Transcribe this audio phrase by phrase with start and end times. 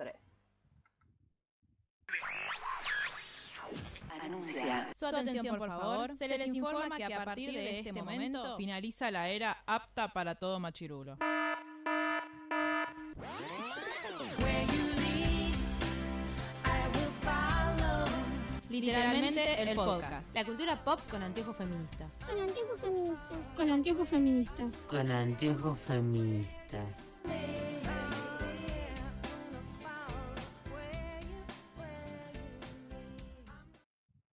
[0.00, 0.14] 3.
[4.22, 4.88] Anuncia.
[4.96, 6.16] Su atención, por favor.
[6.16, 10.58] Se les informa que a partir de este momento Finaliza la era apta para todo
[10.58, 11.16] machirulo.
[18.70, 20.34] literalmente el podcast.
[20.34, 22.10] La cultura pop con anteojos feministas.
[22.26, 23.38] Con anteojos feministas.
[23.56, 24.76] Con anteojos feministas.
[24.88, 27.79] Con anteojos feministas.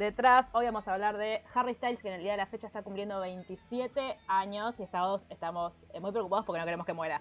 [0.00, 0.46] detrás.
[0.52, 2.82] Hoy vamos a hablar de Harry Styles, que en el día de la fecha está
[2.82, 7.20] cumpliendo 27 años y estamos, estamos eh, muy preocupados porque no queremos que muera.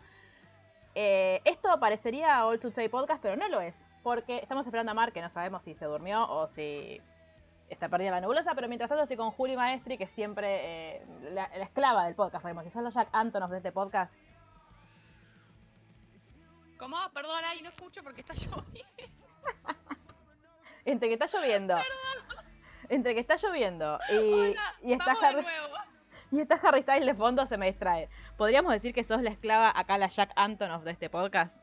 [0.95, 3.75] Eh, esto parecería All to Say Podcast, pero no lo es.
[4.01, 7.01] Porque estamos esperando a Mar, que no sabemos si se durmió o si
[7.69, 11.05] está perdida la nebulosa, pero mientras tanto estoy con Juli Maestri, que es siempre eh,
[11.31, 12.63] la, la esclava del podcast, sabemos.
[12.63, 14.13] Si son los Jack Antonoff de este podcast,
[16.77, 16.95] ¿Cómo?
[17.13, 19.03] Perdona, y no escucho porque está lloviendo.
[20.85, 21.75] entre que está lloviendo,
[22.89, 25.45] entre que está lloviendo y, Hola, y está Harry,
[26.31, 28.09] y está Harry Styles de fondo, se me distrae.
[28.37, 31.57] ¿Podríamos decir que sos la esclava acá, la Jack Antonoff de este podcast?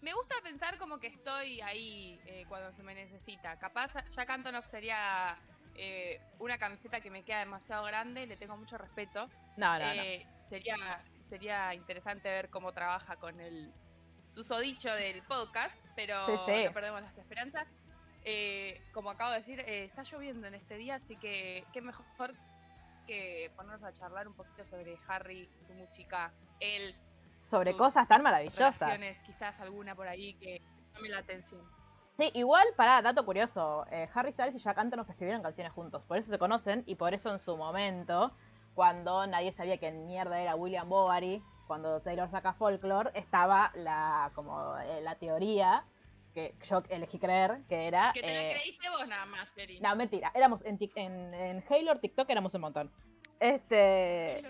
[0.00, 3.58] Me gusta pensar como que estoy ahí eh, cuando se me necesita.
[3.58, 5.36] Capaz Jack Antonoff sería
[5.76, 9.28] eh, una camiseta que me queda demasiado grande, le tengo mucho respeto.
[9.56, 10.02] No, no, no.
[10.02, 10.76] Eh, Sería,
[11.20, 13.72] sería interesante ver cómo trabaja con el
[14.24, 16.64] susodicho del podcast, pero Sí, sí.
[16.66, 17.66] no perdemos las esperanzas.
[18.24, 22.04] Eh, como acabo de decir, eh, está lloviendo en este día, así que qué mejor
[23.06, 26.94] que ponernos a charlar un poquito sobre Harry, su música, él,
[27.50, 28.98] Sobre sus cosas tan maravillosas.
[29.26, 30.62] quizás alguna por ahí que
[30.94, 31.60] llame la atención.
[32.16, 33.84] Sí, igual, pará, dato curioso.
[33.90, 36.02] eh, Harry Styles y Jack Antonoff escribieron canciones juntos.
[36.04, 38.32] Por eso se conocen y por eso en su momento,
[38.74, 44.78] cuando nadie sabía quién mierda era William Bovary, cuando Taylor saca Folklore, estaba la como
[44.78, 45.84] eh, la teoría
[46.34, 48.10] que yo elegí creer que era...
[48.12, 49.80] Que te la eh, creíste vos nada más, Sherry.
[49.80, 50.30] no, mentira.
[50.34, 52.92] Éramos en, Tik- en, en Halo, TikTok éramos un montón.
[53.40, 54.42] Este...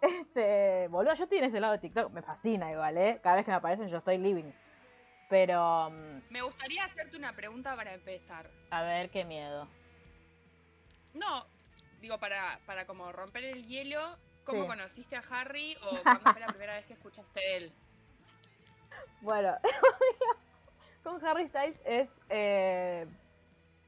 [0.00, 3.18] Este, boludo, yo estoy en ese lado de TikTok, me fascina igual, ¿eh?
[3.20, 4.52] Cada vez que me aparecen yo estoy living.
[5.28, 8.48] Pero, mm, Me gustaría hacerte una pregunta para empezar.
[8.70, 9.66] a ver, qué miedo.
[11.14, 11.44] No,
[12.00, 14.68] digo, para, para como romper el hielo, ¿cómo Sí.
[14.68, 17.72] conociste a Harry o cuándo fue la primera vez que escuchaste de él?
[19.20, 19.56] Bueno,
[21.10, 23.06] con Harry Styles es, eh,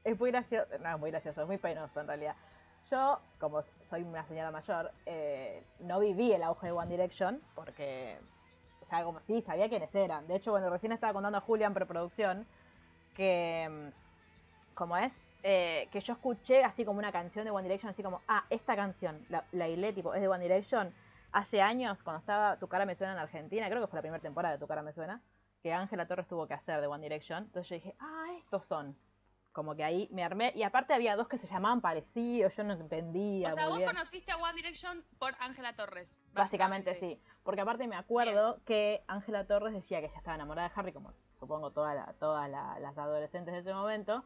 [0.03, 2.35] es muy gracioso, no, muy gracioso, es muy penoso en realidad.
[2.89, 8.19] Yo, como soy una señora mayor, eh, no viví el auge de One Direction porque,
[8.81, 10.27] o sea, como sí, sabía quiénes eran.
[10.27, 12.47] De hecho, bueno, recién estaba contando a Julia en preproducción
[13.13, 17.89] que, mm, como es, Eh, que yo escuché así como una canción de One Direction,
[17.89, 20.93] así como, ah, esta canción, la, la hilé, tipo, es de One Direction.
[21.31, 24.21] Hace años, cuando estaba Tu cara me suena en Argentina, creo que fue la primera
[24.21, 25.21] temporada de Tu cara me suena,
[25.61, 27.43] que Ángela Torres tuvo que hacer de One Direction.
[27.43, 28.97] Entonces yo dije, ah, estos son.
[29.51, 30.53] Como que ahí me armé.
[30.55, 33.77] Y aparte había dos que se llamaban parecidos, yo no entendía O sea, muy vos
[33.79, 33.89] bien.
[33.89, 36.19] conociste a One Direction por Ángela Torres.
[36.33, 37.19] Básicamente sí.
[37.43, 41.13] Porque aparte me acuerdo que Ángela Torres decía que ella estaba enamorada de Harry, como
[41.39, 44.23] supongo toda la- todas la- las adolescentes de ese momento.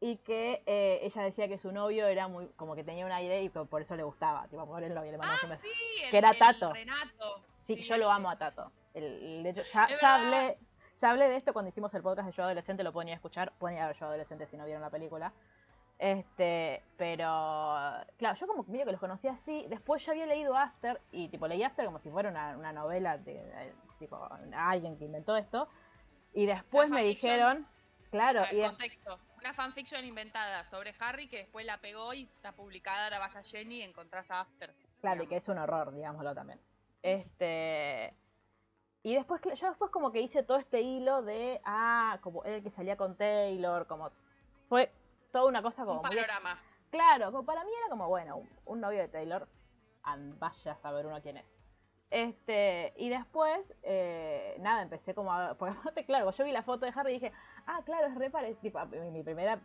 [0.00, 2.48] Y que eh, ella decía que su novio era muy.
[2.56, 4.46] como que tenía un aire y que por eso le gustaba.
[4.48, 5.68] Tipo, por el novio le mandaba Ah, sí,
[6.04, 6.72] el, Que era el Tato.
[6.72, 7.40] Renato.
[7.62, 8.72] Sí, yo lo amo a Tato.
[8.94, 10.58] El, el- de hecho, ya, hablé,
[11.00, 13.16] ya hablé de esto cuando hicimos el podcast de Yo Adolescente, lo pueden ir a
[13.16, 15.32] escuchar, pueden ir a ver Yo Adolescente si no vieron la película.
[15.98, 17.24] Este, pero
[18.18, 21.48] claro, yo como medio que los conocí así, después ya había leído After y tipo
[21.48, 25.68] leí After como si fuera una, una novela de, de- tipo alguien que inventó esto
[26.34, 27.66] y después me dijeron,
[28.10, 29.18] claro, Ah, y contexto.
[29.38, 33.42] Una fanfiction inventada sobre Harry que después la pegó y está publicada, ahora vas a
[33.42, 34.74] Jenny y encontrás a After.
[35.00, 36.60] Claro, y que es un horror, digámoslo también.
[37.02, 38.12] Este.
[39.02, 42.62] Y después, yo después como que hice todo este hilo de, ah, como era el
[42.62, 44.10] que salía con Taylor, como
[44.68, 44.90] fue
[45.32, 46.16] toda una cosa como Un muy...
[46.16, 46.58] panorama.
[46.90, 49.46] Claro, como para mí era como, bueno, un, un novio de Taylor,
[50.02, 51.46] an- vaya a saber uno quién es.
[52.10, 55.54] Este, y después, eh, nada, empecé como a...
[55.54, 57.32] Porque aparte, claro, yo vi la foto de Harry y dije,
[57.66, 58.86] ah, claro, es re parecido.
[58.86, 59.60] Mi, mi primer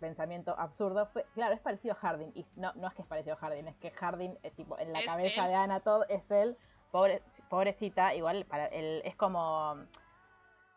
[0.00, 2.32] pensamiento absurdo fue, claro, es parecido a Hardin.
[2.34, 4.92] Y no, no es que es parecido a Hardin, es que Hardin, eh, tipo, en
[4.92, 5.48] la Es cabeza él.
[5.48, 6.56] de Ana todo es él.
[6.90, 9.76] Pobre, pobrecita, igual para él es como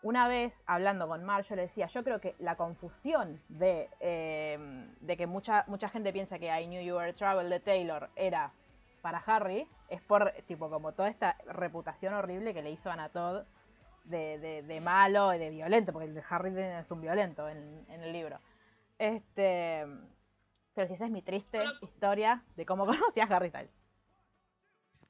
[0.01, 4.59] una vez hablando con Mar, yo le decía, yo creo que la confusión de, eh,
[4.99, 8.51] de que mucha, mucha gente piensa que I Knew You Were Trouble de Taylor era
[9.01, 13.45] para Harry, es por tipo como toda esta reputación horrible que le hizo a Todd
[14.03, 17.85] de, de, de malo y de violento, porque el de Harry es un violento en,
[17.87, 18.41] en el libro.
[18.99, 19.85] Este,
[20.73, 23.84] pero si esa es mi triste historia de cómo conocí a Harry Styles.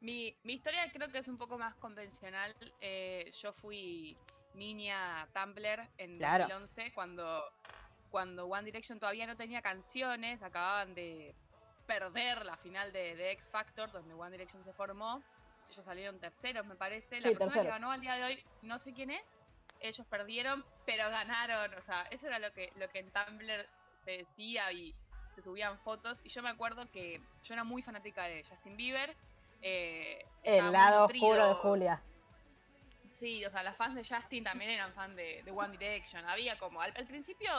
[0.06, 2.56] Mi, mi historia creo que es un poco más convencional.
[2.80, 4.16] Eh, yo fui
[4.54, 6.44] niña Tumblr en Claro.
[6.44, 7.44] 2011 cuando,
[8.12, 11.34] cuando One Direction todavía no tenía canciones, acababan de
[11.88, 15.24] perder la final de, de X Factor, donde One Direction se formó.
[15.72, 17.20] Ellos salieron terceros, me parece.
[17.22, 19.40] La persona que ganó al día de hoy, no sé quién es.
[19.80, 21.74] Ellos perdieron, pero ganaron.
[21.74, 23.68] O sea, eso era lo que, lo que en Tumblr
[24.04, 24.94] se decía y
[25.34, 26.22] se subían fotos.
[26.24, 29.16] Y yo me acuerdo que yo era muy fanática de Justin Bieber.
[29.66, 32.02] Eh, El lado oscuro de Julia.
[33.14, 36.24] Sí, o sea, las fans de Justin también eran fan de, de One Direction.
[36.28, 37.50] Había como, al, al principio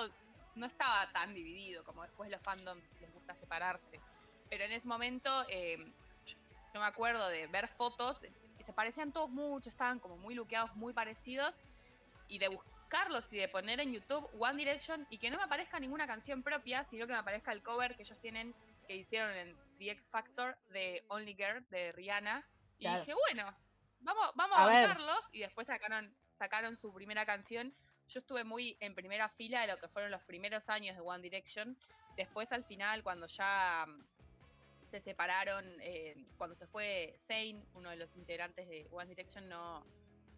[0.54, 4.00] no estaba tan dividido como después los fandoms les gusta separarse.
[4.48, 5.78] Pero en ese momento eh,
[6.26, 6.36] yo,
[6.74, 8.24] yo me acuerdo de ver fotos
[8.58, 11.58] y se parecían todos mucho, estaban como muy luqueados, muy parecidos.
[12.28, 15.80] Y de buscarlos y de poner en YouTube One Direction y que no me aparezca
[15.80, 18.54] ninguna canción propia, sino que me aparezca el cover que ellos tienen,
[18.86, 22.46] que hicieron en The X Factor de Only Girl de Rihanna.
[22.78, 23.00] Y Claro.
[23.00, 23.56] dije, bueno,
[24.00, 27.74] vamos, vamos A a, bancarlos y después sacaron, sacaron su primera canción.
[28.08, 31.22] Yo estuve muy en primera fila de lo que fueron los primeros años de One
[31.22, 31.76] Direction.
[32.16, 34.06] Después al final, cuando ya mm,
[34.90, 39.84] se separaron, eh, cuando se fue Zayn, uno de los integrantes de One Direction, no,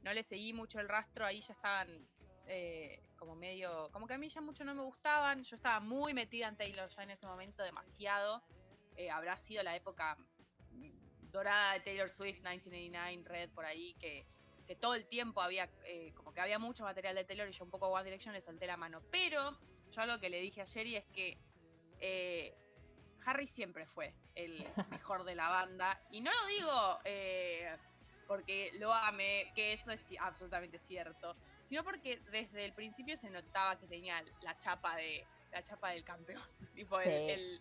[0.03, 2.09] no le seguí mucho el rastro, ahí ya estaban
[2.47, 6.15] eh, como medio, como que a mí ya mucho no me gustaban, yo estaba muy
[6.15, 8.43] metida en Taylor ya en ese momento, demasiado.
[8.97, 10.17] Eh, habrá sido la época
[10.70, 14.26] mm, dorada de Taylor Swift, 1989, Red, por ahí, que,
[14.67, 17.65] que todo el tiempo había, eh, como que había mucho material de Taylor y yo
[17.65, 19.03] un poco One Direction le solté la mano.
[19.11, 19.59] Pero
[19.91, 21.38] yo algo que le dije a Sherry es que
[22.00, 22.55] eh,
[23.25, 26.00] Harry siempre fue el mejor de la banda.
[26.11, 27.76] Y no lo digo eh,
[28.26, 31.35] porque lo ame, que eso es absolutamente cierto,
[31.69, 36.03] sino porque desde el principio se notaba que tenía la chapa de la chapa del
[36.05, 36.43] campeón,
[36.75, 37.31] tipo el, Sí.
[37.31, 37.61] el,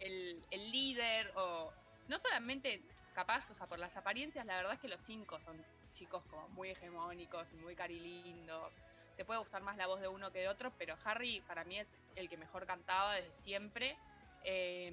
[0.00, 1.72] el- el líder o
[2.08, 2.82] no solamente
[3.14, 5.56] capaz, o sea, por las apariencias, la verdad es que los cinco son
[5.92, 8.74] chicos como muy hegemónicos y muy carilindos.
[9.16, 11.78] Te puede gustar más la voz de uno que de otro, pero Harry para mí
[11.78, 13.96] es el que mejor cantaba desde siempre.
[14.44, 14.92] Eh,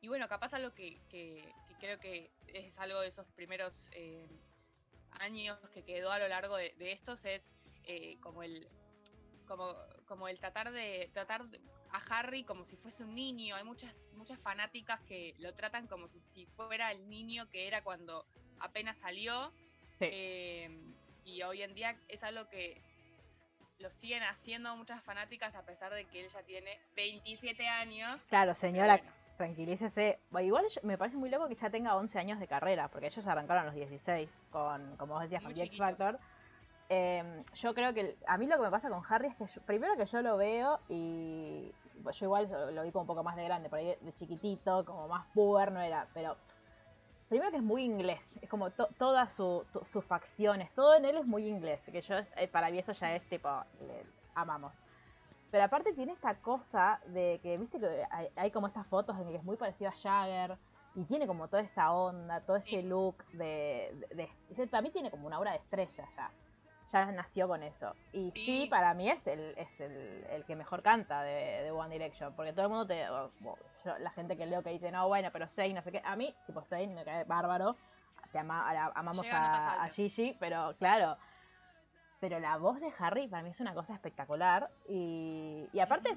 [0.00, 4.26] y bueno, capaz algo que, que- que creo que es algo de esos primeros eh,
[5.20, 7.50] años que quedó a lo largo de, de estos es
[7.86, 8.68] eh, como el
[9.46, 9.74] como,
[10.06, 11.42] como el tratar de tratar
[11.92, 13.54] a Harry como si fuese un niño.
[13.56, 17.82] Hay muchas muchas fanáticas que lo tratan como si, si fuera el niño que era
[17.82, 18.26] cuando
[18.58, 19.52] apenas salió.
[19.98, 20.08] Sí.
[20.10, 20.70] Eh,
[21.24, 22.80] y hoy en día es algo que
[23.78, 28.24] lo siguen haciendo muchas fanáticas a pesar de que él ya tiene 27 años.
[28.26, 30.18] Claro, señora, Bueno, tranquilícese.
[30.40, 33.64] Igual me parece muy loco que ya tenga 11 años de carrera, porque ellos arrancaron
[33.64, 35.76] a los 16, con, como vos decías, Muy con.
[35.76, 36.18] Factor.
[36.88, 39.60] Eh, yo creo que a mí lo que me pasa con Harry es que yo-
[39.62, 41.72] primero que yo lo veo y
[42.12, 44.12] yo igual lo, lo vi como un poco más de grande, por ahí de, de
[44.14, 46.36] chiquitito, como más puber no era, pero
[47.28, 51.16] primero que es muy inglés, es como to- todas su- sus facciones, todo en él
[51.16, 53.48] es muy inglés, que yo eh, para mí eso ya es tipo,
[53.80, 54.06] le-
[54.36, 54.78] amamos.
[55.50, 59.26] Pero aparte tiene esta cosa de que, viste que hay, hay como estas fotos en
[59.28, 60.56] que es muy parecido a Jagger
[60.94, 62.76] y tiene como toda esa onda, todo Sí.
[62.76, 66.30] ese look de, de, de- mí tiene como una obra de estrella ya.
[66.92, 67.94] Ya nació con eso.
[68.12, 71.92] Y sí, para mí es el, es el, el que mejor canta de, de One
[71.92, 72.32] Direction.
[72.34, 73.00] Porque todo el mundo te.
[73.84, 76.00] yo- la gente que leo que dice, no, bueno, pero Zayn, no sé qué.
[76.04, 77.76] A mí, tipo Zayn, me cae bárbaro.
[78.32, 79.88] Te ama- la- amamos a a.
[79.88, 81.16] Gigi, pero claro.
[82.20, 84.70] Pero la voz de Harry para mí es una cosa espectacular.
[84.88, 86.16] Y, y aparte,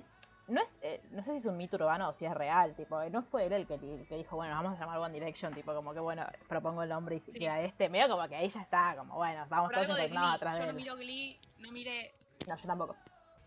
[0.50, 2.76] no es eh, no sé si es un mito urbano o si es real.
[2.76, 5.54] Tipo, no fue él el que, el que dijo, bueno, vamos a llamar One Direction.
[5.54, 7.40] Tipo, como que bueno, propongo el nombre y Sí.
[7.40, 7.90] queda este.
[7.90, 10.66] Medio como que ahí ya está, como bueno, vamos por todos impregnados atrás Yo de
[10.66, 10.76] no él.
[10.76, 12.14] miro Glee, no miré,
[12.48, 12.96] No, yo tampoco.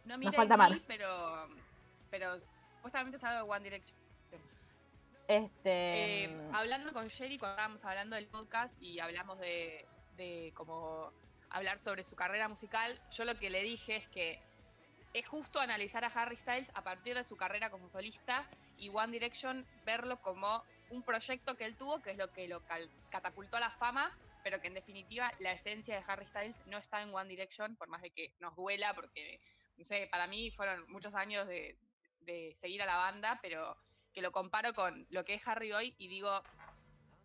[0.05, 0.81] no miré falta Glee, Mar.
[0.87, 1.49] pero,
[2.11, 2.39] pero
[2.77, 3.99] supuestamente es algo de One Direction.
[5.29, 6.25] Este.
[6.25, 11.11] Eh, hablando con Sherry, cuando estábamos hablando del podcast y hablamos de, de como
[11.51, 14.41] hablar sobre su carrera musical, yo lo que le dije es que
[15.13, 19.13] es justo analizar a Harry Styles a partir de su carrera como solista y One
[19.13, 22.63] Direction verlo como un proyecto que él tuvo, que es lo que lo
[23.11, 24.11] catapultó a la fama,
[24.43, 27.89] pero que en definitiva la esencia de Harry Styles no está en One Direction, por
[27.89, 29.41] más de que nos duela, porque,
[29.77, 31.77] no sé, para mí fueron muchos años de,
[32.21, 33.77] de seguir a la banda, pero
[34.13, 36.43] que lo comparo con lo que es Harry hoy y digo,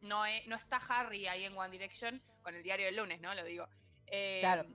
[0.02, 3.34] no, no está Harry ahí en One Direction con el diario del lunes, ¿no?
[3.34, 3.68] Lo digo.
[4.08, 4.66] Eh, Claro.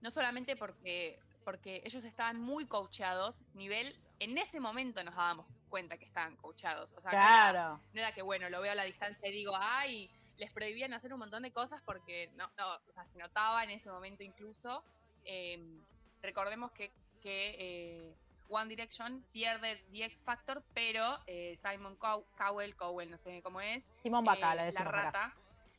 [0.00, 5.96] no solamente porque, porque ellos estaban muy coacheados, nivel, en ese momento nos dábamos cuenta
[5.96, 6.92] que estaban coacheados.
[6.94, 7.80] O sea, no era- Claro.
[7.94, 11.12] no era que bueno, lo veo a la distancia y digo, ay, les prohibían hacer
[11.12, 14.82] un montón de cosas porque no, no, o sea, se notaba en ese momento incluso.
[15.24, 15.56] Eh,
[16.20, 16.90] recordemos que,
[17.22, 18.14] que eh,
[18.48, 23.60] One Direction pierde The X Factor, pero eh, Simon Cow- Cowell, Cowell, no sé cómo
[23.60, 24.90] es, Simón Vaca, eh, la acá.
[24.90, 25.34] rata,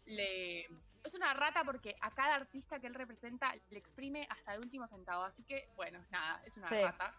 [0.06, 0.66] le...
[1.08, 4.86] Es una rata porque a cada artista que él representa le exprime hasta el último
[4.88, 5.24] centavo.
[5.24, 6.76] Así que, bueno, nada, es una Sí.
[6.76, 7.14] rata.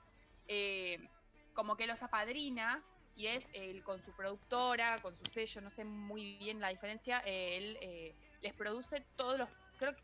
[0.47, 1.09] Eh,
[1.55, 2.83] como que los apadrina
[3.17, 7.23] y es él con su productora, con su sello, no sé muy bien la diferencia,
[7.25, 10.03] eh, él eh, les produce todos los, creo que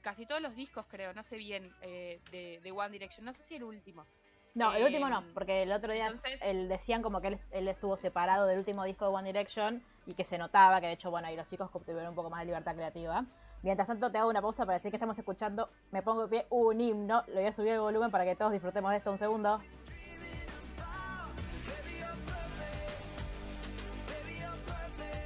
[0.00, 3.44] casi todos los discos, creo, no sé bien, eh, de, de One Direction, no sé
[3.44, 4.06] si el último.
[4.54, 7.40] No, el último no, Em, porque el otro día entonces- él decían como que él,
[7.50, 10.94] él estuvo separado del último disco de One Direction y que se notaba que de
[10.94, 13.26] hecho, bueno, ahí los chicos tuvieron un poco más de libertad creativa.
[13.62, 16.46] Mientras tanto te hago una pausa para decir que estamos escuchando, me pongo de pie,
[16.48, 19.18] un himno, le voy a subir el volumen para que todos disfrutemos de esto un
[19.18, 19.60] segundo.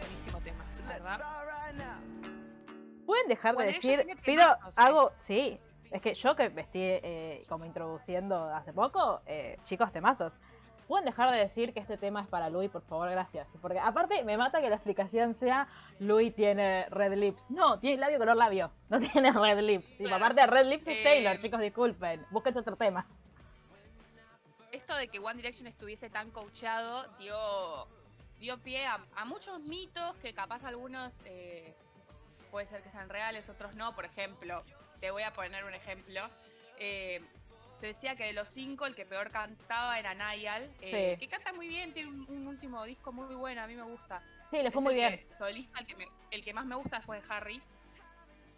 [0.01, 1.21] Buenísimo tema, verdad.
[3.07, 4.81] ¿Pueden dejar de One Direction decir, pido, temazos, eh.
[4.83, 5.61] hago, sí,
[5.93, 10.33] es que yo que me estoy eh, como introduciendo hace poco, eh, chicos temazos,
[10.93, 13.49] ¿pueden dejar de decir que este tema es para Louis, por favor, gracias?
[13.63, 15.67] Porque aparte me mata que la explicación sea,
[16.01, 17.43] Louis tiene red lips.
[17.49, 19.87] No, tiene labio color labio, no tiene red lips.
[19.99, 20.17] Y Claro.
[20.17, 23.07] aparte red lips es Eh, Taylor, chicos, disculpen, busquen otro tema.
[24.71, 27.89] esto de que One Direction estuviese tan coacheado dio,
[28.39, 31.75] dio pie a, a muchos mitos que capaz algunos eh,
[32.51, 33.95] puede ser que sean reales, otros no.
[33.95, 34.63] Por ejemplo,
[35.01, 36.21] te voy a poner un ejemplo.
[36.79, 37.23] Eh,
[37.83, 41.27] se decía que de los cinco el que peor cantaba era Niall, eh, Sí.
[41.27, 44.23] que canta muy bien, tiene un, un último disco muy bueno, a mí me gusta.
[44.53, 45.19] Sí, le fue Es muy bien.
[45.19, 47.61] que- solista, el que, me- el que más me gusta después de Harry.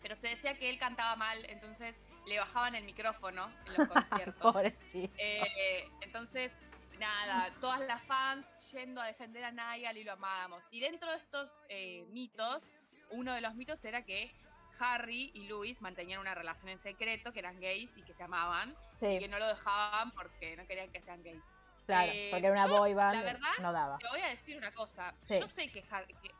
[0.03, 3.89] Pero se decía que él cantaba mal, entonces le bajaban el micrófono en los
[4.45, 4.57] conciertos.
[4.93, 6.53] Eh, entonces,
[6.99, 10.63] nada, todas las fans yendo a defender a Niall y lo amábamos.
[10.71, 12.69] Y dentro de estos eh, mitos,
[13.09, 14.31] uno de los mitos era que
[14.79, 18.77] Harry y Louis mantenían una relación en secreto, que eran gays y que se amaban,
[19.01, 21.45] y que no lo dejaban porque no querían que sean gays.
[21.87, 23.99] claro, eh, porque era una yo, boy band, la verdad, no daba.
[23.99, 25.15] Te voy a decir una cosa.
[25.23, 25.41] Sí.
[25.41, 26.31] Yo sé que Harry, que,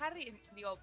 [0.00, 0.78] Harry, digo,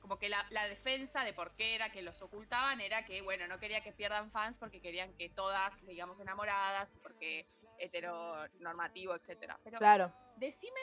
[0.00, 3.46] como que la, la defensa de por qué era que los ocultaban era que, bueno,
[3.46, 7.46] no quería que pierdan fans porque querían que todas sigamos enamoradas, porque
[7.78, 9.58] heteronormativo, etcétera.
[9.62, 10.80] Pero Claro, decime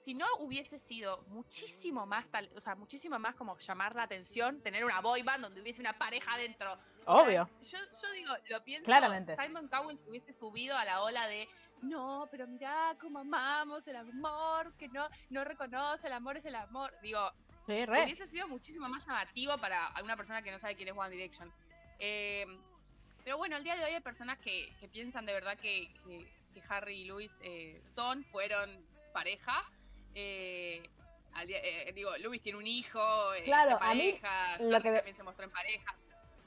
[0.00, 4.62] si no hubiese sido muchísimo más tal, o sea, muchísimo más como llamar la atención,
[4.62, 6.72] tener una boy band donde hubiese una pareja dentro.
[7.04, 7.50] O sea, obvio.
[7.60, 9.36] yo, yo digo, lo pienso, Claramente.
[9.36, 11.46] Simon Cowell se hubiese subido a la ola de
[11.82, 16.54] no, pero mirá cómo amamos el amor, que no, no reconoce el amor es el
[16.54, 16.92] amor.
[17.02, 17.30] Digo,
[17.66, 21.10] Sí, hubiese sido muchísimo más llamativo para alguna persona que no sabe quién es One
[21.10, 21.52] Direction.
[21.98, 22.44] Eh,
[23.22, 26.26] pero bueno, al día de hoy hay personas que, que piensan de verdad que, que-
[26.54, 29.62] que Harry y Louis eh, son, fueron pareja.
[30.14, 30.82] Eh,
[31.34, 32.98] al día- eh, digo, Louis tiene un hijo,
[33.34, 35.94] eh, Claro, está a mí pareja, lo que- también se mostró en pareja.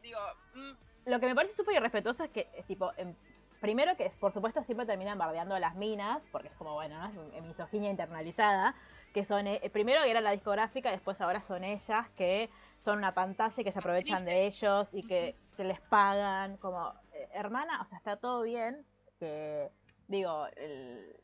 [0.01, 0.19] Digo,
[0.55, 0.71] mm,
[1.09, 3.13] Lo que me parece súper irrespetuoso es que, es tipo, em,
[3.59, 7.31] primero que por supuesto siempre terminan bardeando a las minas, porque es como, bueno, ¿no?
[7.33, 8.75] Es misoginia internalizada,
[9.13, 13.13] que son, eh, primero que era la discográfica, después ahora son ellas, que son una
[13.13, 17.81] pantalla y que se aprovechan de ellos y que, que les pagan, como, eh, hermana,
[17.81, 18.85] o sea, está todo bien,
[19.19, 19.69] que,
[20.07, 21.15] digo, el-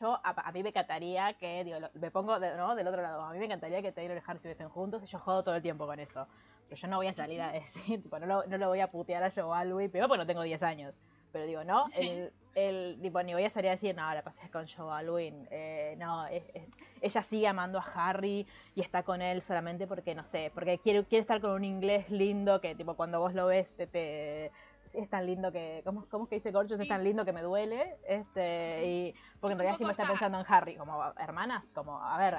[0.00, 2.74] yo, a, a mí me encantaría que, digo, me pongo de- ¿no?
[2.74, 5.18] del otro lado, a mí me encantaría que Taylor y Harry estuviesen juntos y yo
[5.18, 6.26] jodo todo el tiempo con eso.
[6.68, 8.90] Pero yo no voy a salir a decir, tipo, no lo, no lo voy a
[8.90, 10.94] putear a Joe Alwyn, pero porque no tengo 10 años.
[11.32, 14.48] Pero digo, no, el, el, tipo, ni voy a salir a decir, no, la pasé
[14.50, 15.46] con Joe Alwyn.
[15.50, 16.68] Eh, no, es- es-
[17.02, 21.04] ella sigue amando a Harry y está con él solamente porque, no sé, porque quiere,
[21.04, 24.50] quiere estar con un inglés lindo que, tipo, cuando vos lo ves, te, te-
[24.94, 26.80] es tan lindo que, ¿cómo, cómo es que dice Gorgeous?
[26.80, 27.96] Es tan lindo que me duele.
[28.06, 32.00] este y Porque en realidad sí me está está- pensando en Harry, como hermanas, como,
[32.02, 32.36] a ver,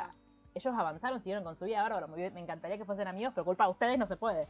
[0.54, 2.08] ellos avanzaron, siguieron con su vida bárbaro.
[2.08, 4.48] Me, me encantaría que fuesen amigos, pero culpa de ustedes no se puede.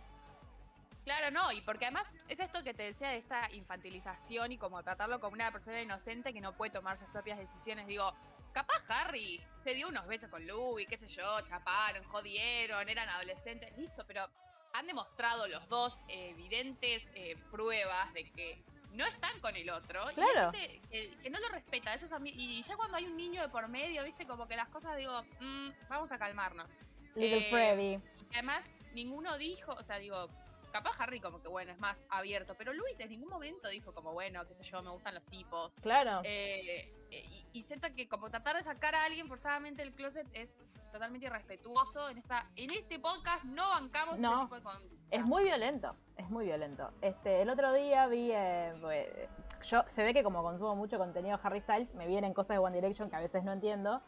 [1.04, 4.84] Claro, no, y porque además es esto que te decía de esta infantilización y como
[4.84, 7.88] tratarlo como una persona inocente que no puede tomar sus propias decisiones.
[7.88, 8.14] Digo,
[8.54, 13.76] capaz Harry se dio unos besos con Louis, qué sé yo, chaparon, jodieron, eran adolescentes,
[13.78, 14.28] listo, pero
[14.74, 18.62] han demostrado los dos evidentes eh, pruebas de que
[18.94, 20.10] no están con el otro.
[20.12, 20.52] y Claro.
[20.52, 20.82] gente
[21.22, 23.50] que, no lo respeta, eso es a mí- y ya cuando hay un niño de
[23.50, 26.70] por medio, viste, como que las cosas digo, "Mm, vamos a calmarnos.
[27.16, 27.94] Little Eh, Freddy.
[28.32, 28.64] Y además,
[28.94, 30.30] ninguno dijo, o sea, digo,
[30.72, 34.14] capaz Harry como que bueno, es más abierto, pero Luis en ningún momento dijo como,
[34.14, 35.76] bueno, qué sé yo, me gustan los tipos.
[35.82, 36.22] Claro.
[36.24, 40.28] Eh, eh, y, y siento que como tratar de sacar a alguien forzadamente del closet
[40.34, 40.56] es
[40.92, 42.10] totalmente irrespetuoso.
[42.10, 44.44] En esta en este podcast no bancamos No.
[44.44, 46.92] ese tipo de, Es muy violento, es muy violento.
[47.02, 49.08] Este, el otro día vi, eh, pues,
[49.70, 52.58] yo se ve que como consumo mucho contenido de Harry Styles, me vienen cosas de
[52.60, 54.02] One Direction que a veces no entiendo.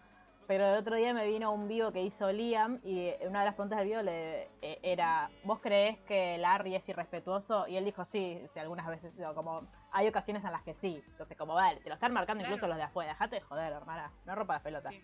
[0.48, 3.56] Pero el otro día me vino un vivo que hizo Liam y una de las
[3.56, 7.66] preguntas del vivo le, eh, era, ¿vos creés que Larry es irrespetuoso?
[7.68, 11.02] Y él dijo, sí, sí, algunas veces, digo, como hay ocasiones en las que sí.
[11.12, 12.56] Entonces, como, vale, te lo están marcando Claro.
[12.56, 14.94] incluso los de afuera, dejate de joder, hermana, no rompa las pelotas.
[14.94, 15.02] Sí.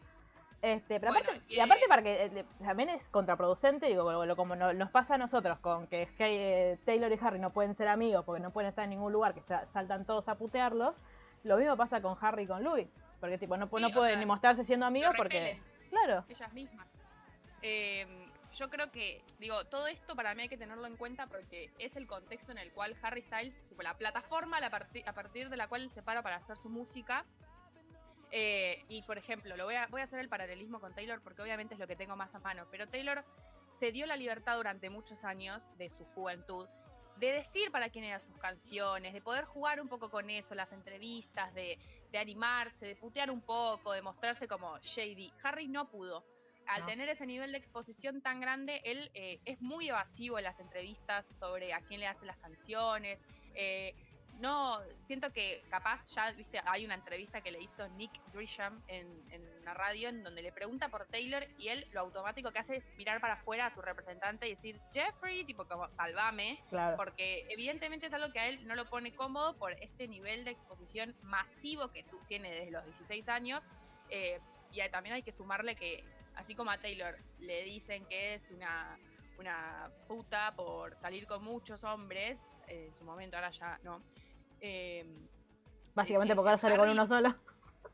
[0.62, 4.03] Este, pero Bueno, aparte, y, y aparte eh, para que eh, también es contraproducente, digo,
[4.03, 7.75] como, lo- como no- nos pasa a nosotros con que Taylor y Harry no pueden
[7.75, 10.98] ser amigos porque no pueden estar en ningún lugar, que sa- saltan todos a putearlos,
[11.46, 14.19] lo mismo pasa con Harry y con Louis, porque tipo no, Sí, no pueden sea,
[14.19, 15.59] ni mostrarse siendo amigos porque,
[15.89, 16.88] claro, ellas mismas.
[17.61, 18.07] Eh,
[18.53, 21.95] yo creo que, digo, todo esto para mí hay que tenerlo en cuenta porque es
[21.95, 25.57] el contexto en el cual Harry Styles, tipo la plataforma la parti- a partir de
[25.57, 27.25] la cual él se para para hacer su música.
[28.31, 31.41] Eh, y por ejemplo, lo voy a, voy a hacer el paralelismo con Taylor porque
[31.41, 32.65] obviamente es lo que tengo más a mano.
[32.71, 33.23] Pero Taylor
[33.73, 36.67] se dio la libertad durante muchos años de su juventud
[37.17, 40.71] de decir para quién eran sus canciones, de poder jugar un poco con eso, las
[40.71, 41.77] entrevistas, de,
[42.11, 45.31] de animarse, de putear un poco, de mostrarse como shady.
[45.43, 46.23] Harry no pudo.
[46.67, 46.87] Al No.
[46.87, 51.25] tener ese nivel de exposición tan grande, él eh, es muy evasivo en las entrevistas
[51.37, 53.21] sobre a quién le hace las canciones.
[53.55, 53.93] eh,
[54.39, 59.08] no, siento que capaz ya, viste, hay una entrevista que le hizo Nick Grisham en,
[59.31, 62.77] en una radio en donde le pregunta por Taylor y él lo automático que hace
[62.77, 66.98] es mirar para afuera a su representante y decir, Jeffrey, tipo como, salvame, claro.
[66.98, 70.51] porque evidentemente es algo que a él no lo pone cómodo por este nivel de
[70.51, 73.62] exposición masivo que tú tiene desde los 16 años.
[74.10, 74.39] eh,
[74.72, 76.03] y también hay que sumarle que,
[76.36, 79.00] así como a Taylor le dicen que es una,
[79.39, 84.03] una puta por salir con muchos hombres, eh, en su momento ahora ya no.
[84.61, 85.05] Eh,
[85.95, 87.35] Básicamente eh, porque ahora sale con uno solo,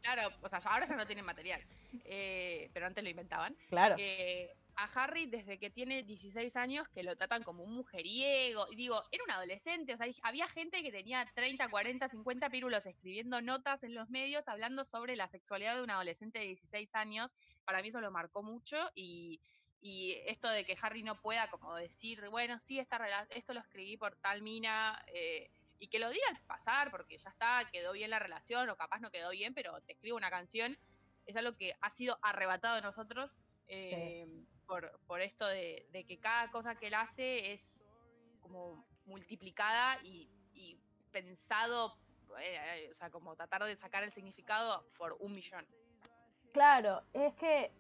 [0.01, 1.61] claro, o sea, ahora ya no tienen material,
[2.05, 3.55] eh, pero antes lo inventaban.
[3.69, 3.95] claro.
[3.97, 8.67] Eh, a Harry desde que tiene 16 años que lo tratan como un mujeriego.
[8.71, 12.85] Y digo, era un adolescente, o sea, había gente que tenía 30, 40, 50 pírulos
[12.85, 17.33] escribiendo notas en los medios hablando sobre la sexualidad de un adolescente de 16 años.
[17.63, 19.39] Para mí eso lo marcó mucho y,
[19.79, 22.99] y esto de que Harry no pueda como decir, bueno, sí, esta
[23.29, 25.01] esto lo escribí por tal mina.
[25.13, 28.75] eh, y que lo diga al pasar, porque ya está, quedó bien la relación, o
[28.75, 30.77] capaz no quedó bien, pero te escribo una canción,
[31.25, 33.35] es algo que ha sido arrebatado de nosotros
[33.67, 34.27] eh,
[34.67, 37.79] por, por esto de, de que cada cosa que él hace es
[38.41, 40.79] como multiplicada y, y
[41.11, 41.97] pensado,
[42.39, 45.65] eh, o sea, como tratar de sacar el significado por un millón.
[46.51, 47.71] Claro, es que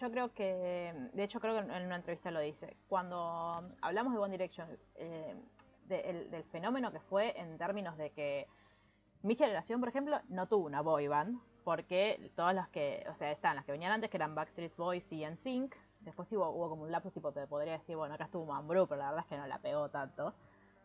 [0.00, 4.18] yo creo que, de hecho creo que en una entrevista lo dice, cuando hablamos de
[4.18, 5.34] One Direction, eh,
[5.86, 8.46] de- el- del fenómeno que fue en términos de que
[9.22, 13.30] mi generación, por ejemplo, no tuvo una boy band, porque todas las que, o sea,
[13.30, 16.82] están las que venían antes, que eran Backstreet Boys y NSYNC, después hubo, hubo como
[16.82, 19.36] un lapsus tipo, te podría decir, bueno, acá estuvo Mambrú, pero la verdad es que
[19.36, 20.34] no la pegó tanto.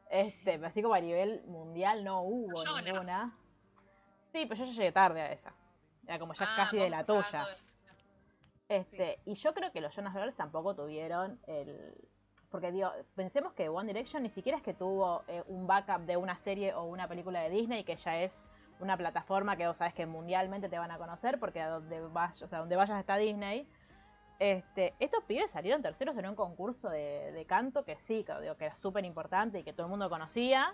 [0.09, 2.53] Este, pero así como a nivel mundial no hubo
[2.93, 3.35] ninguna.
[4.31, 5.53] Sí, pero yo ya llegué tarde a esa.
[6.05, 7.21] Era como ya Ah, casi de la tuya.
[7.45, 7.67] de-
[8.69, 11.95] Este, y yo creo que los Jonas Brothers tampoco tuvieron el.
[12.49, 16.15] Porque digo, pensemos que One Direction ni siquiera es que tuvo eh, un backup de
[16.17, 18.31] una serie o una película de Disney, que ya es
[18.79, 22.41] una plataforma que vos sabes que mundialmente te van a conocer, porque a donde vayas,
[22.41, 23.67] o sea, donde vayas está Disney.
[24.39, 28.55] Este, estos pibes salieron terceros en un concurso de, de canto que sí, que, digo,
[28.55, 30.73] que era súper importante y que todo el mundo conocía.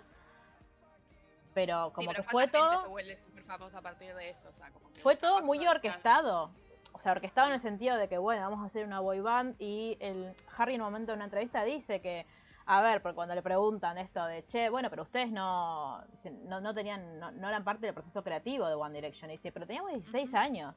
[1.54, 4.14] Pero como sí, pero que fue ¿cuánta gente todo se vuelve súper famosa a partir
[4.14, 4.48] de eso?
[4.48, 6.50] O sea, como que fue todo muy uno- orquestado.
[6.94, 9.56] O sea, orquestado en el sentido de que, bueno, vamos a hacer una boy band
[9.58, 12.24] y el Harry en un momento en una entrevista dice que,
[12.66, 16.02] a ver, porque cuando le preguntan esto de, che, bueno, pero ustedes no
[16.46, 19.28] no, no tenían, no, no eran parte del proceso creativo de One Direction.
[19.30, 20.36] Y dice, pero teníamos 16 Ujú.
[20.38, 20.74] años.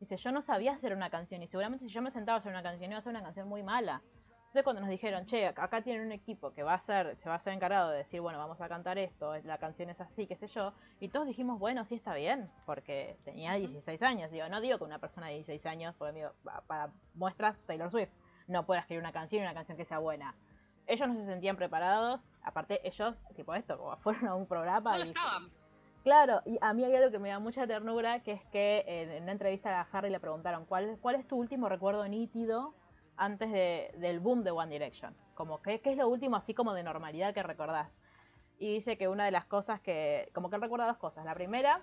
[0.00, 2.50] Dice, yo no sabía hacer una canción y seguramente si yo me sentaba a hacer
[2.50, 4.00] una canción iba a ser una canción muy mala.
[4.48, 7.28] Entonces cuando nos dijeron, che, ac- acá tienen un equipo que va a ser, se
[7.28, 10.00] va a ser encargado de decir, bueno, vamos a cantar esto, es- la canción es
[10.00, 14.30] así, qué sé yo, y todos dijimos, bueno, sí está bien, porque tenía 16 años.
[14.30, 17.90] Digo, no digo que una persona de 16 años, porque digo, pa- para muestras Taylor
[17.90, 18.10] Swift,
[18.46, 20.34] no pueda escribir una canción y una canción que sea buena.
[20.86, 25.04] Ellos no se sentían preparados, aparte ellos, tipo esto, como fueron a un programa No
[25.04, 25.50] y- estaban.
[26.04, 29.10] Claro, y a mí hay algo que me da mucha ternura, que es que en,
[29.10, 32.72] en una entrevista a Harry le preguntaron, ¿cuál, cuál es tu último recuerdo nítido
[33.18, 35.14] antes de- del boom de One Direction?
[35.34, 37.90] Como, ¿qué, ¿qué es lo último así como de normalidad que recordás?
[38.58, 41.24] Y dice que una de las cosas que, como que él recuerda dos cosas.
[41.24, 41.80] La primera,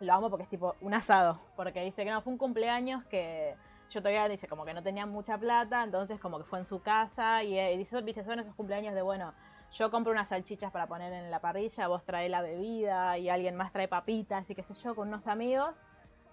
[0.00, 3.54] lo amo porque es tipo un asado, porque dice que no, fue un cumpleaños que
[3.90, 6.82] yo todavía dice como que no tenía mucha plata, entonces como que fue en su
[6.82, 9.34] casa y, eh, dice, viste, son esos cumpleaños de, bueno,
[9.72, 13.56] yo compro unas salchichas para poner en la parrilla, vos trae la bebida y alguien
[13.56, 15.76] más trae papitas y qué sé yo, con unos amigos.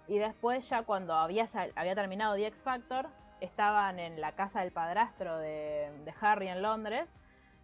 [0.07, 3.07] Y después ya cuando había, había terminado The X Factor,
[3.41, 7.09] estaban en la casa del padrastro de, Harry en Londres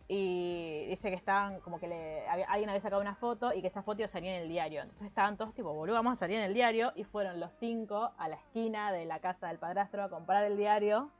[0.09, 4.01] y dice que estaban como que alguien había sacado una foto y que esa foto
[4.01, 4.81] iba a salir en el diario.
[4.81, 6.93] Entonces estaban todos tipo, boludo, vamos a salir en el diario.
[6.95, 10.57] Y fueron los cinco a la esquina de la casa del padrastro a comprar el
[10.57, 11.11] diario.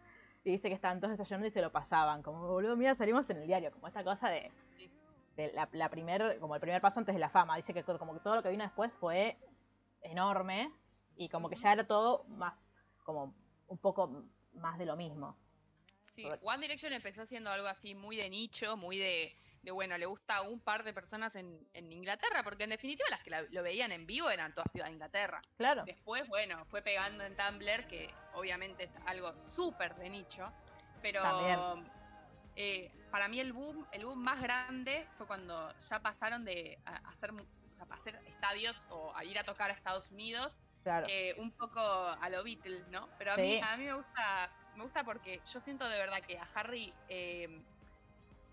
[0.44, 2.24] Y dice que estaban todos desayunando y se lo pasaban.
[2.24, 3.72] Como, boludo, mira, salimos en el diario.
[3.74, 4.52] Como esta cosa de,
[5.54, 7.58] la, la primer, como el primer paso antes de la fama.
[7.58, 9.38] Dice que co- como que todo lo que vino después fue
[10.02, 10.72] enorme.
[11.18, 12.70] Y como que ya era todo más,
[13.04, 13.34] como
[13.68, 14.24] un poco
[14.58, 15.36] más de lo mismo.
[16.16, 20.06] Sí, One Direction empezó siendo algo así muy de nicho, muy de, de bueno, le
[20.08, 23.44] gusta a un par de personas en, en Inglaterra, porque en definitiva las que la-
[23.44, 25.42] lo veían en vivo eran todas pibas de Inglaterra.
[25.58, 25.84] Claro.
[25.86, 30.52] Después, bueno, fue pegando en Tumblr, que obviamente es algo súper de nicho,
[31.04, 31.92] pero También.
[32.56, 36.96] eh, para mí el boom, el boom más grande fue cuando ya pasaron de a-
[37.10, 41.06] hacer, o sea, hacer estadios o a ir a tocar a Estados Unidos Claro.
[41.10, 43.10] eh, un poco a lo Beatles, ¿no?
[43.18, 46.38] Pero a mí, a mí me gusta, me gusta porque yo siento de verdad que
[46.38, 47.62] a Harry eh,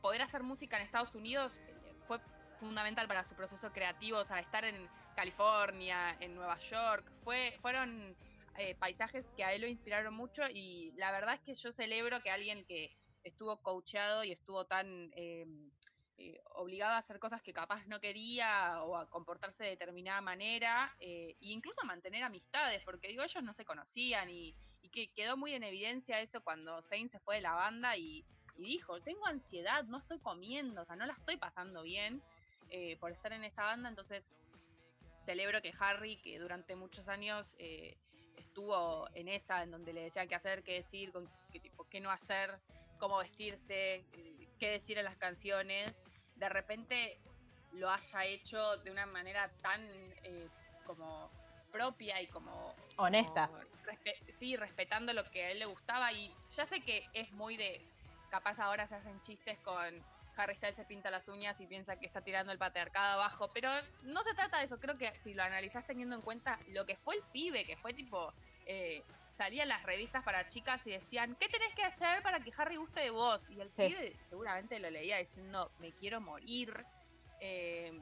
[0.03, 2.19] poder hacer música en Estados Unidos eh, fue
[2.59, 8.17] fundamental para su proceso creativo, o sea, estar en California, en Nueva York, fue, fueron
[8.59, 12.21] eh, paisajes que a él lo inspiraron mucho y la verdad es que yo celebro
[12.21, 12.91] que alguien que
[13.23, 15.13] estuvo coacheado y estuvo tan
[16.17, 20.95] eh, obligado a hacer cosas que capaz no quería o a comportarse de determinada manera
[21.01, 24.55] eh, e incluso a mantener amistades, porque digo, ellos no se conocían y,
[24.93, 28.25] que quedó muy en evidencia eso cuando Zayn se fue de la banda y,
[28.57, 32.23] y dijo, tengo ansiedad, no estoy comiendo, o sea, no la estoy pasando bien
[32.71, 34.31] eh, por estar en esta banda, entonces
[35.25, 37.97] celebro que Harry, que durante muchos años eh,
[38.37, 42.01] estuvo en esa, en donde le decían qué hacer, qué decir, con qué, tipo, qué
[42.01, 42.59] no hacer,
[42.99, 46.03] cómo vestirse, eh, qué decir en las canciones,
[46.37, 47.19] de repente
[47.73, 49.81] lo haya hecho de una manera tan
[50.23, 50.49] eh,
[50.85, 51.31] como
[51.73, 53.47] propia y como Honesta.
[53.49, 57.33] como respe- sí, respetando lo que a él le gustaba y ya sé que es
[57.33, 57.81] muy de
[58.31, 60.05] capaz ahora se hacen chistes con
[60.37, 63.71] Harry Styles se pinta las uñas y piensa que está tirando el patriarcado abajo, pero
[64.03, 66.97] no se trata de eso, creo que si lo analizás teniendo en cuenta lo que
[66.97, 68.33] fue el pibe, que fue tipo
[68.67, 69.05] eh,
[69.37, 73.01] salían las revistas para chicas y decían, ¿qué tenés que hacer para que Harry guste
[73.01, 73.49] de vos?
[73.51, 73.89] Y el Sí.
[73.89, 76.73] pibe seguramente lo leía diciendo, me quiero morir.
[77.41, 77.93] eh,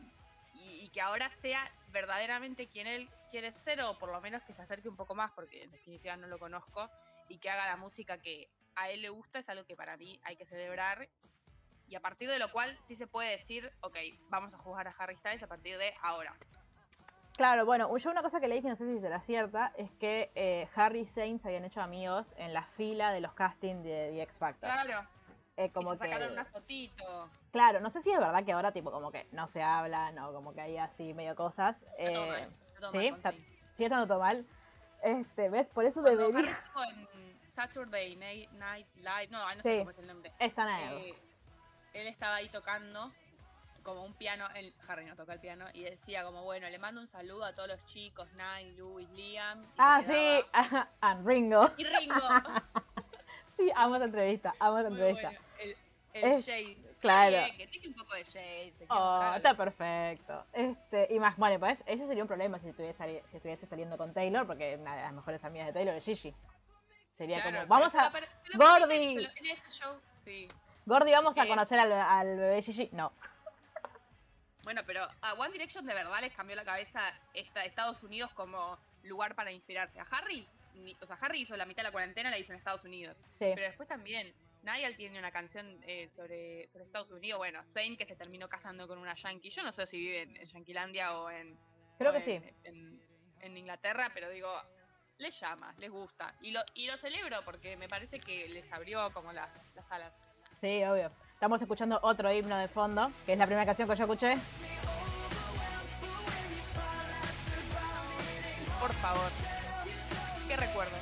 [0.55, 4.53] y, y que ahora sea verdaderamente quien él quiere ser, o por lo menos que
[4.53, 6.90] se acerque un poco más, porque en definitiva no lo conozco,
[7.29, 10.21] y que haga la música que a él le gusta, es algo que para mí
[10.23, 11.09] hay que celebrar.
[11.88, 13.97] Y a partir de lo cual sí se puede decir, ok,
[14.29, 16.37] vamos a jugar a Harry Styles a partir de ahora.
[17.37, 20.31] Claro, bueno, yo una cosa que leí que no sé si será cierta es que
[20.35, 24.11] eh, Harry y Zayn se habían hecho amigos en la fila de los castings de
[24.12, 24.71] The X Factor.
[24.71, 25.09] Claro,
[25.57, 27.31] Eh, y como se sacaron que, una fotito.
[27.51, 30.33] claro, no sé si es verdad que ahora tipo como que no se hablan o
[30.33, 31.77] como que hay así medio cosas.
[31.97, 32.40] Está todo Eh, mal,
[32.75, 34.47] está todo sí, mal está- sí, está todo mal.
[35.03, 35.68] Este, ¿ves?
[35.71, 36.53] Por eso Cuando Harry debería...
[36.53, 39.68] estuvo en Saturday Night Live, no, no Sí.
[39.71, 40.33] sé cómo es el nombre.
[40.38, 41.11] Están ahí.
[41.11, 41.14] Eh,
[41.95, 43.11] él estaba ahí tocando
[43.83, 47.01] como un piano, él, Harry no toca el piano, y decía como, bueno, le mando
[47.01, 49.64] un saludo a todos los chicos, Nine, Louis, Liam.
[49.79, 50.45] Ah, sí,
[51.01, 51.71] and Ringo.
[51.77, 52.14] Y Ringo.
[53.57, 55.29] Sí, amo esa entrevista, amo esa Muy entrevista.
[55.29, 55.45] bueno.
[55.61, 55.77] El,
[56.14, 56.79] el Es- shade.
[57.01, 57.31] Claro.
[57.31, 58.73] bien, que tiene un poco de shade.
[58.77, 60.47] Se Oh, está perfecto.
[60.53, 64.12] Este, y más, bueno, pues ese sería un problema si estuviese, si estuviese saliendo con
[64.14, 66.35] Taylor, porque una de las mejores amigas de Taylor es Gigi.
[67.18, 68.11] Sería Claro, como, vamos a,
[68.55, 69.29] Gordy.
[70.25, 70.49] sí.
[70.87, 72.88] Gordy, vamos a conocer al, al bebé Gigi.
[72.92, 73.12] No,
[74.64, 77.01] Bueno, pero a One Direction de verdad les cambió la cabeza
[77.35, 79.98] esta, Estados Unidos como lugar para inspirarse.
[79.98, 82.59] A Harry, ni- o sea, Harry hizo la mitad de la cuarentena, la hizo en
[82.59, 83.16] Estados Unidos.
[83.38, 83.51] sí.
[83.55, 87.38] Pero después también, Niall tiene una canción eh, sobre, sobre Estados Unidos.
[87.38, 89.51] Bueno, Zayn que se terminó casando con una yankee.
[89.51, 91.59] Yo no sé si vive en, en Yanquilandia o en.
[91.98, 92.40] Creo o que sí.
[92.62, 93.03] En,
[93.40, 94.55] en Inglaterra, pero digo,
[95.18, 96.37] les llama, les gusta.
[96.40, 100.31] Y lo, y lo celebro porque me parece que les abrió como las, las alas.
[100.61, 101.11] Sí, obvio.
[101.42, 104.35] Estamos escuchando otro himno de fondo, que es la primera canción que yo escuché.
[108.81, 109.28] Por favor.
[110.46, 110.92] ¿Qué recuerdo?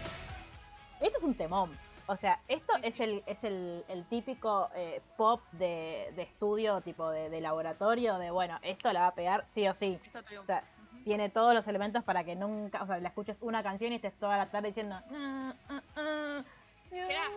[1.02, 1.78] Esto es un temón.
[2.06, 3.02] O sea, esto Sí, es, sí.
[3.02, 8.30] El, es el, el típico eh, pop de, de estudio, tipo de, de laboratorio, de
[8.30, 10.00] bueno, esto la va a pegar sí o sí.
[10.02, 10.64] Esto O sea,
[11.04, 14.18] tiene todos los elementos para que nunca, o sea, la escuches una canción y estés
[14.18, 16.59] toda la tarde diciendo, "Ah, ah, ah, you
[16.90, 17.28] Era- Era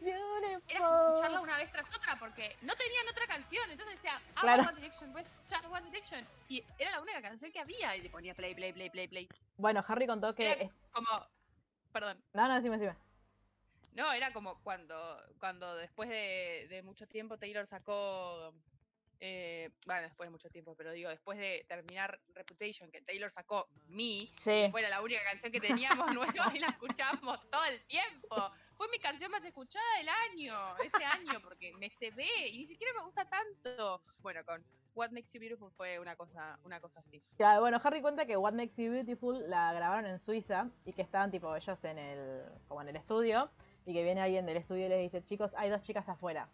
[0.00, 0.62] beautiful".
[0.68, 3.70] escucharla una vez tras otra porque no tenían otra canción.
[3.70, 4.62] Entonces decía, ah, Claro.
[4.64, 6.26] One Direction, voy a One Direction.
[6.48, 7.96] Y era la única canción que había.
[7.96, 9.28] Y le ponía play, play, play, play, play.
[9.56, 10.52] Bueno, Harry contó que...
[10.52, 11.08] Era como.
[11.92, 12.22] Perdón.
[12.34, 12.96] No, no, decime, decime.
[13.94, 18.52] No, era como cuando, cuando después de, de mucho tiempo Taylor sacó
[19.20, 23.68] eh, bueno, después de mucho tiempo, pero digo, después de terminar Reputation, que Taylor sacó
[23.88, 24.68] Me, Sí.
[24.70, 28.36] fue la única canción que teníamos nueva y la escuchábamos todo el tiempo.
[28.76, 32.66] Fue mi canción más escuchada del año, ese año, porque me se ve y ni
[32.66, 34.02] siquiera me gusta tanto.
[34.18, 34.62] Bueno, con
[34.94, 37.22] What Makes You Beautiful fue una cosa, una cosa así.
[37.38, 41.00] Claro, bueno, Harry cuenta que What Makes You Beautiful la grabaron en Suiza y que
[41.02, 43.50] estaban tipo ellos en el, como en el estudio
[43.86, 46.48] y que viene alguien del estudio y les dice, chicos, hay dos chicas afuera.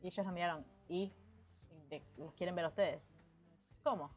[0.00, 1.12] Y ellos nos miraron, ¿y
[1.88, 3.02] ¿De- los quieren ver a ustedes?
[3.82, 4.10] ¿Cómo?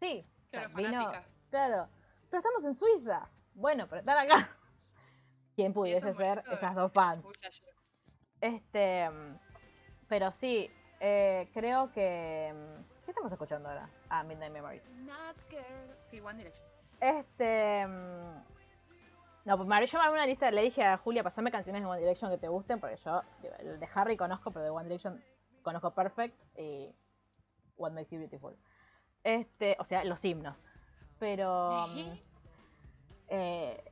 [0.00, 0.26] Sí.
[0.26, 1.26] o sea, Claro, vino- fanáticas.
[1.50, 1.88] claro,
[2.30, 3.28] pero estamos en Suiza.
[3.54, 4.26] Bueno, pero están acá.
[5.56, 7.24] ¿Quién pudiese eso- ser eso esas es- dos fans?
[8.40, 9.08] Este,
[10.08, 10.70] pero sí,
[11.00, 12.52] eh, creo que...
[13.04, 13.88] ¿Qué estamos escuchando ahora?
[14.08, 14.82] Ah, Midnight Memories.
[15.00, 15.90] Not scared.
[16.04, 16.66] Sí, One Direction.
[17.00, 17.86] Este.
[17.86, 18.42] mm,
[19.44, 22.30] No, pues me armé una lista, le dije a Julia, pasame canciones de One Direction
[22.30, 25.22] que te gusten, porque yo, de Harry conozco, pero de One Direction
[25.64, 26.94] conozco Perfect y
[27.76, 28.56] What Makes You Beautiful.
[29.24, 30.62] Este, o sea, los himnos.
[31.18, 31.88] Pero.
[31.88, 32.12] mm,
[33.28, 33.84] eh,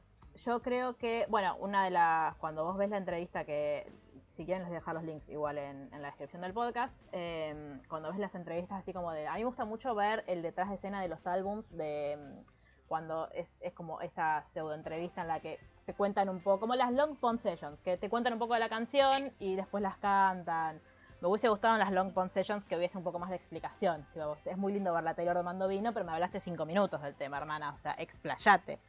[0.45, 2.37] yo creo que, bueno, una de las.
[2.37, 3.91] Cuando vos ves la entrevista, que
[4.29, 6.95] si quieren les voy a dejar los links igual en, en la descripción del podcast.
[7.13, 9.27] eh, cuando ves las entrevistas así como de.
[9.27, 12.89] A mí me gusta mucho ver el detrás de escena de los álbums, de mm,
[12.89, 16.75] cuando es, es como esa pseudo entrevista en la que te cuentan un poco, como
[16.75, 19.97] las long pond sessions, que te cuentan un poco de la canción y después las
[19.99, 20.81] cantan.
[21.23, 24.05] Me hubiese gustado en las long pond sessions que hubiese un poco más de explicación.
[24.45, 27.39] Es muy lindo ver la Taylor tomando vino, pero me hablaste cinco minutos del tema,
[27.39, 27.73] hermana.
[27.75, 28.81] O sea, explayate.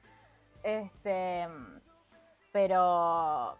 [0.63, 1.47] Este,
[2.51, 3.55] pero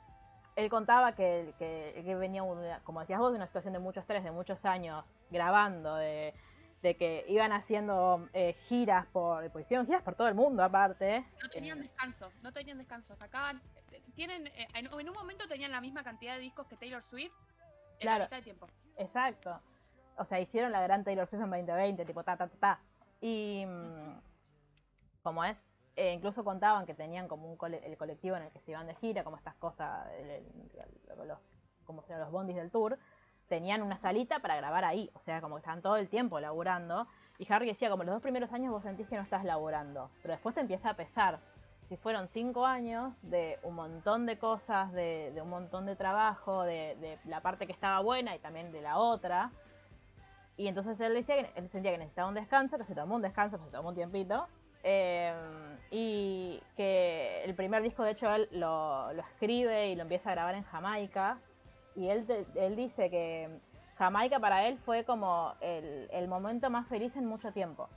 [0.56, 4.00] él contaba que, que, que venía, una- como decías vos, de una situación de mucho
[4.00, 6.34] estrés, de muchos años grabando, de,
[6.82, 11.24] de que iban haciendo eh, giras por, pues hicieron giras por todo el mundo aparte.
[11.44, 13.16] No tenían Eh, descanso, no tenían descanso.
[13.18, 13.62] Sacaban.
[13.92, 17.04] eh, Tienen, eh, en, en un momento tenían la misma cantidad de discos que Taylor
[17.04, 17.34] Swift
[17.94, 18.20] en Claro.
[18.20, 18.68] la mitad de tiempo.
[18.98, 19.60] Exacto.
[20.18, 22.80] O sea, hicieron la gran Taylor Swift en 2020, tipo ta ta ta ta.
[23.22, 24.20] Y mm,
[25.24, 25.58] como es,
[25.96, 28.88] eh, incluso contaban que tenían como un cole- el colectivo en el que se iban
[28.88, 31.40] de gira, como estas cosas, el- el- los,
[31.86, 32.98] como los bondis del tour,
[33.48, 37.08] tenían una salita para grabar ahí, o sea, como que estaban todo el tiempo laburando.
[37.38, 40.34] Y Harry decía, como los dos primeros años vos sentís que no estás laburando, pero
[40.34, 41.40] después te empieza a pesar.
[41.90, 46.64] Si fueron cinco años de un montón de cosas, de, de un montón de trabajo,
[46.64, 49.52] de, la parte que estaba buena y también de la otra.
[50.56, 53.22] Y entonces él decía que él sentía que necesitaba un descanso, que se tomó un
[53.22, 54.48] descanso, que se tomó un tiempito.
[54.84, 55.34] eh,
[55.92, 60.34] y que el primer disco, de hecho, él lo, lo escribe y lo empieza a
[60.34, 61.38] grabar en Jamaica.
[61.96, 63.50] Y él, él dice que
[63.98, 67.88] Jamaica para él fue como el momento más feliz en mucho tiempo.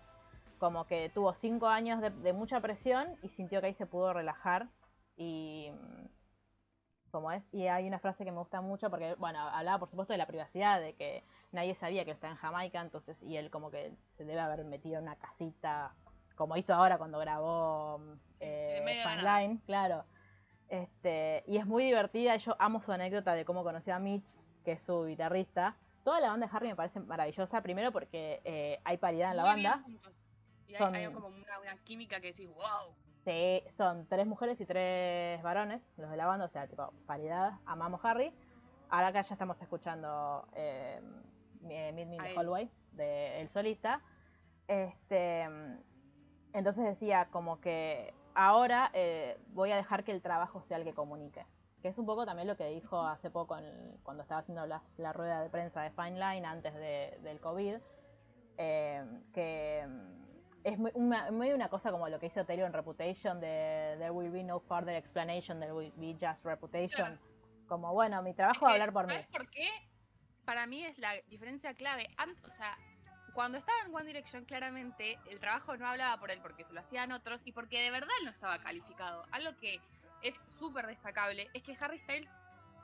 [0.58, 4.12] Como que tuvo cinco años de, de mucha presión y sintió que ahí se pudo
[4.12, 4.68] relajar.
[5.16, 6.06] Y mm,
[7.10, 10.12] como es, y hay una frase que me gusta mucho porque, bueno, hablaba por supuesto
[10.12, 13.70] de la privacidad, de que nadie sabía que está en Jamaica, entonces, y él como
[13.70, 15.94] que se debe haber metido en una casita,
[16.34, 19.40] como hizo ahora cuando grabó mm, eh, nada.
[19.40, 20.04] Line, claro.
[20.68, 24.72] Este, y es muy divertida, yo amo su anécdota de cómo conoció a Mitch, que
[24.72, 25.76] es su guitarrista.
[26.04, 29.42] Toda la banda de Harry me parece maravillosa, primero porque eh, hay paridad en la
[29.42, 29.84] Muy banda.
[30.68, 32.94] Y hay, Son- hay como una, una química que decís, wow.
[33.24, 37.54] Sí, son tres mujeres y tres varones, los de la banda, o sea, tipo, paridad,
[37.66, 38.32] amamos Harry.
[38.88, 41.00] Ahora acá ya estamos escuchando eh,
[41.68, 42.36] eh, Meet Me in.
[42.38, 44.00] Hallway, de El Solista.
[44.68, 45.42] Este,
[46.52, 50.94] entonces decía como que ahora eh, voy a dejar que el trabajo sea el que
[50.94, 51.44] comunique.
[51.82, 54.82] Que es un poco también lo que dijo hace poco en- cuando estaba haciendo las-
[54.98, 57.76] la rueda de prensa de Fine Line antes de- del COVID.
[58.58, 59.86] eh, que
[60.66, 64.10] es muy una, muy una cosa como lo que hizo Taylor en Reputation de There
[64.10, 67.20] will be no further explanation, there will be just reputation.
[67.68, 69.12] Como bueno, mi trabajo va a Es que, hablar por mí.
[69.12, 69.68] ¿Sabes por qué?
[70.44, 72.08] Para mí es la diferencia clave.
[72.16, 72.76] An- o sea,
[73.32, 76.80] cuando estaba en One Direction, claramente el trabajo no hablaba por él porque se lo
[76.80, 79.22] hacían otros y porque de verdad él no estaba calificado.
[79.30, 79.80] Algo que
[80.22, 82.32] es súper destacable es que Harry Styles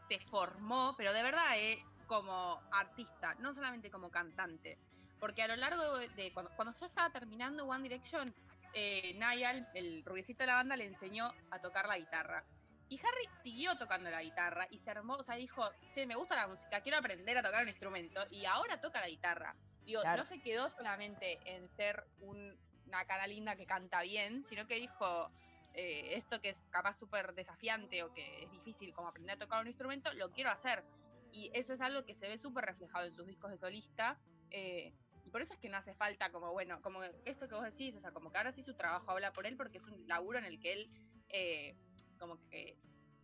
[0.08, 4.78] se formó, pero de verdad, eh, como artista, no solamente como cantante.
[5.22, 8.34] Porque a lo largo de, de- cuando, cuando ya estaba terminando One Direction,
[8.74, 12.44] eh, Niall, el rubiecito de la banda, le enseñó a tocar la guitarra.
[12.88, 15.62] Y Harry siguió tocando la guitarra y se armó, o sea, dijo,
[15.94, 18.20] che, me gusta la música, quiero aprender a tocar un instrumento.
[18.32, 19.54] Y ahora toca la guitarra.
[19.86, 20.22] Digo, Claro.
[20.22, 24.74] no se quedó solamente en ser un- una cara linda que canta bien, sino que
[24.74, 25.30] dijo,
[25.74, 29.60] eh, esto que es capaz súper desafiante o que es difícil como aprender a tocar
[29.60, 30.82] un instrumento, lo quiero hacer.
[31.30, 34.18] Y eso es algo que se ve súper reflejado en sus discos de solista.
[34.54, 34.92] eh,
[35.32, 38.00] por eso es que no hace falta como, bueno, como esto que vos decís, o
[38.00, 40.44] sea, como que ahora sí su trabajo habla por él porque es un laburo en
[40.44, 40.90] el que él
[41.30, 41.74] eh,
[42.18, 42.76] como que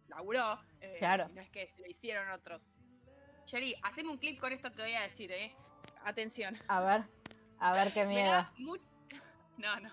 [0.08, 0.58] laburó.
[0.80, 1.28] eh, Claro.
[1.28, 2.66] no es que lo hicieron otros.
[3.46, 5.54] Sherry, haceme un clip con esto que voy a decir, ¿eh?
[6.02, 6.58] atención.
[6.68, 7.04] A ver,
[7.58, 8.30] a ver qué Me miedo.
[8.30, 8.76] da mu-
[9.58, 9.90] No, no.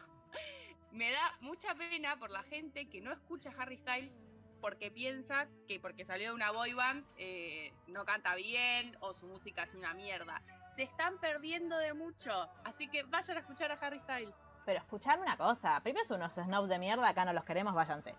[0.91, 4.17] Me da mucha pena por la gente que no escucha Harry Styles
[4.61, 9.27] porque piensa que porque salió de una boy band eh, no canta bien o su
[9.27, 10.41] música es una mierda.
[10.75, 12.31] Se están perdiendo de mucho.
[12.63, 14.35] Así que vayan a escuchar a Harry Styles.
[14.65, 18.15] Pero escuchame una cosa, primero son unos snobs de mierda, acá no los queremos, váyanse.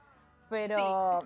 [0.48, 1.18] Pero,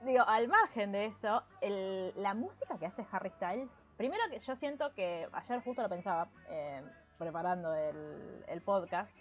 [0.00, 4.56] digo, al margen de eso, el- la música que hace Harry Styles, primero que yo
[4.56, 6.82] siento que, ayer justo lo pensaba, eh,
[7.18, 9.16] preparando el, el podcast,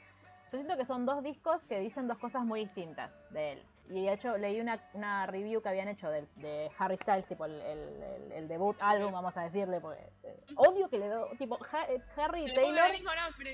[0.51, 3.63] yo siento que son dos discos que dicen dos cosas muy distintas de él.
[3.89, 7.45] Y de hecho leí una, una review que habían hecho de, de Harry Styles, tipo
[7.45, 11.91] el, el- debut álbum, vamos a decirle, porque eh, odio que le do, tipo, Ha-
[11.91, 13.53] eh, Harry Le Taylor, el mismo nombre.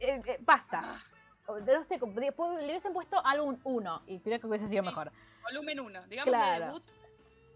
[0.00, 1.00] eh, eh, basta.
[1.46, 4.88] O- No sé, después le hubiesen puesto álbum 1 y creo que hubiese sido Sí.
[4.88, 5.12] mejor.
[5.44, 6.06] Volumen 1.
[6.08, 6.60] Digamos Claro.
[6.60, 6.82] de debut.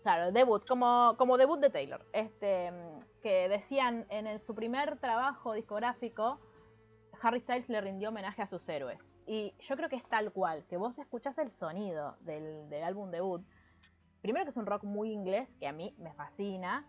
[0.02, 2.04] Claro, debut, como, como debut de Taylor.
[2.12, 6.40] Este, mm, que decían en el- su primer trabajo discográfico,
[7.22, 8.98] Harry Styles le rindió homenaje a sus héroes.
[9.32, 13.10] Y yo creo que es tal cual, que vos escuchás el sonido del, del álbum
[13.10, 13.42] debut.
[14.20, 16.86] Primero que es un rock muy inglés, que a mí me fascina.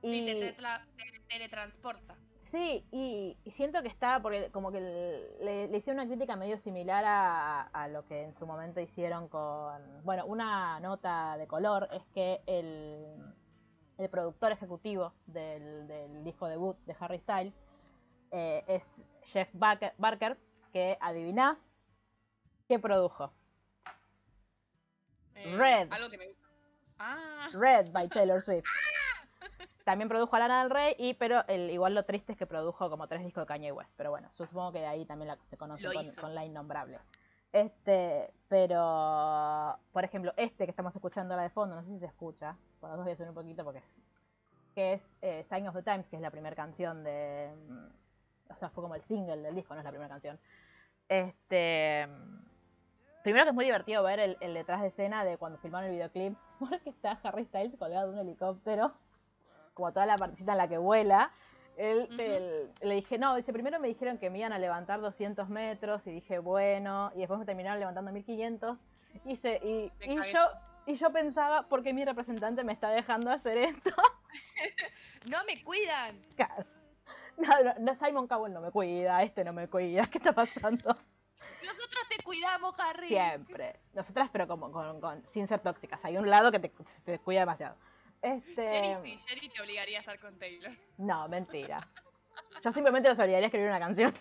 [0.00, 2.14] Y, te, te tra- te teletransporta.
[2.38, 6.56] Sí, y, y siento que está, porque como que le, le hicieron una crítica medio
[6.56, 10.02] similar a, a lo que en su momento hicieron con...
[10.04, 13.04] Bueno, una nota de color es que el,
[13.98, 17.54] el productor ejecutivo del, del disco debut de Harry Styles
[18.30, 21.58] eh, es Jeff Barker, Barker, que adivina
[22.66, 23.32] qué produjo.
[25.34, 25.92] Eh, Red.
[25.92, 26.46] Algo que me gusta.
[26.98, 28.64] Ah, Red by Taylor Swift.
[29.84, 32.90] También produjo a Lana del Rey, y, pero el, igual lo triste es que produjo
[32.90, 33.90] como tres discos de Kanye West.
[33.96, 36.98] Pero bueno, supongo que de ahí también la, se conoce con, con la innombrable.
[37.52, 42.06] Este, pero, por ejemplo, este que estamos escuchando ahora de fondo, no sé si se
[42.06, 43.82] escucha, por los dos voy a subir un poquito porque
[44.74, 47.50] que es eh, Sign of the Times, que es la primera canción de,
[48.50, 50.38] o sea, fue como el single del disco, no es la primera canción.
[51.08, 52.06] Este,
[53.22, 55.94] primero que es muy divertido ver el, el detrás de escena de cuando filmaron el
[55.96, 58.92] videoclip, porque está Harry Styles colgado de un helicóptero,
[59.74, 61.30] como toda la partecita en la que vuela.
[61.76, 62.20] Él, Ujú.
[62.20, 66.04] el- le dije, no, dice, primero me dijeron que me iban a levantar 200 metros
[66.06, 68.76] y dije, bueno, y después me terminaron levantando 1500.
[69.24, 70.40] Y, se- y, y yo,
[70.86, 73.90] y yo pensaba, ¿por qué mi representante me está dejando hacer esto?
[75.30, 76.20] no me cuidan.
[76.34, 76.64] Claro.
[77.46, 80.96] No, no, no, Simon Cowell no me cuida, este no me cuida, ¿qué está pasando?
[81.64, 83.08] Nosotros te cuidamos, Harry.
[83.08, 83.78] Siempre.
[83.94, 86.00] Nosotras, pero como con, con- sin ser tóxicas.
[86.04, 86.72] Hay un lado que te,
[87.04, 87.76] te cuida demasiado.
[88.20, 88.64] Este.
[88.64, 90.72] Jerry, sí, Jerry te obligaría a estar con Taylor.
[90.96, 91.86] No, mentira.
[92.64, 94.12] Yo simplemente los obligaría a escribir una canción.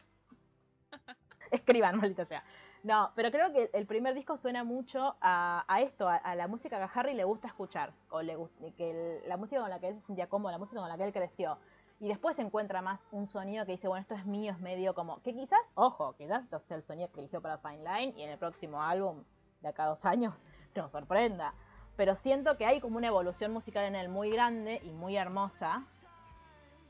[1.52, 2.44] Escriban, maldita sea.
[2.84, 6.48] No, pero creo que el primer disco suena mucho a, a esto, a, a la
[6.48, 8.38] música que a Harry le gusta escuchar, o le
[8.78, 10.98] que el- la música con la que él se sentía cómodo, la música con la
[10.98, 11.58] que él creció.
[12.00, 15.22] Y después encuentra más un sonido que dice, bueno, esto es mío, es medio como.
[15.24, 18.30] Que quizás, ojo, quizás esto sea el sonido que eligió para Fine Line y en
[18.30, 19.24] el próximo álbum,
[19.62, 20.42] de acá a dos años,
[20.76, 21.54] nos sorprenda.
[21.96, 25.84] Pero siento que hay como una evolución musical en él muy grande y muy hermosa.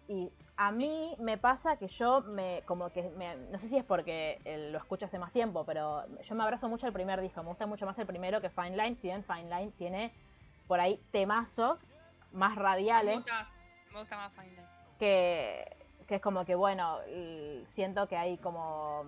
[0.09, 3.85] Y a mí me pasa que yo me, como que, me- no sé si es
[3.85, 7.41] porque eh, lo escucho hace más tiempo, pero yo me abrazo mucho al primer disco,
[7.43, 10.13] me gusta mucho más el primero que Fine Line, si bien Fine Line tiene
[10.67, 11.89] por ahí temazos
[12.31, 13.47] más Me radiales gusta,
[13.93, 14.67] me gusta más Fine Line.
[14.97, 15.75] Que,
[16.07, 16.97] que es como que bueno,
[17.75, 19.03] siento que hay como,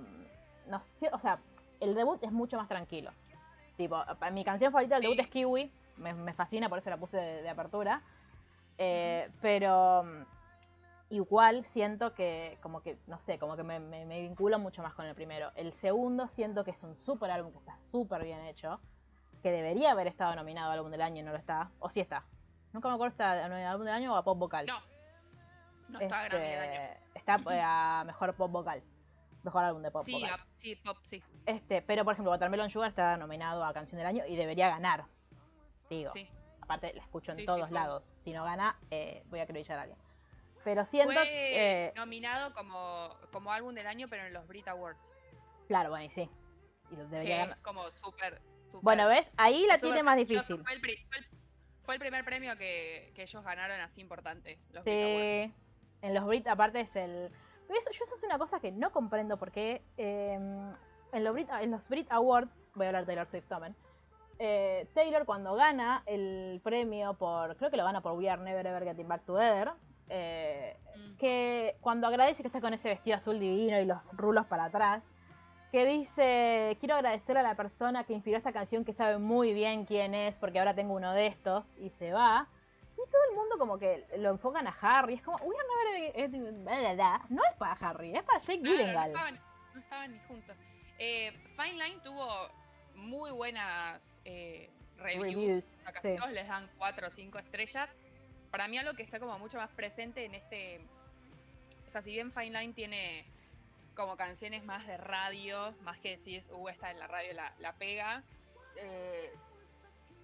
[0.67, 1.39] no sé, o sea,
[1.79, 3.11] el debut es mucho más tranquilo.
[3.77, 5.09] Tipo, mi canción favorita del Sí.
[5.09, 8.01] debut es Kiwi, me, me fascina, por eso la puse de, de apertura.
[8.77, 10.23] Eh, Pero mm,
[11.11, 14.93] igual siento que, como que, no sé, como que me, me, me vinculo mucho más
[14.93, 15.51] con el primero.
[15.55, 18.79] El segundo siento que es un super álbum que está súper bien hecho,
[19.41, 21.71] que debería haber estado nominado a álbum del año y no lo está.
[21.79, 22.25] O sí está.
[22.73, 24.65] Nunca me acuerdo si está nominado a álbum del año o a pop vocal.
[24.65, 24.75] No.
[25.89, 26.89] No está Este, Grammy del año.
[27.15, 28.83] Está eh, a mejor pop vocal.
[29.43, 30.31] Mejor álbum de pop Sí, vocal.
[30.31, 31.23] a- sí, pop, sí.
[31.45, 35.05] Este, pero por ejemplo, Watermelon Sugar está nominado a canción del año y debería ganar.
[35.89, 36.29] Digo, sí.
[36.61, 37.71] aparte la escucho en Sí, sí, todos fue.
[37.71, 38.03] lalos.
[38.23, 39.99] Si no gana, eh, voy a acreditar a alguien.
[40.63, 41.85] Pero siento Fue que.
[41.87, 45.15] eh, nominado como, como álbum del año, pero en los Brit Awards.
[45.67, 46.29] claro, bueno, y sí.
[46.91, 47.53] Y debería Que ganar.
[47.55, 48.41] es como súper.
[48.81, 49.25] Bueno, ¿ves?
[49.37, 50.61] Ahí la tiene más difícil.
[50.63, 51.27] Fue el, pri- fue el-
[51.83, 54.59] fue el primer premio que, que ellos ganaron así importante.
[54.71, 55.53] Los Brit Awards.
[56.01, 57.29] En los Brit, aparte es el.
[57.67, 60.39] Pero eso, yo eso es una cosa que no comprendo porque eh,
[61.11, 63.75] en, los Brit, en los Brit Awards, voy a hablar de Taylor Swift también.
[64.39, 68.65] eh, Taylor cuando gana el premio por, creo que lo gana por We Are Never
[68.65, 69.71] Ever Getting Back Together,
[70.09, 71.15] eh, Mm.
[71.17, 75.03] que cuando agradece que está con ese vestido azul divino y los rulos para atrás,
[75.71, 79.85] que dice, quiero agradecer a la persona que inspiró esta canción que sabe muy bien
[79.85, 82.47] quién es, porque ahora tengo uno de estos, y se va.
[83.01, 85.13] Y todo el mundo como que lo enfocan a Harry.
[85.15, 85.37] Es como,
[86.95, 87.25] bla.
[87.29, 89.09] No es para Harry, es para Jake Claro, no Gyllenhaal.
[89.11, 89.39] estaban,
[89.73, 90.57] no estaban ni juntos.
[90.97, 92.27] Eh, Fine Line tuvo
[92.95, 95.23] muy buenas eh, reviews.
[95.23, 96.15] Reviews, o sea, casi sí.
[96.17, 97.95] todos les dan 4 o 5 estrellas.
[98.51, 100.81] Para mí algo que está como mucho más presente en este...
[101.87, 103.25] O sea, si bien Fine Line tiene
[103.95, 107.73] como canciones más de radio, más que decís, uh, está en la radio la, la
[107.77, 108.23] pega.
[108.77, 109.33] eh,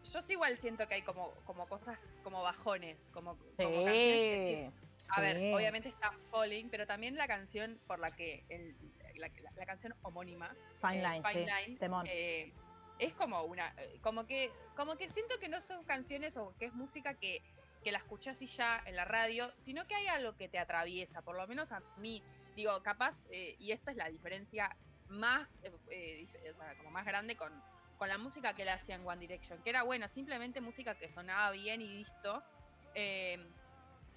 [0.06, 4.72] yo sí igual siento que hay como, como cosas, como bajones, como, como canciones que
[4.72, 5.10] Sí.
[5.10, 8.76] a ver, obviamente está Falling, pero también la canción por la que el-
[9.16, 11.46] la, la- la canción homónima, Fine eh, Line, Fine.
[11.46, 11.78] Line,
[12.10, 12.54] eh,
[12.98, 16.66] es como una, eh, como que, como que siento que no son canciones o que
[16.66, 17.42] es música que,
[17.84, 21.22] que la escuchás y ya en la radio, sino que hay algo que te atraviesa,
[21.22, 22.24] por lo menos a mí,
[22.56, 24.76] digo, capaz, eh, y esta es la diferencia
[25.08, 27.64] más, o sea, como más grande con,
[27.98, 31.52] con la música que le hacían One Direction, que era buena, simplemente música que sonaba
[31.52, 32.44] bien y listo.
[32.94, 33.38] eh,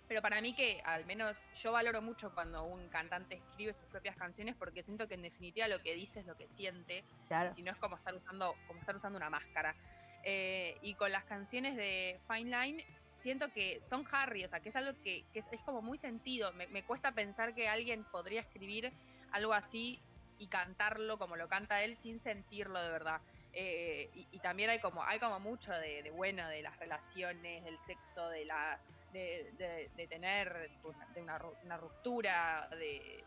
[0.06, 4.16] pero para mí que al menos yo valoro mucho cuando un cantante escribe sus propias
[4.16, 7.52] canciones porque siento que en definitiva lo que dice es lo que siente Claro.
[7.54, 9.76] si no es como estar usando como estar usando una máscara
[10.24, 12.84] Eh, y con las canciones de Fine Line
[13.16, 15.98] siento que son Harry o sea que es algo que, que es, es como muy
[15.98, 18.92] sentido me, me cuesta pensar que alguien podría escribir
[19.30, 20.02] algo así
[20.38, 23.20] y cantarlo como lo canta él sin sentirlo de verdad
[23.52, 28.28] Eh, y, también hay como hay como mucho de, bueno de las relaciones del sexo
[28.28, 28.78] de la
[29.08, 30.70] de, de- de tener
[31.08, 33.24] de una, una ruptura de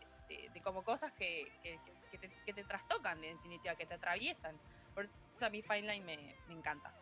[0.62, 4.60] como cosas que, que- que te, que te trastocan de definitiva que te atraviesan.
[4.94, 6.94] Por eso a mí Fine Line me, me encanta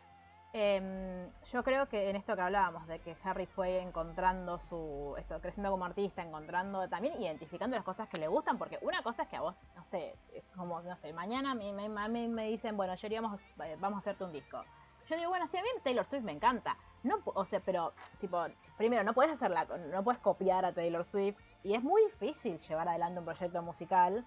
[0.53, 5.15] Em, yo creo que en esto que hablábamos, de que Harry fue encontrando su.
[5.17, 9.23] esto, creciendo como artista, encontrando también identificando las cosas que le gustan, porque una cosa
[9.23, 10.13] es que a vos, no sé,
[10.55, 13.99] como, no sé, mañana me, me, mí me dicen, bueno, Jerry, vamos, eh, vamos a
[14.01, 14.61] hacerte un disco.
[15.09, 16.75] Yo digo, bueno, si a mí Taylor Swift me encanta.
[17.03, 18.45] No, o sea, pero, tipo,
[18.77, 22.89] primero, no puedes hacerla, no puedes copiar a Taylor Swift, y es muy difícil llevar
[22.89, 24.25] adelante un proyecto musical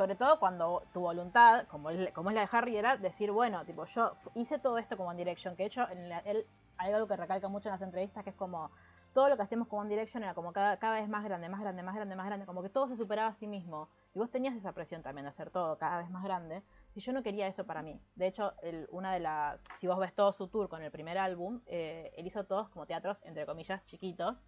[0.00, 3.66] sobre todo cuando tu voluntad, como es, como es la de Harry, era decir, bueno,
[3.66, 6.46] tipo, yo hice todo esto como One Direction, que de hecho, en la- él,
[6.78, 8.70] hay algo que recalca mucho en las entrevistas, que es como,
[9.12, 11.60] todo lo que hacíamos con One Direction era como cada, cada vez más grande, más
[11.60, 14.30] grande, más grande, más grande, como que todo se superaba a sí mismo, y vos
[14.30, 16.62] tenías esa presión también de hacer todo cada vez más grande,
[16.94, 18.00] y yo no quería eso para mí.
[18.14, 21.18] De hecho, el- una de las, si vos ves todo su tour con el primer
[21.18, 24.46] álbum, eh, él hizo todos como teatros, entre comillas, chiquitos,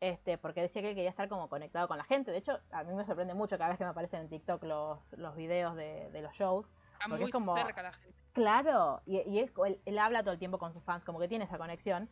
[0.00, 2.30] este, porque decía que él quería estar como conectado con la gente.
[2.30, 4.98] De hecho, a mí me sorprende mucho cada vez que me aparecen en TikTok los,
[5.16, 6.66] los videos de, de los shows.
[6.92, 10.22] está Porque muy es como- cerca la gente Claro, y, y es, él, él habla
[10.22, 12.08] todo el tiempo con sus fans, como que tiene esa conexión.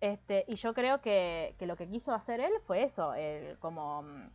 [0.00, 4.02] Este, y yo creo que, que lo que quiso hacer él fue eso, el, como
[4.02, 4.30] mm,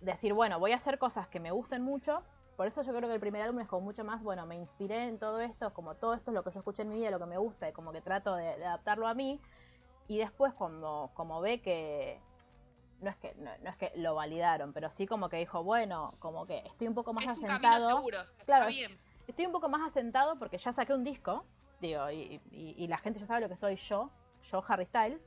[0.00, 2.22] decir, bueno, voy a hacer cosas que me gusten mucho.
[2.56, 5.06] Por eso yo creo que el primer álbum es como mucho más, bueno, me inspiré
[5.08, 7.18] en todo esto, como todo esto es lo que yo escuché en mi vida, lo
[7.20, 9.40] que me gusta, y como que trato de, de adaptarlo a mí.
[10.08, 12.20] Y después cuando como ve que
[13.00, 16.14] no es que no, no es que lo validaron, pero sí como que dijo, bueno,
[16.18, 18.66] como que estoy un poco más es asentado seguro Claro.
[18.68, 18.98] bien
[19.28, 21.44] estoy un poco más asentado porque ya saqué un disco,
[21.80, 24.10] digo, y, y- y la gente ya sabe lo que soy yo,
[24.50, 25.20] yo Harry Styles,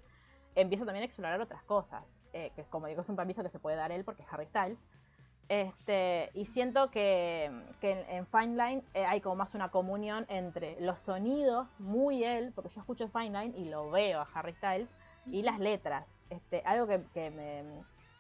[0.56, 2.04] empiezo también a explorar otras cosas,
[2.34, 4.48] eh, que como digo, es un permiso que se puede dar él porque es Harry
[4.48, 4.88] Styles.
[5.52, 10.26] Este, y siento que, que en, en Fine Line eh, hay como más una comunión
[10.30, 14.54] entre los sonidos, muy él, porque yo escucho Fine Line y lo veo a Harry
[14.54, 14.88] Styles,
[15.26, 16.08] y las letras.
[16.30, 17.66] Este, algo que, me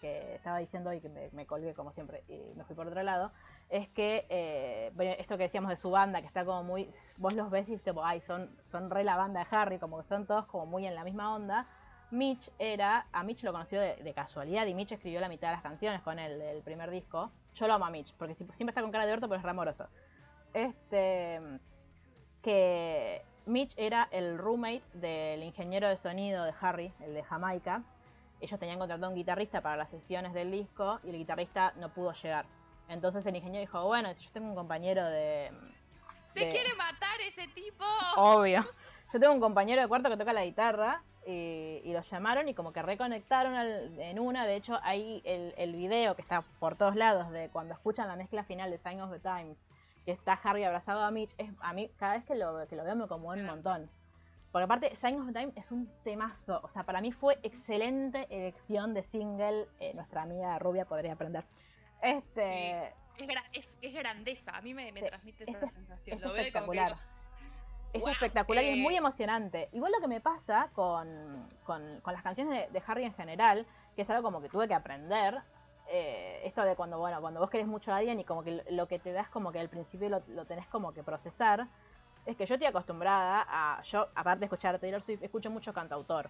[0.01, 3.31] que estaba diciendo y que me, colgué como siempre y me fui por otro lado,
[3.69, 7.49] es que eh, esto que decíamos de su banda, que está como muy, vos los
[7.49, 10.47] ves y dices, ay, son, son re la banda de Harry, como que son todos
[10.47, 11.65] como muy en la misma onda.
[12.11, 15.53] Mitch era, a Mitch lo conoció de, de casualidad y Mitch escribió la mitad de
[15.55, 17.31] las canciones con él del primer disco.
[17.55, 19.49] Yo lo amo a Mitch, porque siempre está con cara de orto, pero es re
[19.51, 19.87] amoroso.
[20.53, 21.39] Este,
[22.41, 27.83] que Mitch era el roommate del ingeniero de sonido de Harry, el de Jamaica.
[28.39, 32.13] Ellos tenían contratado un guitarrista para las sesiones del disco y el guitarrista no pudo
[32.13, 32.45] llegar.
[32.89, 35.51] Entonces el ingeniero dijo, bueno, yo tengo un compañero de...
[36.25, 37.85] se de- quiere matar ese tipo
[38.17, 38.65] Obvio.
[39.13, 42.53] Yo tengo un compañero de cuarto que toca la guitarra y, y lo llamaron y
[42.53, 44.45] como que reconectaron al- en una.
[44.45, 48.15] De hecho, hay el, el video que está por todos lados de cuando escuchan la
[48.15, 49.57] mezcla final de Sign of the Times,
[50.05, 51.33] que está Harry abrazado a Mitch.
[51.37, 53.89] Es, a mí, cada vez que lo, que lo veo me conmueve un montón.
[54.51, 56.59] Porque aparte, Sign of the Times es un temazo.
[56.63, 59.67] O sea, para mí fue excelente elección de single.
[59.79, 61.45] Eh, nuestra amiga Rubia podría aprender.
[62.01, 62.87] Este.
[63.17, 66.71] es, es, es grandeza a mí me, transmite es esa es- sensación lo veo como
[66.71, 66.79] que
[67.93, 68.97] Es Wow, espectacular y es muy eh.
[68.97, 69.69] emocionante.
[69.73, 73.65] Igual lo que me pasa con, con- con las canciones de, de Harry en general,
[73.95, 75.41] que es algo como que tuve que aprender,
[75.89, 78.87] eh, esto de cuando, bueno, cuando vos querés mucho a alguien y como que lo,
[78.87, 81.67] que te das como que al principio lo, lo tenés como que procesar,
[82.25, 85.73] es que yo estoy acostumbrada a, yo aparte de escuchar a Taylor Swift, escucho mucho
[85.73, 86.29] cantautor.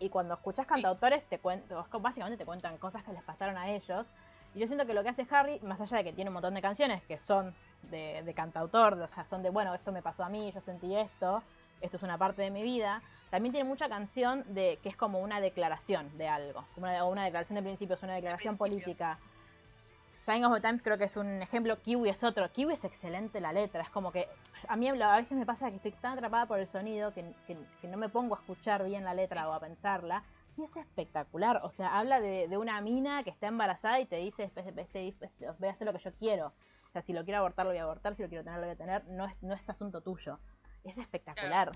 [0.00, 4.06] y cuando escuchas cantautores te cuentan, básicamente te cuentan cosas que les pasaron a ellos.
[4.54, 6.54] Y yo siento que lo que hace Harry, más allá de que tiene un montón
[6.54, 7.54] de canciones que son
[7.90, 10.96] de, de cantautor, o sea, son de, bueno, esto me pasó a mí, yo sentí
[10.96, 11.42] esto,
[11.80, 15.20] esto es una parte de mi vida, también tiene mucha canción de que es como
[15.20, 19.18] una declaración de algo, como una, una declaración de principios, una declaración política.
[20.26, 22.48] Sign of the Times creo que es un ejemplo, Kiwi es otro.
[22.52, 24.28] Kiwi es excelente la letra, es como que
[24.68, 27.58] a mí a veces me pasa que estoy tan atrapada por el sonido que, que-
[27.80, 29.46] que no me pongo a escuchar bien la letra Sí.
[29.48, 30.22] o a pensarla.
[30.56, 34.16] Y es espectacular, o sea, habla de, de una mina que está embarazada y te
[34.16, 36.52] dice, este, este, este, a hacer lo que yo quiero.
[36.92, 38.66] O sea, si lo quiero abortar, lo voy a abortar, si lo quiero tener, lo
[38.66, 39.06] voy a tener.
[39.06, 40.38] No es, no es asunto tuyo.
[40.84, 41.72] Es espectacular.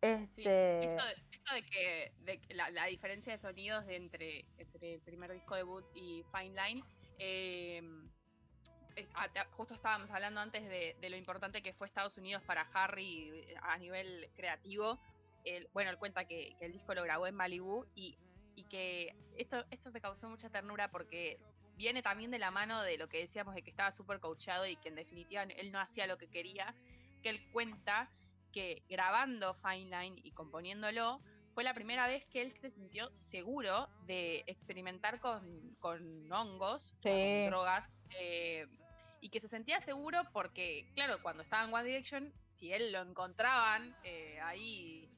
[0.00, 0.78] Este...
[0.82, 4.94] Esto, de, esto de que, de que la, la diferencia de sonidos de entre, entre
[4.94, 6.82] el primer disco debut y Fine Line,
[7.18, 7.82] eh,
[9.12, 13.28] ah, justo estábamos hablando antes de, de lo importante que fue Estados Unidos para Harry
[13.28, 14.98] eh, a nivel creativo.
[15.74, 18.16] Bueno, él cuenta que, que el disco lo grabó en Malibu y,
[18.56, 21.38] y que esto, esto me causó mucha ternura porque
[21.80, 24.76] viene también de la mano de lo que decíamos de que estaba súper coachado y
[24.76, 26.74] que en definitiva él no hacía lo que quería,
[27.22, 28.10] que él cuenta
[28.52, 31.22] que grabando Fine Line y componiéndolo
[31.54, 37.08] fue la primera vez que él se sintió seguro de experimentar con, con hongos, Sí.
[37.08, 38.66] con drogas, eh,
[39.22, 43.00] y que se sentía seguro porque, claro, cuando estaba en One Direction, si él lo
[43.00, 45.08] encontraban eh, ahí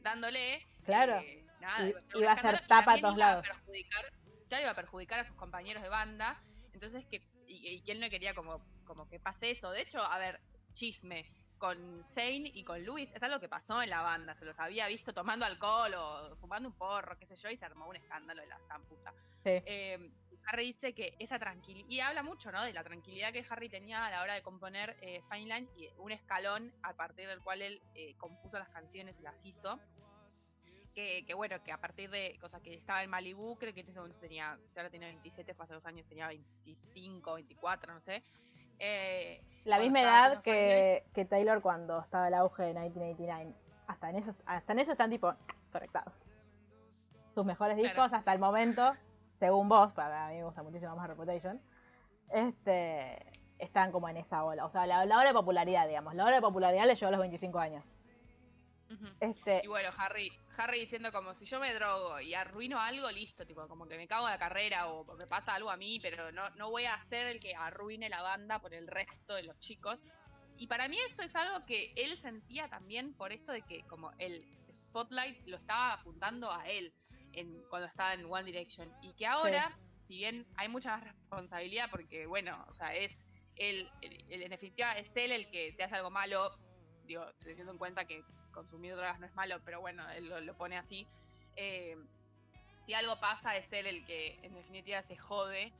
[0.00, 1.18] dándole, Claro.
[1.20, 3.46] eh, nada, iba a ser tapa a todos lados.
[3.46, 4.04] perjudicar,
[4.50, 6.38] claro, iba a perjudicar a sus compañeros de banda,
[6.74, 9.70] entonces que y, y que él no quería como, como que pase eso.
[9.70, 10.40] De hecho, a ver,
[10.72, 11.24] chisme,
[11.58, 14.88] con Zane y con Luis, es algo que pasó en la banda, se los había
[14.88, 18.40] visto tomando alcohol o fumando un porro, qué sé yo, y se armó un escándalo
[18.40, 19.12] de la zamputa.
[19.42, 19.50] Sí.
[19.66, 20.10] Eh,
[20.46, 22.62] Harry dice que esa tranquilidad, y habla mucho, ¿no?
[22.62, 25.88] De la tranquilidad que Harry tenía a la hora de componer eh, Fine Line y
[25.98, 29.78] un escalón a partir del cual él eh, compuso las canciones y las hizo.
[30.94, 33.88] Que, que bueno, que a partir de, cosa que estaba en Malibu, creo que en
[33.88, 38.00] ese momento tenía, si ahora tenía 27, fue hace dos años, tenía 25, 24, no
[38.00, 38.24] sé.
[38.78, 43.54] Eh, La misma edad que, que Taylor cuando estaba el auge de 1989.
[43.86, 45.32] Hasta en eso, hasta en eso están tipo
[45.72, 46.12] conectados.
[47.34, 47.88] Sus mejores Claro.
[47.88, 48.92] discos hasta el momento,
[49.38, 51.60] según vos, para mí me gusta muchísimo más Reputation,
[52.32, 53.18] este,
[53.58, 54.64] están como en esa ola.
[54.66, 56.14] O sea, la, la ola de popularidad, digamos.
[56.14, 57.84] La ola de popularidad le llevó a los 25 años.
[59.20, 63.46] Este, Y bueno, Harry, Harry diciendo como si yo me drogo y arruino algo, listo,
[63.46, 66.32] tipo, como que me cago en la carrera o me pasa algo a mí, pero
[66.32, 69.58] no, no voy a ser el que arruine la banda por el resto de los
[69.60, 70.02] chicos.
[70.56, 74.10] Y para mí eso es algo que él sentía también por esto de que como
[74.18, 76.92] el spotlight lo estaba apuntando a él
[77.32, 78.92] en, cuando estaba en One Direction.
[79.02, 83.24] Y que ahora, si bien hay mucha más responsabilidad, porque bueno, o sea, es
[83.56, 86.50] él, él- él- en definitiva es él el que se hace algo malo,
[87.04, 90.54] digo, teniendo en cuenta que consumir drogas no es malo, pero bueno, él lo, lo
[90.54, 91.06] pone así.
[91.56, 91.96] Eh,
[92.86, 95.72] si algo pasa, es él el que en definitiva se jode.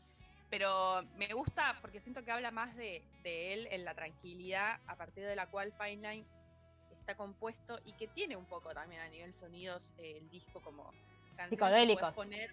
[0.51, 4.97] Pero me gusta porque siento que habla más de, de él en la tranquilidad a
[4.97, 6.27] partir de la cual Fine Line
[6.91, 10.93] está compuesto y que tiene un poco también a nivel sonidos eh, el disco como
[11.37, 12.51] canciones que poner.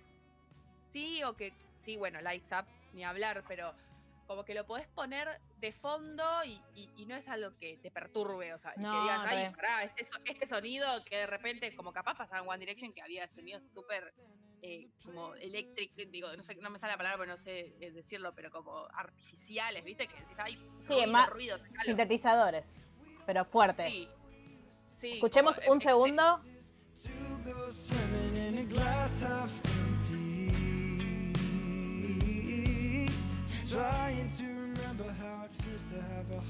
[0.92, 3.74] Sí, o que, sí, bueno, Lights Up, ni hablar, pero
[4.28, 7.90] como que lo podés poner de fondo y, y- y no es algo que te
[7.90, 11.28] perturbe, o sea, y No, que digas, ay, pará, este, so- este sonido que de
[11.28, 14.14] repente, como capaz pasaba en One Direction, que había sonidos súper
[14.64, 17.92] eh, como electric, digo, no sé, no me sale la palabra, pero no sé eh,
[17.92, 20.08] decirlo, pero como artificiales, ¿viste?
[20.08, 20.56] Que decís, ay,
[20.88, 21.84] ruido, más ruido, sacalo".
[21.84, 22.66] sintetizadores,
[23.26, 23.88] pero fuerte.
[23.88, 24.10] Sí.
[24.88, 26.42] Sí, Escuchemos como, un eh, segundo.
[29.14, 29.87] To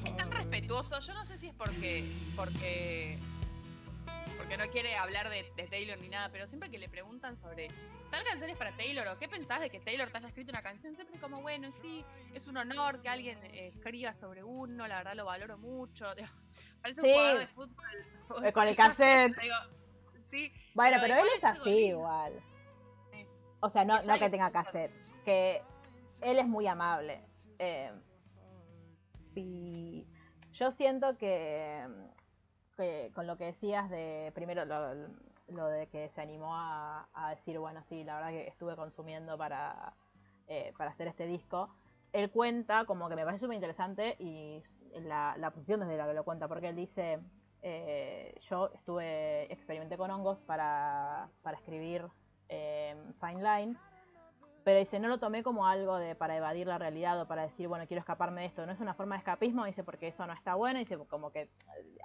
[0.05, 2.05] Es tan respetuoso, yo no sé si es porque
[2.35, 3.17] porque
[4.37, 7.69] porque no quiere hablar de, de Taylor ni nada, pero siempre que le preguntan sobre
[8.11, 10.61] tal canción es para Taylor o qué pensás de que Taylor te haya escrito una
[10.61, 14.97] canción, siempre como, bueno, sí, es un honor que alguien eh, escriba sobre uno, la
[14.99, 16.05] verdad lo valoro mucho.
[16.15, 16.29] Digo,
[16.81, 17.07] parece Sí.
[17.07, 18.45] un jugador de fútbol.
[18.45, 19.35] Eh, con el cassette.
[19.41, 19.55] Digo,
[20.31, 22.33] sí, Bueno, Pero pero, él es así igual.
[23.11, 23.25] Sí.
[23.59, 24.91] O sea, no, Que no que tenga cassette.
[25.25, 25.61] Que
[26.21, 27.21] él es muy amable.
[27.59, 27.91] Eh,
[29.35, 30.07] y
[30.53, 31.87] yo siento que,
[32.75, 34.93] que con lo que decías de primero lo,
[35.49, 39.93] lo de que se animó a, decir, bueno, sí, la verdad que estuve consumiendo para,
[40.47, 41.69] eh, para hacer este disco.
[42.13, 44.63] Él cuenta, como que me parece súper interesante, y
[45.01, 47.19] la, la posición desde la que lo cuenta, porque él dice,
[47.61, 52.05] eh, yo estuve, experimenté con hongos para, para escribir
[52.49, 53.77] eh, Fine Line,
[54.67, 57.69] pero dice, no lo tomé como algo de para evadir la realidad o para decir,
[57.69, 58.65] bueno, quiero escaparme de esto.
[58.65, 60.77] No es una forma de escapismo, dice, porque eso no está bueno.
[60.77, 61.49] Dice, como que eh,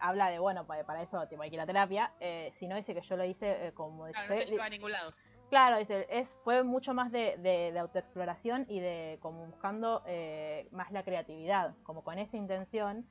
[0.00, 2.12] habla de, bueno, pa- para eso tipo, hay que ir a terapia.
[2.20, 4.04] Eh, sino dice que yo lo hice eh, como...
[4.06, 5.12] Claro, no te dice- lleva a ningún lado.
[5.50, 10.68] Claro, dice, es, fue mucho más de, de- de autoexploración y de como buscando eh,
[10.70, 13.04] más la creatividad, como con esa intención.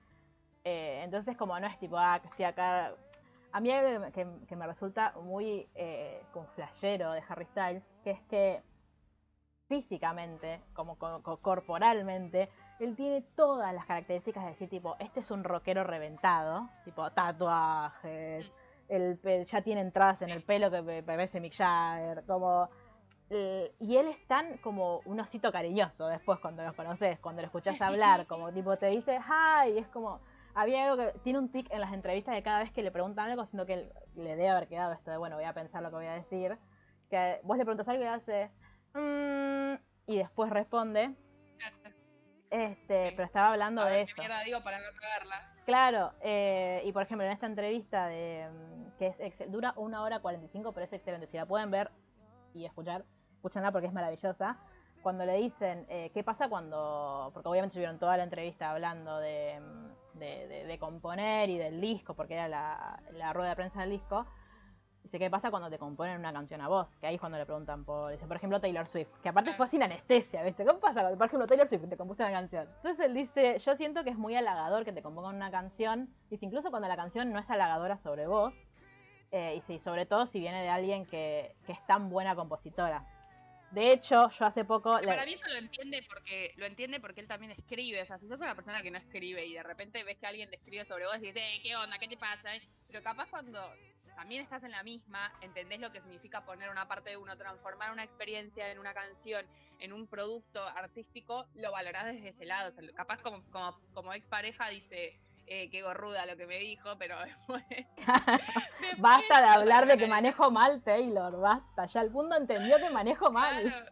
[0.63, 2.93] Eh, entonces, como no es tipo, ah, que estoy acá.
[3.51, 7.83] A mí hay algo que, que me resulta muy eh, como flashero de Harry Styles,
[8.05, 8.61] que es que
[9.81, 12.49] físicamente, como co- co- corporalmente,
[12.79, 18.51] él tiene todas las características de decir, tipo, este es un rockero reventado, tipo, tatuajes,
[18.89, 22.67] el, pe- ya tiene entradas en el pelo que parece Mick Jagger, como...
[23.29, 27.45] eh, y él es tan como un osito cariñoso después cuando los conoces, cuando lo
[27.45, 30.19] escuchás hablar, como tipo te dice hi, es como...
[30.53, 33.29] Había algo que tiene un tic en las entrevistas de cada vez que le preguntan
[33.29, 35.89] algo, siento que él- le debe haber quedado esto de, bueno, voy a pensar lo
[35.91, 36.57] que voy a decir,
[37.09, 38.51] que vos le preguntas algo y hace...
[38.93, 39.75] "Mm",
[40.07, 41.13] y después responde,
[42.49, 43.13] este, Sí.
[43.15, 44.15] pero estaba hablando A de eso.
[44.15, 45.53] qué mierda digo para no cagarla.
[45.65, 50.01] Claro, eh, y por ejemplo en esta entrevista de mm, que es ex- dura una
[50.03, 51.27] hora 45, pero es excelente.
[51.27, 51.91] Si la pueden ver
[52.53, 54.57] y escuchar, escúchenla porque es maravillosa.
[55.01, 57.31] Cuando le dicen, eh, ¿qué pasa cuando.?
[57.33, 61.79] Porque obviamente tuvieron toda la entrevista hablando de, mm, de, de- de componer y del
[61.79, 64.25] disco, porque era la, la rueda de prensa del disco.
[65.03, 66.87] Dice, ¿qué pasa cuando te componen una canción a vos?
[66.99, 69.67] Que ahí es cuando le preguntan por, dice, por ejemplo, Taylor Swift, que aparte fue
[69.67, 70.63] sin anestesia, ¿viste?
[70.63, 72.67] ¿Cómo pasa cuando, por ejemplo, Taylor Swift te compuso una canción?
[72.77, 76.45] Entonces él dice, yo siento que es muy halagador que te compongan una canción, dice,
[76.45, 78.67] incluso cuando la canción no es halagadora sobre vos,
[79.31, 83.03] eh, y sí, sobre todo si viene de alguien que, que es tan buena compositora.
[83.71, 84.99] De hecho, yo hace poco...
[84.99, 88.01] le- Para mí eso lo entiende porque lo entiende porque él también escribe.
[88.01, 90.49] O sea, si sos una persona que no escribe y de repente ves que alguien
[90.49, 91.97] te escribe sobre vos y dices, "Ey, ¿qué onda?
[91.97, 92.49] ¿Qué te pasa?
[92.87, 93.61] Pero capaz cuando
[94.15, 97.91] también estás en la misma, entendés lo que significa poner una parte de uno, transformar
[97.91, 99.45] una experiencia en una canción,
[99.79, 102.69] en un producto artístico, lo valorás desde ese lado.
[102.69, 106.97] O sea, capaz como, como, como expareja dice, eh, qué gorruda lo que me dijo,
[106.97, 107.63] pero después...
[107.67, 111.85] después Basta de hablar de que manejo mal, Taylor, basta.
[111.87, 113.63] Ya el mundo entendió que manejo mal.
[113.63, 113.85] Claro,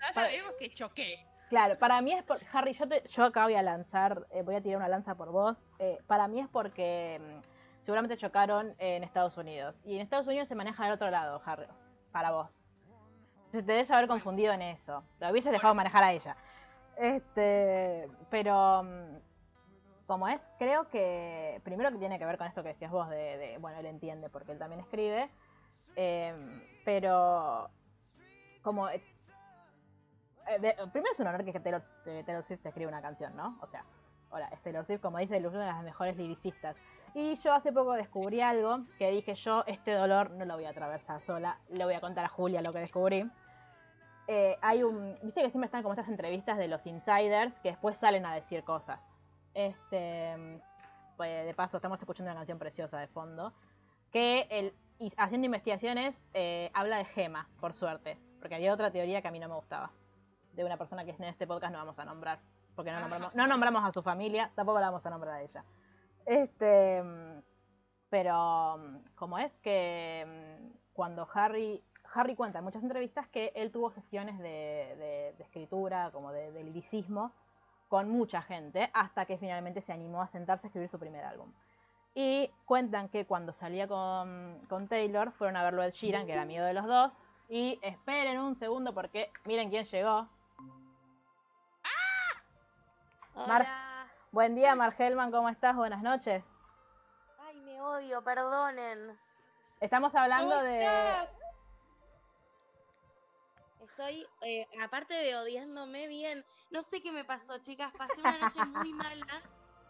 [0.00, 1.26] ya sabemos que choqué.
[1.48, 4.56] Claro, para mí es por Harry, yo, te- yo acá voy a lanzar, eh, voy
[4.56, 5.58] a tirar una lanza por vos.
[5.78, 7.53] eh, para mí es porque mm,
[7.84, 9.76] seguramente chocaron en Estados Unidos.
[9.84, 11.66] Y en Estados Unidos se maneja del otro lado, Harry,
[12.10, 12.60] para vos.
[13.46, 15.04] Entonces te debes haber confundido en eso.
[15.20, 15.76] Te hubieses dejado sí.
[15.76, 16.36] manejar a ella.
[16.96, 19.16] Este, pero mm,
[20.06, 23.36] como es, creo que primero que tiene que ver con esto que decías vos de,
[23.38, 25.30] de- bueno, él entiende porque él también escribe.
[25.96, 27.70] em, pero
[28.62, 29.02] como eh,
[30.48, 33.34] eh, de- primero es un honor que Taylor, eh, Taylor Swift te escriba una canción,
[33.36, 33.58] ¿no?
[33.60, 33.84] O sea,
[34.30, 36.76] hola, es Taylor Swift, como dice, es una de las mejores lyricistas.
[37.14, 40.70] Y yo hace poco descubrí algo que dije yo, este dolor no lo voy a
[40.70, 43.30] atravesar sola, le voy a contar a Julia lo que descubrí.
[44.26, 47.96] Eh, hay un, viste que siempre están como estas entrevistas de los insiders que después
[47.96, 48.98] salen a decir cosas.
[49.54, 50.60] Este,
[51.16, 53.52] pues, de paso estamos escuchando una canción preciosa de fondo
[54.10, 54.74] que el,
[55.16, 59.38] haciendo investigaciones eh, habla de Gema, por suerte, porque había otra teoría que a mí
[59.38, 59.92] no me gustaba
[60.52, 62.40] de una persona que en este podcast no vamos a nombrar,
[62.74, 65.64] porque no nombramos, no nombramos a su familia, tampoco la vamos a nombrar a ella.
[66.26, 67.42] Este, mm,
[68.10, 71.82] pero mm, como es que mm, cuando Harry,
[72.14, 74.44] Harry cuenta en muchas entrevistas que él tuvo sesiones de,
[74.98, 77.32] de- de escritura, como de, de liricismo,
[77.88, 81.52] con mucha gente, hasta que finalmente se animó a sentarse a escribir su primer álbum.
[82.14, 86.42] Y cuentan que cuando salía con, con Taylor, fueron a verlo Ed Sheeran, que era
[86.42, 87.12] amigo de los dos,
[87.48, 90.28] y esperen un segundo porque miren quién llegó.
[93.34, 93.93] Mar- Hola.
[94.34, 95.76] Buen día, Margelman, ¿cómo estás?
[95.76, 96.42] Buenas noches.
[97.38, 99.16] Ay, me odio, perdonen.
[99.78, 100.88] Estamos hablando de...
[103.80, 107.92] Estoy, eh, aparte de odiándome bien, no sé qué me pasó, chicas.
[107.96, 109.42] Pasé una noche muy mala,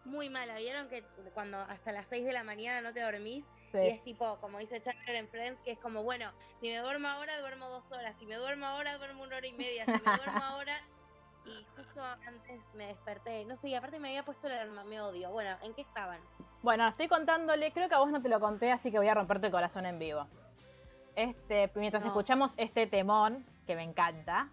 [0.04, 0.56] muy mala.
[0.58, 3.46] ¿Vieron que cuando hasta las 6 de la mañana no te dormís?
[3.72, 3.78] Sí.
[3.78, 6.30] Y es tipo, como dice Chandler en Friends, que es como, bueno,
[6.60, 8.14] si me duermo ahora, duermo dos horas.
[8.18, 9.86] Si me duermo ahora, duermo una hora y media.
[9.86, 10.82] Si me duermo ahora...
[11.46, 13.44] Y justo antes me desperté.
[13.44, 15.30] No sé, y aparte me había puesto la alarma, me odio.
[15.30, 16.18] Bueno, ¿en qué estaban?
[16.62, 19.14] Bueno, estoy contándole, creo que a vos no te lo conté, así que voy a
[19.14, 20.26] romperte el corazón en vivo.
[21.16, 22.08] Este, mientras No.
[22.08, 24.48] escuchamos este temón, que me encanta.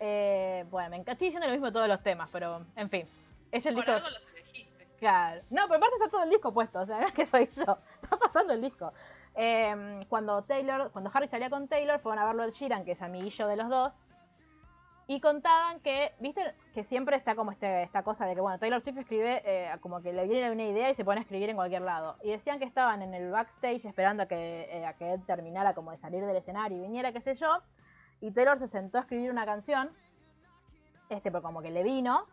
[0.00, 1.12] eh, bueno, me encanta.
[1.12, 3.08] Estoy diciendo lo mismo de todos los temas, pero en fin.
[3.50, 3.96] Es el Por disco.
[3.96, 4.86] algo los elegiste.
[5.00, 5.40] Claro.
[5.50, 7.78] No, pero aparte está todo el disco puesto, o sea, no es que soy yo.
[8.02, 8.92] Está pasando el disco.
[9.34, 13.02] Eh, cuando Taylor, cuando Harry salía con Taylor, fueron a verlo el Sheeran, que es
[13.02, 13.92] amiguillo de los dos.
[15.10, 16.42] Y contaban que, viste,
[16.74, 20.02] que siempre está como este, esta cosa de que, bueno, Taylor Swift escribe eh, como
[20.02, 22.16] que le viene una idea y se pone a escribir en cualquier lado.
[22.22, 25.92] Y decían que estaban en el backstage esperando a que, eh, a que terminara como
[25.92, 27.62] de salir del escenario y viniera, qué sé yo.
[28.20, 29.90] y Taylor se sentó a escribir una canción,
[31.08, 32.26] este, pero como que le vino,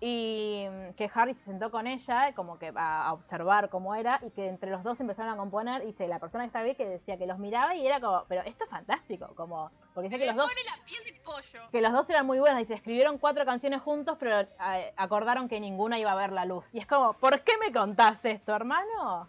[0.00, 4.20] y mm, que Harry se sentó con ella, como que a, a observar cómo era,
[4.22, 6.74] y que entre los dos empezaron a componer, y dice, la persona que estaba ahí
[6.74, 10.18] que decía que los miraba y era como, pero esto es fantástico, como, porque sé
[10.18, 11.70] que los dos pone la piel de pollo.
[11.70, 15.48] que los dos eran muy buenos y se escribieron cuatro canciones juntos, pero eh, acordaron
[15.48, 16.64] que ninguna iba a ver la luz.
[16.74, 19.28] Y es como, ¿por qué me contás esto, hermano?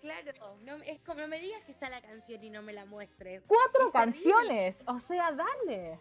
[0.00, 0.32] Claro,
[0.64, 3.44] no, es como no me digas que está la canción y no me la muestres.
[3.46, 3.92] Cuatro terrible.
[3.92, 6.00] canciones, o sea, dale.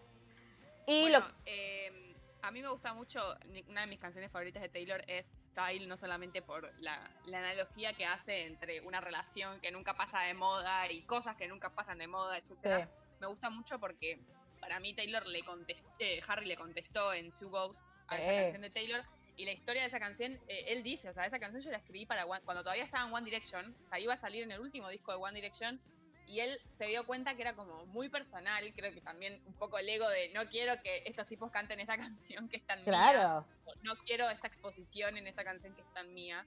[0.88, 2.11] Y Bueno, lo eh,
[2.44, 3.20] a mí me gusta mucho,
[3.68, 7.94] una de mis canciones favoritas de Taylor es Style, no solamente por la, la analogía
[7.94, 11.98] que hace entre una relación que nunca pasa de moda y cosas que nunca pasan
[12.00, 12.86] de moda, etcétera.
[12.86, 12.92] Sí.
[13.20, 14.20] Me gusta mucho porque
[14.60, 15.86] para mí Taylor le contestó,
[16.28, 18.24] Harry le contestó en Two Ghosts a Sí.
[18.24, 19.04] esa canción de Taylor.
[19.38, 21.78] Y la historia de esa canción, eh, él dice, o sea, esa canción yo la
[21.78, 24.52] escribí para One- cuando todavía estaba en One Direction, o sea, iba a salir en
[24.52, 25.80] el último disco de One Direction,
[26.28, 29.78] y él se dio cuenta que era como muy personal, creo que también un poco
[29.78, 32.86] el ego de no quiero que estos tipos canten esta canción que es tan mía,
[32.86, 33.46] claro,
[33.82, 36.46] no quiero esta exposición en esta canción que es tan mía,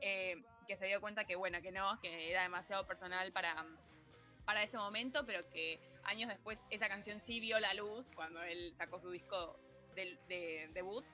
[0.00, 3.64] eh, que se dio cuenta que bueno, que no, que era demasiado personal para,
[4.44, 8.74] para ese momento, pero que años después esa canción sí vio la luz cuando él
[8.76, 9.58] sacó su disco
[9.94, 11.04] de, debut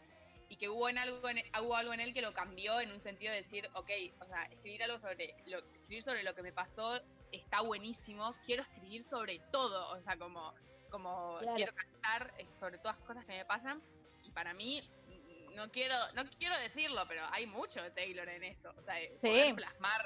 [0.49, 3.01] y que hubo, en algo en, hubo algo en él que lo cambió en un
[3.01, 3.91] sentido de decir, ok,
[4.21, 7.01] o sea, escribir algo sobre lo, escribir sobre lo que me pasó
[7.33, 10.55] está buenísimo, quiero escribir sobre todo, o sea, como,
[10.91, 11.57] como Claro.
[11.57, 13.83] quiero cantar eh, sobre todas las cosas que me pasan
[14.23, 18.45] y para mí mm, no quiero no quiero decirlo, pero hay mucho de Taylor en
[18.45, 19.17] eso, o sea, de Sí.
[19.29, 20.01] poder plasmar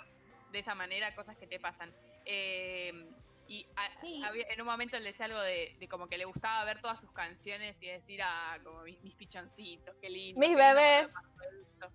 [0.51, 1.95] de esa manera cosas que te pasan.
[2.25, 2.93] Eh,
[3.49, 4.23] y a- Sí.
[4.25, 7.01] había- en un momento él decía algo de, de como que le gustaba ver todas
[7.01, 10.39] sus canciones y decir, ah, como mis, mis pichoncitos, qué lindo.
[10.41, 11.07] Mis qué lindo bebés.
[11.09, 11.29] me pasó
[11.63, 11.93] esto".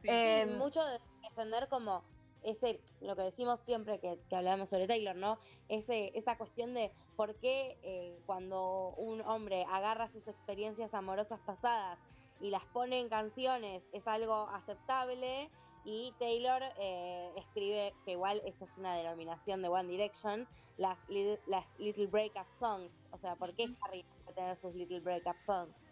[0.00, 0.08] Sí.
[0.10, 0.98] Eh, mucho de
[1.28, 2.04] defender como
[2.42, 5.38] ese, lo que decimos siempre que, que hablamos sobre Taylor, ¿no?
[5.68, 11.98] Ese, esa cuestión de por qué eh, cuando un hombre agarra sus experiencias amorosas pasadas
[12.40, 15.50] y las pone en canciones es algo aceptable
[15.84, 21.38] y Taylor eh, escribe, que igual esta es una denominación de One Direction, las, li-
[21.46, 22.92] las Little Breakup Songs.
[23.10, 25.87] O sea, ¿por qué Harry puede tener sus Little Breakup Songs?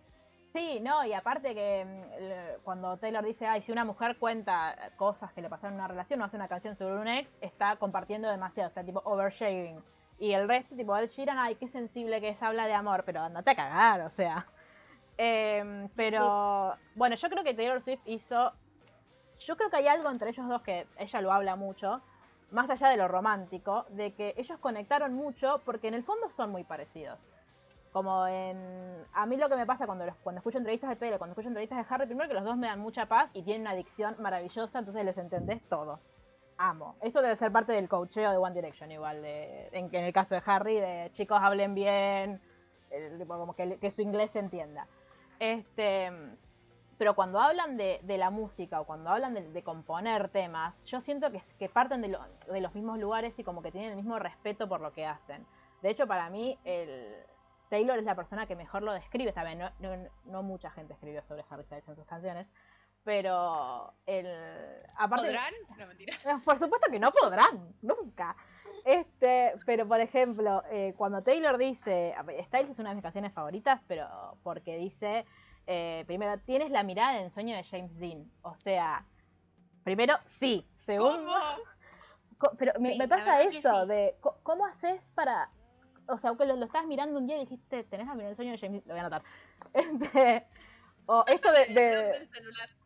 [0.57, 5.31] Sí, no, y aparte que mm, cuando Taylor dice, ay, si una mujer cuenta cosas
[5.35, 8.31] que le pasaron en una relación o hace una canción sobre un ex, está compartiendo
[8.31, 9.85] demasiado, está tipo oversharing.
[10.19, 13.21] Y el resto, tipo, Ed Sheeran, ay, qué sensible que es, habla de amor, pero
[13.21, 14.47] andate a cagar, o sea.
[15.19, 18.55] Em, pero, bueno, yo creo que Taylor Swift hizo,
[19.39, 22.01] yo creo que hay algo entre ellos dos que ella lo habla mucho,
[22.51, 26.51] más allá de lo romántico, de que ellos conectaron mucho porque en el fondo son
[26.51, 27.19] muy parecidos.
[27.93, 29.05] Como en.
[29.15, 31.49] A mí lo que me pasa cuando, los- cuando escucho entrevistas de Taylor, cuando escucho
[31.49, 34.17] entrevistas de Harry, primero que los dos me dan mucha paz y tienen una adicción
[34.19, 36.01] maravillosa, entonces les entendés todo.
[36.59, 36.97] Amo.
[37.03, 39.23] Esto debe ser parte del coacheo de One Direction, igual.
[39.23, 42.41] De, en, el caso de Harry, de chicos hablen bien,
[43.27, 44.87] como que, que su inglés se entienda.
[45.39, 46.11] Este.
[46.99, 51.03] Pero cuando hablan de, de la música o cuando hablan de, de componer temas, yo
[51.03, 53.97] siento que, que parten de, lo- de los mismos lugares y como que tienen el
[53.97, 55.47] mismo respeto por lo que hacen.
[55.83, 57.15] De hecho, para mí, el,
[57.69, 59.33] Taylor es la persona que mejor lo describe.
[59.45, 62.47] Bien, no, no- no mucha gente escribió sobre Harry Styles en sus canciones,
[63.05, 64.27] pero el
[64.97, 65.53] aparte ¿Podrán?
[65.79, 66.17] No, mentira.
[66.45, 68.37] Por supuesto que no podrán, nunca.
[68.85, 72.15] Este, pero por ejemplo, eh, cuando Taylor dice,
[72.47, 75.25] Styles es una de mis canciones favoritas, pero porque dice,
[75.67, 78.31] eh, primero, tienes la mirada de ensueño de James Dean.
[78.43, 79.05] O sea,
[79.83, 80.65] primero, sí.
[80.85, 81.33] Segundo,
[82.39, 82.53] ¿Cómo?
[82.59, 83.89] Pero me, Sí, me pasa eso sí.
[83.89, 85.49] de cómo haces para.
[86.09, 88.37] O sea, que lo, lo estabas mirando un día y dijiste, tenés la mirada del
[88.37, 88.87] sueño de James.
[88.87, 89.23] Lo voy a anotar.
[89.75, 90.47] Este,
[91.07, 91.67] o esto de.
[91.75, 92.29] de- El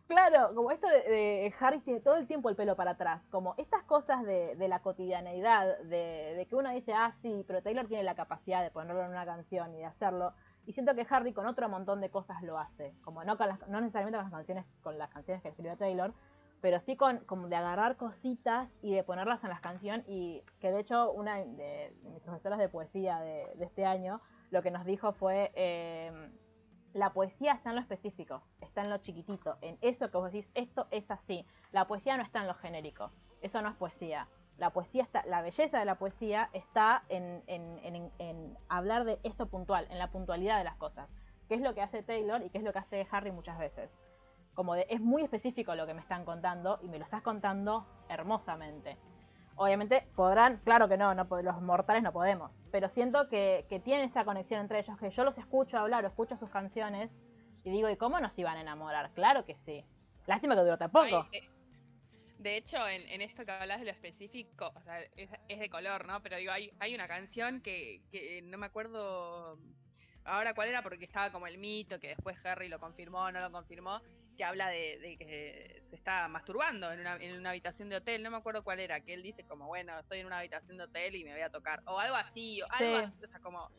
[0.07, 3.23] claro, como esto de, de Harry tiene todo el tiempo el pelo para atrás.
[3.31, 7.63] Como estas cosas de, de la cotidianeidad, de, de que uno dice, ah, sí, pero
[7.63, 10.33] Taylor tiene la capacidad de ponerlo en una canción y de hacerlo.
[10.67, 12.95] Y siento que Harry con otro montón de cosas lo hace.
[13.03, 16.13] Como no, con las, no necesariamente con las canciones, con las canciones que escribió Taylor,
[16.61, 20.71] pero sí con como de agarrar cositas y de ponerlas en las canciones y que
[20.71, 21.47] de hecho una de,
[22.03, 26.31] de mis profesoras de poesía de, de este año lo que nos dijo fue eh,
[26.93, 30.51] la poesía está en lo específico, está en lo chiquitito, en eso que vos decís,
[30.55, 31.47] esto es así.
[31.71, 34.27] La poesía no está en lo genérico, eso no es poesía.
[34.59, 39.21] La poesía está, la belleza de la poesía está en, en- en- en hablar de
[39.23, 41.09] esto puntual, en la puntualidad de las cosas,
[41.49, 43.89] que es lo que hace Taylor y que es lo que hace Harry muchas veces
[44.61, 47.87] como de, es muy específico lo que me están contando y me lo estás contando
[48.11, 48.99] hermosamente.
[49.57, 54.11] Obviamente podrán, claro que no, no los mortales no podemos, pero siento que, que tienen
[54.11, 57.11] esa conexión entre ellos, que yo los escucho hablar escucho sus canciones
[57.65, 59.13] y digo, ¿y cómo nos iban a enamorar?
[59.15, 59.83] Claro que sí.
[60.27, 61.27] Lástima que duró tan poco.
[61.33, 61.49] Eh,
[62.37, 65.71] De hecho, en, en esto que hablas de lo específico, o sea, es, es de
[65.71, 66.21] color, ¿no?
[66.23, 69.59] Pero digo, hay, hay una canción que, que no me acuerdo
[70.25, 73.51] ahora cuál era porque estaba como el mito, que después Harry lo confirmó, no lo
[73.51, 74.01] confirmó,
[74.41, 78.23] que habla de, de que se está masturbando en una, en una habitación de hotel,
[78.23, 80.85] no me acuerdo cuál era, que él dice como, bueno, estoy en una habitación de
[80.85, 83.03] hotel y me voy a tocar, o algo así, o algo Sí.
[83.05, 83.71] así, o sea, como...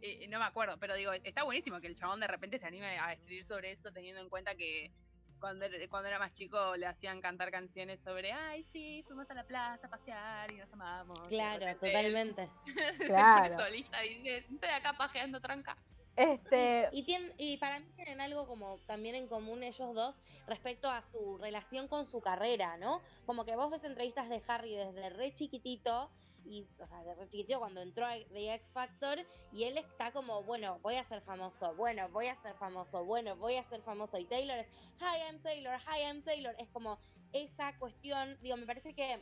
[0.00, 2.98] eh, no me acuerdo, pero digo, está buenísimo que el chabón de repente se anime
[2.98, 4.90] a escribir sobre eso, teniendo en cuenta que
[5.38, 9.34] cuando, era- cuando era más chico le hacían cantar canciones sobre, ay, sí, fuimos a
[9.34, 11.28] la plaza a pasear y nos amamos.
[11.28, 12.48] Claro, él totalmente.
[13.06, 13.58] Claro.
[13.58, 15.76] solista y dice, estoy acá pajeando tranca.
[16.16, 20.88] Este, Y, tien- y para mí tienen algo como también en común ellos dos respecto
[20.88, 23.02] a su relación con su carrera, ¿no?
[23.26, 26.10] Como que vos ves entrevistas de Harry desde re chiquitito,
[26.48, 29.18] y, o sea, de re chiquitito cuando entró a The X Factor,
[29.52, 33.36] y él está como, bueno, voy a ser famoso, bueno, voy a ser famoso, bueno,
[33.36, 34.16] voy a ser famoso.
[34.16, 34.68] Y Taylor es,
[35.00, 36.54] hi, I'm Taylor, hi, I'm Taylor.
[36.58, 36.98] Es como
[37.32, 39.20] esa cuestión, digo, me parece que,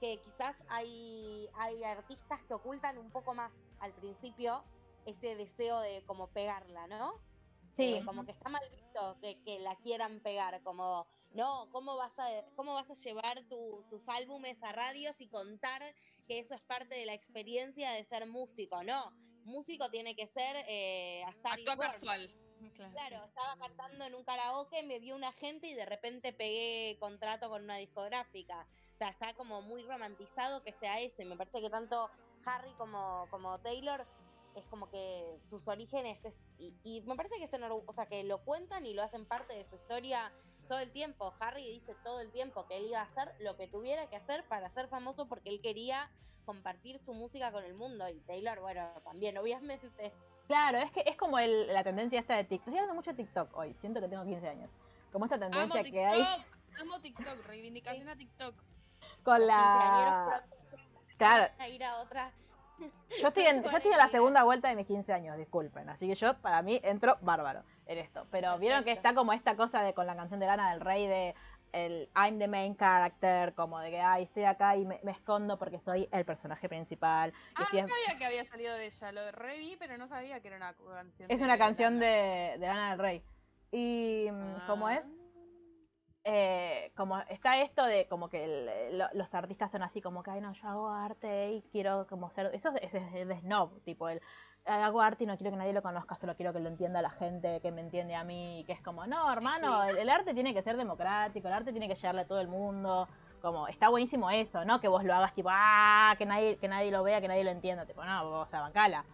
[0.00, 4.62] que quizás hay, hay artistas que ocultan un poco más al principio
[5.06, 7.12] ese deseo de como pegarla, ¿no?
[7.76, 11.96] sí, Eh, como que está mal visto que, que la quieran pegar, como, no, ¿cómo
[11.96, 15.82] vas a, cómo vas a llevar tu- tus álbumes a radios y contar
[16.26, 18.82] que eso es parte de la experiencia de ser músico?
[18.82, 19.12] No,
[19.44, 22.34] músico tiene que ser eh, a Star is Actúa casual.
[22.92, 27.50] Claro, estaba cantando en un karaoke, me vio una gente y de repente pegué contrato
[27.50, 28.66] con una discográfica.
[28.94, 31.20] O sea, está como muy romantizado que sea eso.
[31.22, 32.10] Y me parece que tanto
[32.46, 34.08] Harry como, como Taylor
[34.60, 38.06] es como que sus orígenes es- y, y me parece que se enorgu- o sea,
[38.06, 40.32] que lo cuentan y lo hacen parte de su historia
[40.68, 41.32] todo el tiempo.
[41.40, 44.44] Harry dice todo el tiempo que él iba a hacer lo que tuviera que hacer
[44.48, 46.10] para ser famoso porque él quería
[46.44, 48.08] compartir su música con el mundo.
[48.08, 50.12] Y Taylor, bueno, también, obviamente.
[50.46, 52.68] claro, es que es como el- la tendencia esta de TikTok.
[52.68, 54.70] Estoy hablando mucho de TikTok hoy, siento que tengo 15 años.
[55.12, 56.22] Como esta Amo tendencia TikTok, que hay
[56.80, 58.54] amo TikTok, reivindicación a TikTok.
[59.22, 60.44] con la...
[61.16, 62.32] Claro, a ir a otra.
[63.20, 65.88] Yo estoy, en, yo estoy en la segunda vuelta de mis 15 años, disculpen.
[65.88, 68.26] Así que yo, para mí, entro bárbaro en esto.
[68.30, 71.06] Pero vieron que está como esta cosa de con la canción de Lana del Rey
[71.06, 71.34] de
[71.72, 75.58] el I'm the main character, como de que ay, estoy acá y me, me escondo
[75.58, 77.32] porque soy el personaje principal.
[77.54, 80.48] Ah, estoy- no sabía que había salido de ella, lo reví, pero no sabía que
[80.48, 81.30] era una canción.
[81.30, 82.06] es de una canción Lana.
[82.06, 83.22] de, de Lana del Rey.
[83.72, 85.00] Y mm, ¿cómo es?
[86.28, 90.32] Eh, como está esto de como que el- lo- los artistas son así como que
[90.32, 93.80] ay no yo hago arte y quiero como ser eso es, es- es de snob
[93.84, 94.20] tipo el
[94.64, 97.10] hago arte y no quiero que nadie lo conozca solo quiero que lo entienda la
[97.10, 100.52] gente que me entiende a mí que es como no hermano el, el arte tiene
[100.52, 103.06] que ser democrático el arte tiene que llegarle a todo el mundo
[103.40, 106.90] como está buenísimo eso no que vos lo hagas tipo ah que nadie que nadie
[106.90, 109.04] lo vea que nadie lo entienda tipo no vos a bancala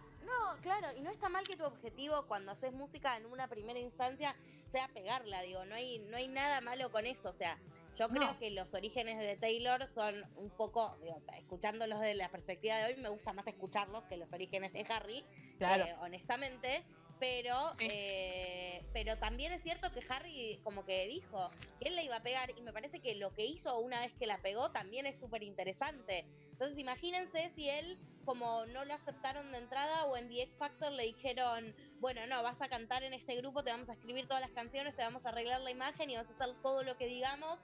[0.43, 3.79] No, claro, y no está mal que tu objetivo cuando haces música en una primera
[3.79, 4.35] instancia
[4.71, 7.57] sea pegarla, digo, no hay, no hay nada malo con eso, o sea,
[7.95, 12.77] yo creo que los orígenes de Taylor son un poco, digo, escuchándolos de la perspectiva
[12.77, 15.23] de hoy, me gusta más escucharlos que los orígenes de Harry,
[15.59, 15.85] claro.
[15.85, 16.83] eh, honestamente,
[17.19, 17.87] pero, Sí.
[17.89, 21.49] eh, pero también es cierto que Harry como que dijo
[21.79, 24.13] que él la iba a pegar y me parece que lo que hizo una vez
[24.13, 26.25] que la pegó también es súper interesante.
[26.51, 30.91] Entonces imagínense si él como no lo aceptaron de entrada o en The X Factor
[30.91, 34.41] le dijeron, bueno, no, vas a cantar en este grupo, te vamos a escribir todas
[34.41, 37.07] las canciones, te vamos a arreglar la imagen y vas a hacer todo lo que
[37.07, 37.59] digamos.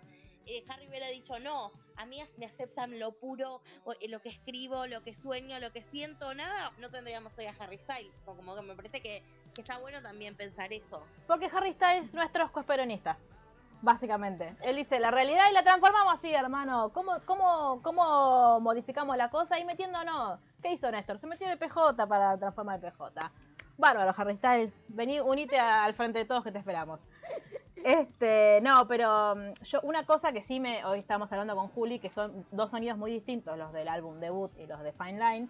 [0.46, 3.62] Eh, Harry hubiera dicho, no, a mí me aceptan lo puro,
[4.00, 7.56] eh, lo que escribo, lo que sueño, lo que siento, nada, no tendríamos hoy a
[7.60, 8.20] Harry Styles.
[8.26, 9.24] Como, como que me parece que,
[9.54, 11.04] que está bueno también pensar eso.
[11.28, 13.18] Porque Harry Styles es nuestro peronista.
[13.82, 14.56] Básicamente.
[14.62, 16.92] Él dice la realidad y la transformamos así, hermano.
[16.94, 19.58] ¿Cómo, cómo, cómo modificamos la cosa?
[19.58, 20.40] Y metiéndonos.
[20.62, 21.20] ¿Qué hizo Néstor?
[21.20, 23.32] Se metió en el PJ para transformar el PJ.
[23.78, 24.74] Bárbaro, Harry Styles.
[24.90, 27.00] Vení, unite al frente de todos que te esperamos.
[27.84, 32.00] Este, no, pero mm, yo una cosa que sí me hoy estamos hablando con Juli,
[32.00, 35.50] que son dos sonidos muy distintos, los del álbum debut y los de Fine Line.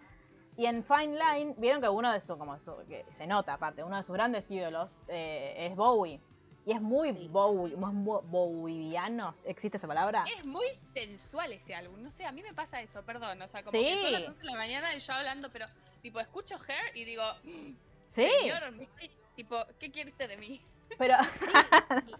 [0.57, 3.83] Y en Fine Line, vieron que uno de sus, como su- que se nota aparte,
[3.83, 6.19] uno de sus grandes ídolos eh, es Bowie.
[6.65, 7.27] Y es muy Sí.
[7.29, 10.25] Bowie, más bo- bowiano, ¿existe esa palabra?
[10.37, 13.63] Es muy sensual ese álbum, no sé, a mí me pasa eso, perdón, o sea,
[13.63, 13.85] como Sí.
[13.85, 15.65] que son las 11 de la mañana y yo hablando, pero
[16.01, 17.73] tipo escucho Hair y digo, "Mm,
[18.09, 18.87] Sí, señor,
[19.35, 20.61] tipo, ¿qué quiere usted de mí?
[20.97, 21.15] Pero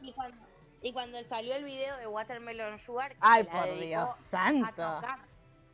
[0.02, 0.38] Y, y cuando,
[0.82, 5.20] y cuando salió el video de Watermelon Sugar, ay, la por Dios a santo, tocar.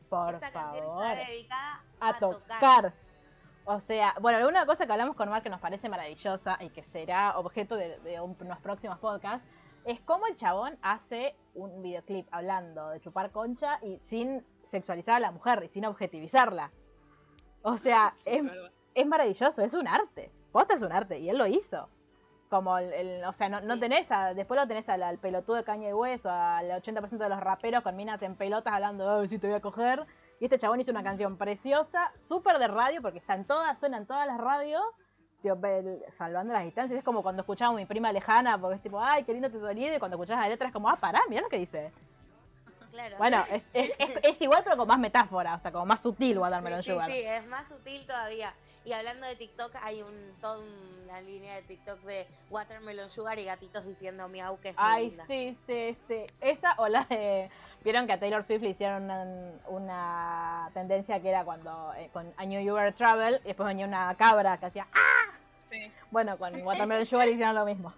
[0.10, 1.06] por Esta favor.
[1.08, 2.94] está dedicada a tocar.
[3.68, 6.84] O sea, bueno, una cosa que hablamos con Mar que nos parece maravillosa y que
[6.84, 9.48] será objeto de, de un- unos próximos podcasts
[9.86, 15.20] es cómo el chabón hace un videoclip hablando de chupar concha y sin sexualizar a
[15.20, 16.72] la mujer y sin objetivizarla.
[17.64, 18.44] O sea, es,
[18.94, 20.32] es maravilloso, es un arte.
[20.52, 21.90] Posta es un arte y él lo hizo.
[22.50, 25.56] Como el, el- o sea, no, no tenés a, después lo tenés al, al pelotudo
[25.58, 29.28] de caña y hueso, al 80% de los raperos con minas en pelotas hablando, ay,
[29.28, 30.06] sí te voy a coger.
[30.40, 34.28] Y este chabón hizo una canción preciosa, súper de radio, porque están todas, suenan todas
[34.28, 34.84] las radios,
[35.42, 35.58] tío,
[36.12, 37.00] salvando las distancias.
[37.00, 39.60] Es como cuando escuchaba a mi prima lejana, porque es tipo, ay, qué lindo tu
[39.60, 41.92] sonido, y cuando escuchás la letra es como, ah, pará, mirá lo que dice.
[42.96, 43.18] Claro.
[43.18, 46.38] Bueno, es, es, es, es igual, pero con más metáfora, o sea, como más sutil
[46.40, 47.12] Watermelon sí, Sugar.
[47.12, 48.54] Sí, es más sutil todavía.
[48.86, 53.44] Y hablando de TikTok, hay un toda una línea de TikTok de Watermelon Sugar y
[53.44, 55.26] gatitos diciendo miau, que es Ay, linda.
[55.28, 56.26] sí, sí, sí.
[56.40, 57.50] Esa o la de.
[57.84, 59.26] Vieron que a Taylor Swift le hicieron una,
[59.68, 63.86] una tendencia que era cuando eh, con I Knew You Were Travel y después venía
[63.86, 65.34] una cabra que hacía ¡Ah!
[65.66, 65.92] Sí.
[66.12, 67.94] Bueno, con Watermelon Sugar hicieron lo mismo.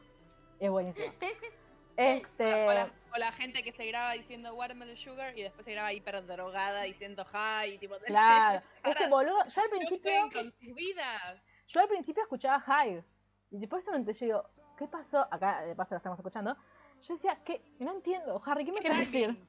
[0.59, 1.13] Es buenísimo.
[1.97, 2.65] Este.
[2.65, 2.71] O,
[3.19, 6.83] la, la gente que se graba diciendo watermelon sugar y después se graba hiper drogada
[6.83, 7.95] diciendo hi, y tipo.
[8.05, 8.61] Claro.
[8.83, 10.01] Es que boludo, yo al principio.
[10.01, 11.41] pueden con sus vidas.
[11.67, 13.03] Yo al principio escuchaba Hive.
[13.51, 15.27] Y después de un momento yo digo, ¿qué pasó?
[15.31, 16.55] Acá de paso lo estamos escuchando.
[17.01, 17.61] Yo decía, ¿qué?
[17.79, 19.47] No entiendo, Harry, ¿qué me quieres decir?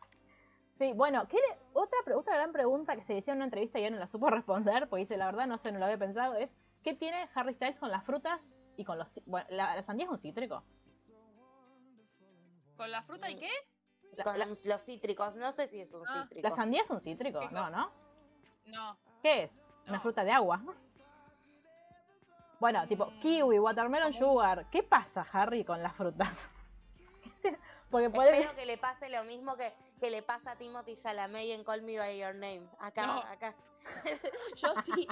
[0.79, 3.81] Sí, bueno, ¿qué le- otra, otra gran pregunta que se le hicieron en una entrevista
[3.81, 5.99] y yo no la supo responder, porque dice, la verdad, no sé, no lo había
[5.99, 6.51] pensado, es
[6.85, 8.41] ¿qué tiene Harry Styles con las frutas
[8.77, 9.09] y con los...
[9.27, 10.62] Bueno, la, la sandía es un cítrico.
[12.79, 13.51] ¿Con la fruta y qué?
[14.16, 16.22] La, Con la- los cítricos, no sé si es un Ah.
[16.22, 16.49] cítrico.
[16.49, 17.91] la sandía es un cítrico, no, ¿no?
[18.66, 18.97] No.
[19.22, 19.51] ¿Qué es?
[19.89, 20.01] Una No.
[20.03, 20.62] fruta de agua.
[22.61, 24.66] Bueno, tipo, Mm, kiwi, watermelon sugar.
[24.70, 26.37] ¿Qué pasa, Harry, con las frutas?
[27.91, 28.31] porque puede...
[28.33, 31.83] Espero que le pase lo mismo que, que le pasa a Timothy Chalamet en Call
[31.83, 32.68] Me By Your Name.
[32.81, 33.18] Acá, No.
[33.20, 33.55] acá.
[34.57, 35.07] Yo sí.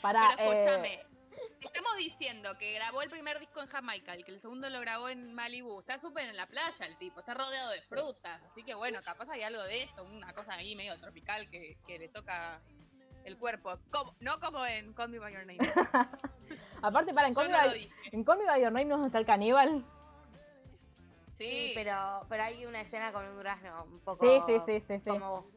[0.00, 1.13] Para, Pero eh, escúchame.
[1.60, 5.08] Estamos diciendo que grabó el primer disco en Jamaica y que el segundo lo grabó
[5.08, 5.80] en Malibu.
[5.80, 8.42] Está súper en la playa el tipo, está rodeado de frutas.
[8.44, 11.98] Así que bueno, capaz hay algo de eso, una cosa ahí medio tropical que, que
[11.98, 12.60] le toca
[13.24, 13.78] el cuerpo.
[13.90, 15.58] Como- no como en Call Me By Your Name.
[16.82, 19.06] aparte, para, en Call, no By- en Call Me By Your Name no es donde
[19.08, 19.84] está el caníbal.
[21.34, 24.24] Sí, Sí, pero, pero hay una escena con un durazno un poco.
[24.24, 25.10] Sí, sí, sí, sí, sí.
[25.10, 25.48] Como,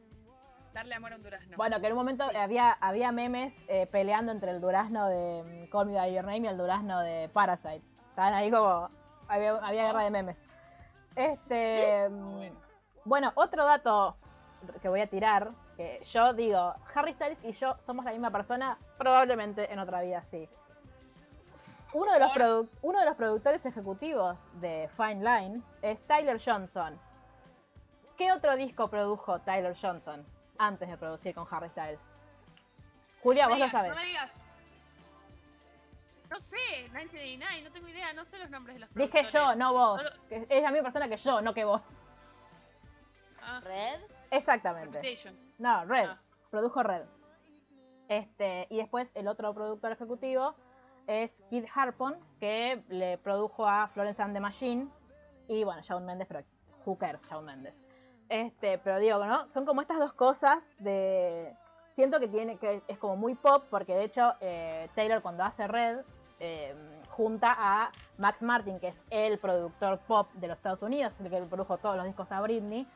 [0.78, 1.56] darle amor a un durazno.
[1.56, 5.70] Bueno, que en un momento había, había memes eh, peleando entre el durazno de mm,
[5.70, 7.82] Call Me By Your Name y el durazno de Parasite.
[8.10, 8.90] Estaban ahí como...
[9.28, 10.36] Había, había guerra de memes.
[11.16, 12.08] Este...
[12.10, 12.56] mm, bueno.
[13.04, 14.16] Bueno, otro dato
[14.82, 18.76] que voy a tirar, que yo digo, Harry Styles y yo somos la misma persona,
[18.98, 20.48] probablemente en otra vida sí.
[21.94, 26.98] Uno de los, produ- uno de los productores ejecutivos de Fine Line es Tyler Johnson.
[28.18, 30.26] ¿Qué otro disco produjo Tyler Johnson
[30.58, 32.00] antes de producir con Harry Styles?
[33.22, 33.90] Julia, No vos me lo digas, sabés.
[33.90, 34.30] No me digas.
[36.30, 36.56] No sé,
[36.92, 40.02] 1989, no tengo idea, no sé los nombres de los Dije yo, no vos.
[40.02, 41.80] No lo- Que Es la misma persona que yo, no que vos.
[43.40, 44.00] Ah, ¿Red?
[44.30, 44.98] Exactamente.
[44.98, 45.34] Reputation.
[45.58, 46.10] No, Red.
[46.10, 46.18] Ah.
[46.50, 47.02] Produjo Red.
[48.08, 50.54] Este, y después el otro productor ejecutivo
[51.06, 54.88] es Kid Harpon, que le produjo a Florence and the Machine.
[55.46, 56.42] Y bueno, Shawn Mendes, pero
[56.84, 57.74] who cares, Shawn Mendes.
[58.28, 59.48] Este, pero digo, ¿no?
[59.48, 61.54] Son como estas dos cosas de.
[61.92, 65.66] Siento que tiene que es como muy pop, porque de hecho eh, Taylor cuando hace
[65.66, 66.00] Red
[66.38, 66.74] eh,
[67.10, 71.42] junta a Max Martin, que es el productor pop de los Estados Unidos, el que
[71.42, 72.86] produjo todos los discos a Britney,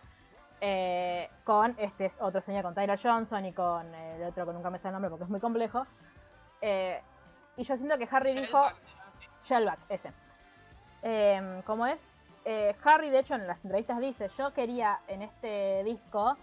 [0.60, 4.78] eh, con este otro señor, con Tyler Johnson y con el otro que nunca me
[4.78, 5.84] sale el nombre porque es muy complejo.
[6.60, 7.00] Eh,
[7.56, 8.62] y yo siento que Harry dijo.
[9.42, 10.12] Shellback, ese.
[11.02, 11.98] Eh, ¿Cómo es?
[12.44, 16.36] Eh, Harry, de hecho, en las entrevistas dice: Yo quería en este disco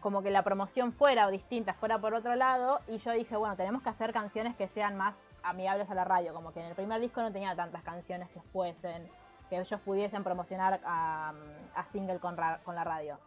[0.00, 2.80] como que la promoción fuera o distinta, fuera por otro lado.
[2.88, 6.34] Y yo dije: Bueno, tenemos que hacer canciones que sean más amigables a la radio.
[6.34, 9.08] Como que en el primer disco no tenía tantas canciones que fuesen,
[9.48, 11.32] que ellos pudiesen promocionar a,
[11.74, 13.18] a single con, ra- con la radio.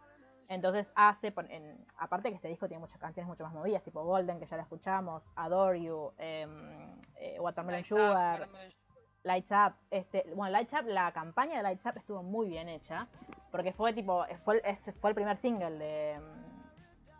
[0.48, 4.38] Entonces hace, en- aparte que este disco tiene muchas canciones mucho más movidas, tipo Golden,
[4.38, 7.36] que ya la escuchamos, Adore You, em, eh,
[7.84, 8.81] Sugar, Watermelon Sugar.
[9.24, 13.06] Lights Up, este, bueno, Lights Up, la campaña de Lights Up estuvo muy bien hecha,
[13.50, 16.20] porque fue tipo, fue, el- este fue el primer single de,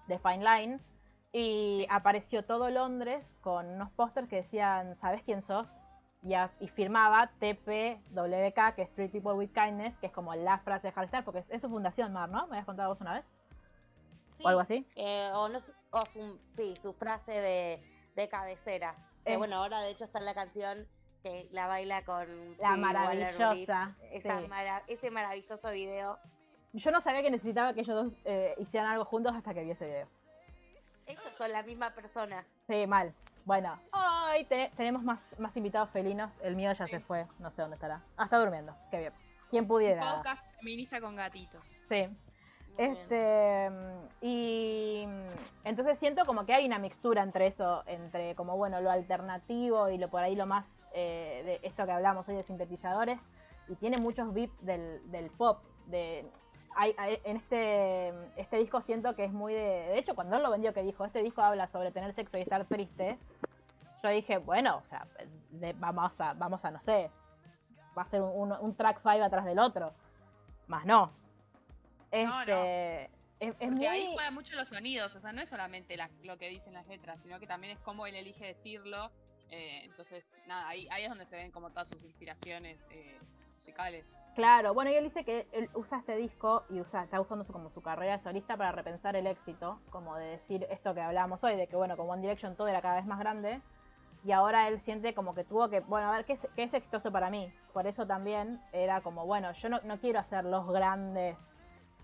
[0.09, 0.81] de Fine Line,
[1.33, 1.87] y Sí.
[1.91, 5.67] apareció todo Londres con unos pósters que decían, ¿sabes quién sos?
[6.23, 10.59] Y, a- y firmaba TPWK, que es Street People with Kindness, que es como la
[10.59, 12.47] frase de Styles, porque es, es su fundación, Mar, ¿no?
[12.47, 13.25] ¿Me habías contado vos una vez?
[14.35, 14.87] Sí, O algo así.
[14.97, 15.59] eh, o no
[15.91, 17.83] o su, sí, su frase de,
[18.17, 18.95] de cabecera.
[19.25, 19.37] Que Eh.
[19.37, 20.87] bueno, ahora de hecho está en la canción
[21.23, 22.27] que la baila con
[22.59, 23.95] La Phoebe maravillosa.
[24.11, 24.47] Esa sí.
[24.89, 26.19] ese maravilloso video.
[26.73, 29.71] Yo no sabía que necesitaba que ellos dos eh, hicieran algo juntos hasta que vi
[29.71, 30.09] ese video.
[31.07, 32.45] Ellos son la misma persona.
[32.67, 33.13] Sí, mal.
[33.45, 36.31] Bueno, hoy te- tenemos más, más invitados felinos.
[36.43, 36.93] El mío ya Sí.
[36.93, 38.01] se fue, no sé dónde estará.
[38.17, 38.75] Ah, está durmiendo.
[38.91, 39.13] Qué bien.
[39.51, 40.01] ¿Quién Un pudiera?
[40.15, 41.67] podcast feminista con gatitos.
[41.89, 42.07] Sí.
[42.07, 42.17] Muy.
[42.79, 43.69] Este,
[44.23, 45.07] y
[45.65, 49.99] entonces siento como que hay una mixtura entre eso, entre como bueno, lo alternativo y
[49.99, 50.65] lo por ahí lo más
[50.95, 53.19] eh, de esto que hablamos hoy de sintetizadores,
[53.69, 56.25] y tiene muchos beats del, del pop, de
[56.75, 60.43] hay, hay- en este, este disco siento que es muy de, de hecho cuando él
[60.43, 63.19] lo vendió que dijo, este disco habla sobre tener sexo y estar triste,
[64.03, 65.07] yo dije, bueno, o sea,
[65.51, 67.11] de- vamos a, vamos a, no sé,
[67.97, 69.93] va a ser un, un- un track 5 atrás del otro,
[70.67, 71.13] más no.
[72.11, 72.63] Este, No, no.
[73.41, 73.87] Es, es muy...
[73.87, 76.87] ahí juegan mucho los sonidos, o sea, no es solamente la- lo que dicen las
[76.87, 79.11] letras, sino que también es cómo él elige decirlo.
[79.53, 83.19] Eh, entonces, nada, ahí, ahí es donde se ven como todas sus inspiraciones eh,
[83.59, 84.07] musicales.
[84.35, 87.53] Claro, bueno, y él dice que él usa este disco y usa, está usando su,
[87.53, 91.45] como su carrera de solista para repensar el éxito, como de decir esto que hablábamos
[91.45, 93.61] hoy, de que bueno, con One Direction todo era cada vez más grande,
[94.25, 97.13] y ahora él siente como que tuvo que, bueno, a ver, ¿qué es, es exitoso
[97.13, 97.53] para mí?
[97.75, 101.37] Por eso también era como, bueno, yo no, no quiero hacer los grandes,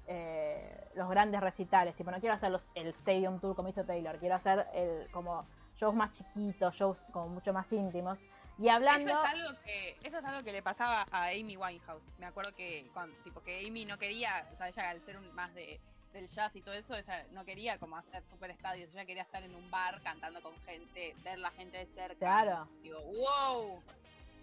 [0.07, 4.19] eh, los grandes recitales, tipo, no quiero hacer los, el Stadium Tour como hizo Taylor,
[4.19, 5.47] quiero hacer el, como
[5.79, 8.19] shows más chiquitos, shows como mucho más íntimos.
[8.59, 9.09] Y hablando...
[9.11, 12.13] Eso es algo que eso es algo que le pasaba a Amy Winehouse.
[12.19, 15.33] Me acuerdo que cuando, tipo que Amy no quería, o sea, ella al ser un,
[15.35, 15.81] más de
[16.13, 19.43] del jazz y todo eso, ella no quería como hacer super estadios, ella quería estar
[19.43, 22.17] en un bar cantando con gente, ver la gente de cerca.
[22.19, 22.67] Claro.
[22.83, 23.83] Digo, wow.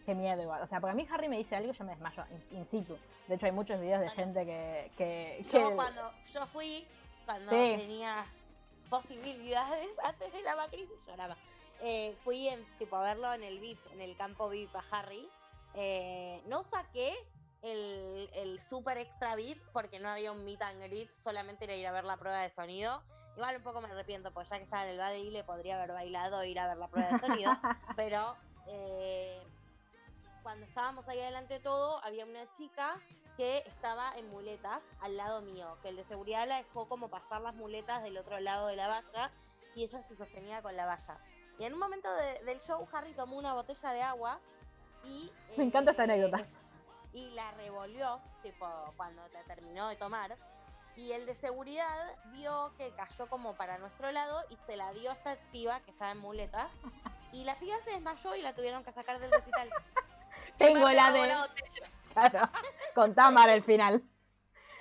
[0.06, 0.62] Qué miedo igual.
[0.62, 2.66] O sea, porque a mí Harry me dice algo y yo me desmayo in, in
[2.68, 2.96] situ.
[3.28, 4.22] De hecho, hay muchos videos de Bueno.
[4.22, 4.92] gente que...
[4.96, 6.86] que, Yo que- cuando yo fui,
[7.26, 7.76] cuando Sí.
[7.80, 8.26] tenía
[8.90, 11.38] posibilidades antes de la crisis, lloraba.
[11.82, 15.30] Eh, fui en, tipo a verlo en el VIP, en el campo VIP a Harry.
[15.74, 17.14] Eh, no saqué
[17.62, 21.88] el, el super extra VIP porque no había un meet and greet, solamente era ir
[21.88, 23.02] a ver la prueba de sonido.
[23.36, 25.92] Igual un poco me arrepiento, porque ya que estaba en el Bade le podría haber
[25.92, 27.52] bailado e ir a ver la prueba de sonido.
[27.98, 28.36] pero
[28.68, 29.44] eh,
[30.42, 32.98] cuando estábamos ahí adelante de todo, había una chica
[33.38, 37.42] que estaba en muletas al lado mío, que el de seguridad la dejó como pasar
[37.42, 39.32] las muletas del otro lado de la valla
[39.76, 41.18] y ella se sostenía con la valla.
[41.60, 44.40] Y en un momento de- del show, Harry tomó una botella de agua
[45.04, 45.32] y...
[45.58, 46.46] Me encanta esta eh, anécdota.
[47.14, 48.68] Y la revolvió, tipo,
[48.98, 50.36] cuando la terminó de tomar.
[50.98, 55.12] Y el de seguridad vio que cayó como para nuestro lado y se la dio
[55.12, 56.70] a esta piba que estaba en muletas.
[57.34, 59.70] Y la piba se desmayó y la tuvieron que sacar del recital.
[60.58, 61.28] Tengo la de...
[61.28, 61.90] la botella.
[62.16, 62.50] Claro,
[62.94, 64.02] con Tamar el final.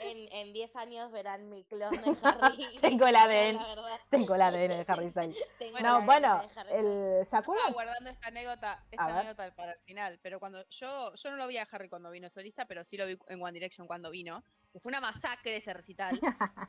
[0.01, 2.79] En, en 10 años verán mi clon de Harry.
[2.81, 3.55] Tengo el ADN.
[3.55, 4.01] La.
[4.11, 5.37] Tengo el ADN de Harry Styles.
[5.83, 6.85] No, bueno, el,
[7.17, 7.73] ¿se Estaba acuerdan?
[7.73, 11.57] guardando esta anécdota, esta anécdota para el final, pero cuando yo, yo no lo vi
[11.57, 14.79] a Harry cuando vino solista, pero sí lo vi en One Direction cuando vino, que
[14.79, 16.21] fue una masacre ese recital,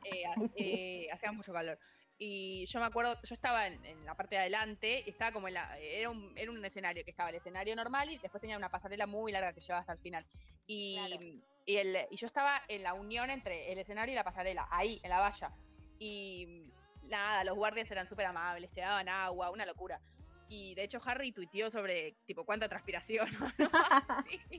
[0.05, 0.51] eh, sí.
[0.55, 1.77] eh, hacía mucho calor.
[2.17, 5.47] Y yo me acuerdo, yo estaba en, en la parte de adelante, y estaba como
[5.49, 8.55] en la, era un, era un escenario, que estaba el escenario normal y después tenía
[8.57, 10.25] una pasarela muy larga que llevaba hasta el final.
[10.65, 11.23] Y, Claro.
[11.65, 15.01] y, el, y yo estaba en la unión entre el escenario y la pasarela, ahí,
[15.03, 15.51] en la valla.
[15.99, 16.71] Y
[17.03, 19.99] nada, los guardias eran súper amables, te daban agua, una locura.
[20.47, 23.27] Y de hecho Harry tuiteó sobre tipo cuánta transpiración.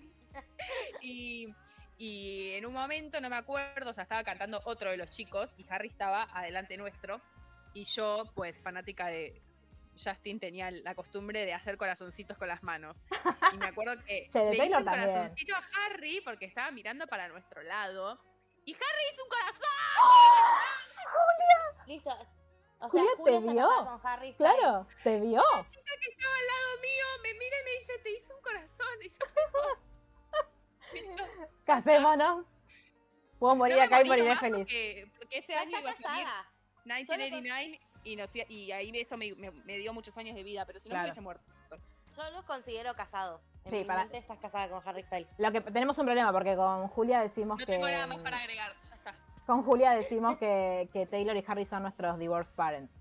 [1.00, 1.46] y,
[1.98, 5.54] y en un momento, no me acuerdo, o sea, estaba cantando otro de los chicos
[5.56, 7.20] y Harry estaba adelante nuestro.
[7.76, 9.42] Y yo, pues, fanática de
[10.02, 13.04] Justin, tenía la costumbre de hacer corazoncitos con las manos.
[13.52, 15.08] Y me acuerdo que Che, le hice un también.
[15.10, 18.18] corazoncito a Harry porque estaba mirando para nuestro lado.
[18.64, 19.68] Y Harry hizo un corazón.
[21.86, 22.10] Listo.
[22.78, 23.68] O sea, Julia, Julia ¿te está vio?
[23.84, 24.36] con Harry Styles.
[24.56, 25.42] Claro, ¿te vio?
[25.54, 28.40] La chica que estaba al lado mío me mira y me dice, te hice un
[28.40, 29.02] corazón.
[29.02, 29.18] Y yo,
[31.66, 32.46] Casémonos.
[33.38, 34.60] Puedo morir No acá y moriré feliz.
[34.60, 36.50] Porque, porque ese Ya año iba a salir casada.
[36.86, 40.78] 1989 y, nos, y ahí eso me, me- me dio muchos años de vida, pero
[40.80, 41.02] si no Claro.
[41.04, 41.44] me hubiese muerto.
[42.16, 43.40] Yo los considero casados.
[43.64, 45.34] En Sí, mi para- mente estás casada con Harry Styles.
[45.38, 48.38] Lo que tenemos un problema porque con Julia decimos No que tengo nada más para
[48.38, 49.12] agregar, ya está.
[49.44, 52.92] con Julia decimos que, que Taylor y Harry son nuestros divorce parents.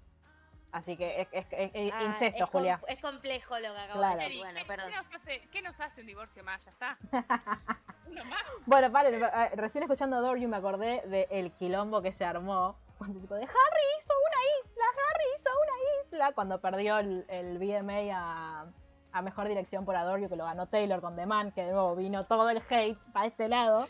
[0.72, 2.82] Así que es, es- es- Ah, incesto, es com- Julia.
[2.90, 4.18] Es complejo lo que acabo Claro.
[4.18, 4.40] de decir.
[4.42, 4.90] Bueno, ¿qué, perdón.
[4.90, 6.66] qué nos hace, ¿Qué nos hace un divorcio más?
[6.66, 6.98] Ya está.
[8.08, 8.44] Uno más.
[8.66, 13.20] Bueno, vale, eh, recién escuchando Adore You me acordé del quilombo que se armó cuando
[13.20, 18.14] tipo de Harry hizo una isla, Harry hizo una isla cuando perdió el, el VMA
[18.18, 18.66] a,
[19.12, 21.72] a Mejor Dirección por Adore You que lo ganó Taylor con The Man, que de
[21.72, 23.88] nuevo vino todo el hate para este lado.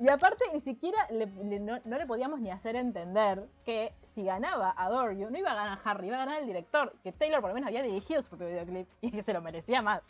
[0.00, 4.24] Y aparte ni siquiera le- le- no, no le podíamos ni hacer entender que si
[4.24, 7.40] ganaba Adore You no iba a ganar Harry, iba a ganar el director, que Taylor
[7.40, 10.02] por lo menos había dirigido su propio videoclip y que se lo merecía más.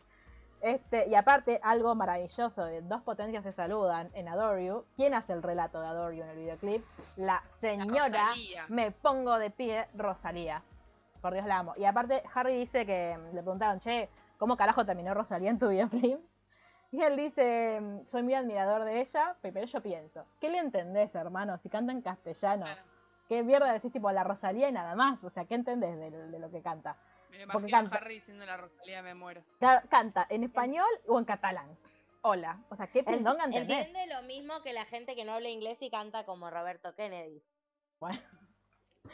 [0.60, 4.85] Este, y aparte, algo maravilloso de dos potencias se saludan en Adore You.
[4.97, 6.85] ¿Quién hace el relato de Adore You en el videoclip?
[7.16, 8.30] La señora,
[8.68, 10.62] me pongo de pie, Rosalía.
[11.20, 11.74] Por Dios la amo.
[11.76, 14.09] Y aparte, Harry dice que le preguntaron, che,
[14.39, 16.20] ¿cómo carajo terminó Rosalía en tu videoclip?
[16.90, 21.14] Y él dice, mm, soy muy admirador de ella, pero yo pienso, ¿qué le entendés,
[21.14, 21.59] hermano?
[21.59, 22.64] Si canta en castellano.
[23.28, 25.22] ¿Qué mierda decís tipo la Rosalía y nada más?
[25.22, 26.97] O sea, ¿qué entendés de, de lo que canta?
[27.30, 27.96] Me lo Porque imagino canta.
[27.96, 29.42] a Harry diciendo la Rosalía, me muero.
[29.59, 31.78] Claro, Canta en español o en catalán.
[32.22, 32.60] Hola.
[32.70, 33.86] O sea, ¿qué Ent- pindonga entendés?
[33.86, 37.42] Entiende lo mismo que la gente que no habla inglés y canta como Roberto Kennedy.
[38.00, 38.20] Bueno.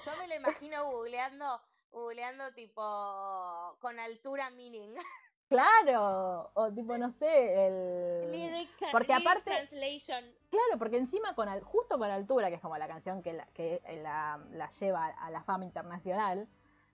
[0.04, 1.60] Yo me lo imagino googleando,
[1.90, 4.94] googleando tipo con altura meaning.
[5.46, 6.50] Claro.
[6.54, 8.32] O tipo, no sé, el...
[8.32, 10.24] Lyrics, Porque lyrics aparte- translation.
[10.50, 13.46] Claro, porque encima con al- justo con altura, que es como la canción que la,
[13.48, 16.48] que la, la lleva a la fama internacional,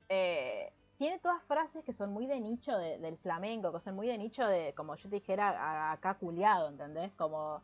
[0.09, 4.07] eh, tiene todas frases que son muy de nicho de- del flamenco, que son muy
[4.07, 7.11] de nicho de, como yo te dijera, acá culiado, ¿entendés?
[7.15, 7.63] Como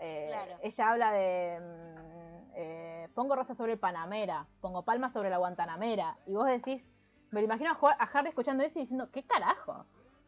[0.00, 0.58] eh, Claro.
[0.62, 6.18] ella habla de mm, eh, pongo rosas sobre el Panamera, pongo palmas sobre la Guantanamera,
[6.26, 6.82] y vos decís,
[7.30, 9.86] me lo imagino a, Harry escuchando eso y diciendo, ¿qué carajo?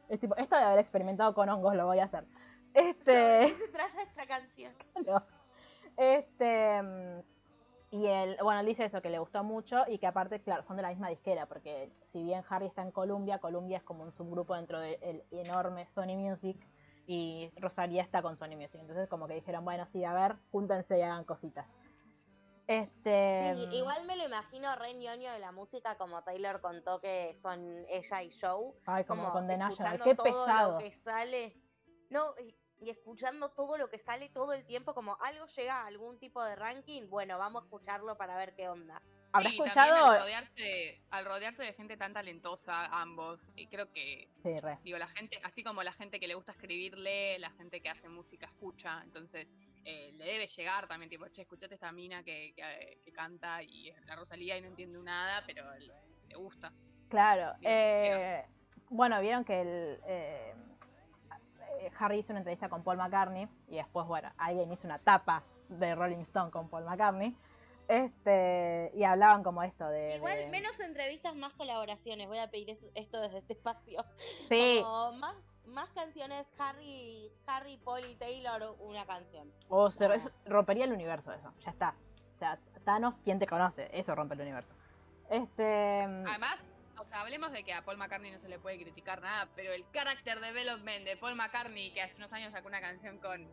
[0.08, 2.24] Es tipo, esto de haber experimentado con hongos lo voy a hacer.
[2.72, 3.46] ¿Sobre Este.
[3.48, 4.72] qué se trata esta canción?
[5.04, 5.26] Claro.
[5.96, 7.24] Este.
[7.94, 10.62] Mm, Y él, bueno, él dice eso, que le gustó mucho y que aparte, claro,
[10.62, 14.02] son de la misma disquera, porque si bien Harry está en Columbia, Columbia es como
[14.02, 16.56] un subgrupo dentro del enorme Sony Music
[17.06, 18.80] y Rosalía está con Sony Music.
[18.80, 21.66] Entonces, como que dijeron, bueno, sí, a ver, júntense y hagan cositas.
[22.66, 23.54] Este.
[23.54, 27.60] Sí, igual me lo imagino re ñoño de la música como Taylor contó que son
[27.90, 28.72] ella y Joe.
[28.86, 30.72] Ay, como, con The National, qué todo pesado.
[30.72, 31.60] Lo que sale.
[32.08, 32.34] No,
[32.84, 36.42] y, escuchando todo lo que sale todo el tiempo, como algo llega a algún tipo
[36.42, 39.00] de ranking, bueno, vamos a escucharlo para ver qué onda.
[39.32, 40.06] ¿Habrá Y también escuchado?
[40.06, 44.78] al rodearse, al rodearse de gente tan talentosa, ambos, y creo que, Sí, re.
[44.84, 48.08] digo, la gente, así como la gente que le gusta escribirle, la gente que hace
[48.08, 49.52] música escucha, entonces
[49.84, 53.88] eh, le debe llegar también, tipo, che, escuchate esta mina que, que, que canta y
[53.88, 55.92] es la Rosalía y no entiende nada, pero le,
[56.28, 56.72] le gusta.
[57.08, 57.54] Claro.
[57.62, 58.44] Eh,
[58.90, 60.54] bueno, vieron que el, eh,
[61.98, 65.94] Harry hizo una entrevista con Paul McCartney y después, bueno, alguien hizo una tapa de
[65.94, 67.36] Rolling Stone con Paul McCartney.
[67.86, 70.16] Este, y hablaban como esto de.
[70.16, 72.28] Igual, de- menos entrevistas, más colaboraciones.
[72.28, 74.04] Voy a pedir eso- esto desde este espacio.
[74.48, 75.36] Sí, Como más,
[75.66, 79.52] más canciones, Harry, Harry, Paul y Taylor, una canción.
[79.68, 80.08] o se-
[80.46, 81.94] rompería el universo eso, ya está.
[82.34, 83.88] O sea, Thanos, ¿quién te conoce?
[83.92, 84.74] Eso rompe el universo.
[85.30, 86.00] Este.
[86.02, 86.58] Además,
[87.14, 89.84] sea, hablemos de que a Paul McCartney no se le puede criticar nada, pero el
[89.92, 93.48] character development de Paul McCartney, que hace unos años sacó una canción con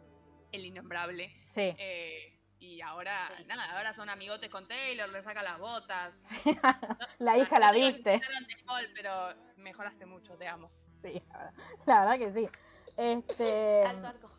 [0.51, 1.75] El Innombrable, Sí.
[1.77, 3.45] eh, y ahora, Sí.
[3.45, 6.23] nada, ahora son amigotes con Taylor, le saca las botas.
[7.19, 8.19] la hija No la que viste.
[8.65, 10.69] Paul, pero mejoraste mucho, te amo.
[11.01, 11.53] Sí, la verdad,
[11.87, 12.49] la verdad que sí.
[12.97, 13.83] Este.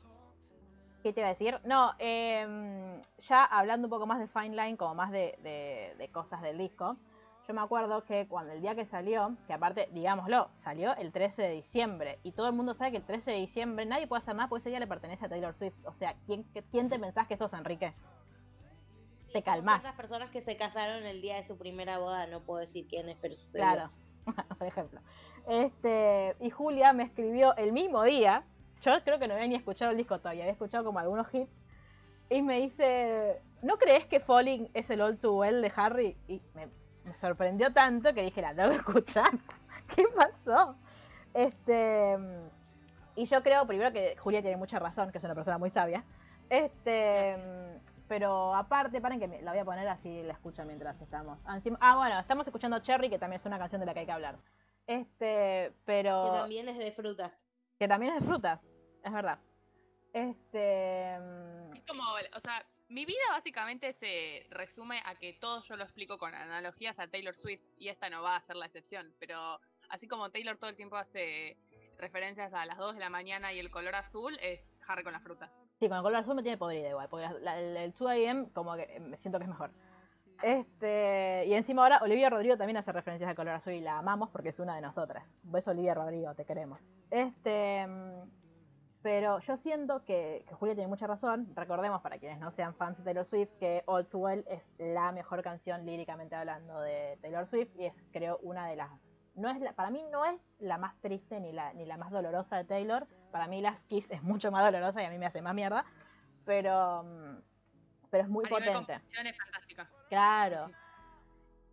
[1.03, 1.59] ¿Qué te iba a decir?
[1.65, 6.09] No, em, ya hablando un poco más de Fine Line, como más de, de- de
[6.13, 6.97] cosas del disco,
[7.47, 11.43] yo me acuerdo que cuando el día que salió, que aparte, digámoslo, salió el 13
[11.43, 14.35] de diciembre, y todo el mundo sabe que el 13 de diciembre nadie puede hacer
[14.37, 15.75] nada porque ese día le pertenece a Taylor Swift.
[15.85, 17.95] O sea, ¿quién, quién te pensás que sos, Enrique?
[19.33, 19.79] Te calmás.
[19.79, 23.09] Otras personas que se casaron el día de su primera boda, no puedo decir quién
[23.09, 23.53] es, pero sucedió.
[23.53, 23.91] Claro,
[24.59, 25.01] por ejemplo.
[25.49, 28.45] Este, y Julia me escribió el mismo día.
[28.83, 31.51] Yo creo que no había ni escuchado el disco todavía, había escuchado como algunos hits.
[32.31, 36.17] Y me dice, ¿no crees que Falling es el All Too Well de Harry?
[36.29, 36.69] Y me,
[37.05, 39.31] me sorprendió tanto que dije, la tengo que escuchar.
[39.95, 40.77] ¿Qué pasó?
[41.35, 42.17] Este,
[43.17, 46.05] y yo creo, primero, que Julia tiene mucha razón, que es una persona muy sabia.
[46.51, 47.35] Este,
[48.09, 51.39] pero aparte, paren que me- la voy a poner así la escucho mientras estamos.
[51.45, 54.01] Ah, encima- ah, bueno, estamos escuchando Cherry, que también es una canción de la que
[54.01, 54.37] hay que hablar.
[54.87, 56.25] Este, pero.
[56.25, 57.33] Que también es de frutas.
[57.79, 58.61] que también es de frutas,
[59.03, 59.39] es verdad.
[60.13, 61.15] Este.
[61.15, 62.63] Es como, o sea,
[62.93, 67.35] mi vida básicamente se resume a que todo yo lo explico con analogías a Taylor
[67.35, 69.59] Swift y esta no va a ser la excepción, pero
[69.89, 71.57] así como Taylor todo el tiempo hace
[71.99, 75.23] referencias a las 2 de la mañana y el color azul, es Harry con las
[75.23, 75.51] frutas.
[75.79, 78.09] Sí, con el color azul me tiene podrida igual, porque la- la- el, el 2
[78.11, 79.71] AM como que me siento que es mejor.
[80.43, 84.29] Este, y encima ahora Olivia Rodrigo también hace referencias al color azul y la amamos
[84.31, 85.25] porque es una de nosotras.
[85.45, 86.81] Beso Olivia Rodrigo, te queremos.
[87.11, 88.42] Este, mm,
[89.03, 91.49] pero yo siento que, que Julia tiene mucha razón.
[91.55, 95.11] Recordemos para quienes no sean fans de Taylor Swift que All Too Well es la
[95.13, 98.91] mejor canción líricamente hablando de Taylor Swift y es creo una de las
[99.35, 102.11] no es la- para mí no es la más triste ni la ni la más
[102.11, 103.07] dolorosa de Taylor.
[103.31, 105.85] Para mí Last Kiss es mucho más dolorosa y a mí me hace más mierda,
[106.45, 107.37] pero mm,
[108.11, 108.95] pero es muy a potente.
[108.95, 109.89] es fantástica.
[110.11, 110.67] Claro.
[110.67, 110.77] Sí, sí.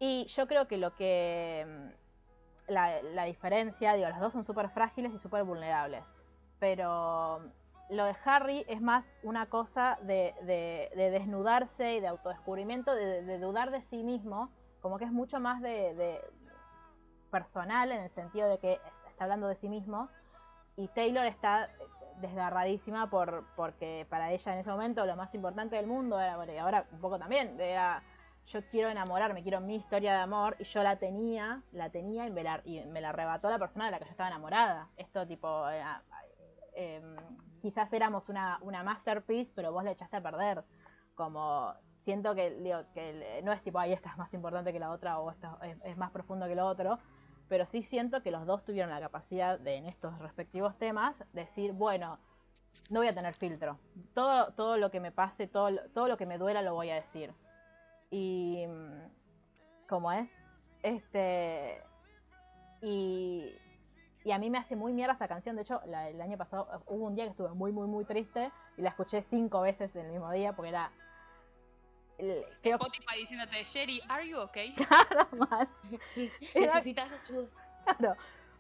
[0.02, 1.66] Y yo creo que lo que.
[1.68, 6.04] mm, La, la diferencia, digo, las dos son súper frágiles y súper vulnerables.
[6.60, 7.42] Pero
[7.90, 13.24] lo de Harry es más una cosa de, de- de desnudarse y de autodescubrimiento, de,
[13.24, 14.50] de dudar de sí mismo,
[14.82, 16.22] como que es mucho más de,
[17.32, 20.10] personal en el sentido de que está hablando de sí mismo.
[20.76, 21.70] Y Taylor está
[22.22, 26.54] desgarradísima por, porque para ella en ese momento lo más importante del mundo era, bueno,
[26.54, 28.04] y ahora un poco también, era
[28.48, 32.32] yo quiero enamorarme, quiero mi historia de amor, y yo la tenía, la tenía y
[32.32, 34.88] me la, y me la arrebató la persona de la que yo estaba enamorada.
[34.98, 36.02] Esto tipo, eh, ah,
[36.82, 37.02] eh,
[37.62, 40.64] quizás éramos una, una masterpiece, pero vos le echaste a perder.
[41.14, 41.74] Como
[42.06, 45.20] siento que, digo, que no es tipo, ay, esta es más importante que la otra
[45.20, 46.98] o esta es, es más profundo que lo otro,
[47.50, 51.74] pero sí siento que los dos tuvieron la capacidad de, en estos respectivos temas, decir,
[51.74, 52.18] bueno,
[52.90, 53.78] no voy a tener filtro.
[54.14, 56.96] Todo, todo lo que me pase, todo, todo lo que me duela lo voy a
[56.96, 57.34] decir.
[58.10, 58.66] Y.
[58.68, 60.30] mm, ¿Cómo es?
[60.84, 61.82] Este.
[62.82, 63.54] Y.
[64.30, 65.56] Y a mí me hace muy mierda esta canción.
[65.56, 68.06] De hecho, la- el año pasado eh, hubo un día que estuve muy, muy, muy
[68.06, 70.92] triste y la escuché cinco veces en el mismo día porque era.
[72.20, 74.76] el- Creo Spotify diciéndote, Sherry, ¿are you okay?
[75.32, 75.68] más.
[76.54, 77.48] Era- Necesitas ayuda.
[77.98, 78.16] Claro.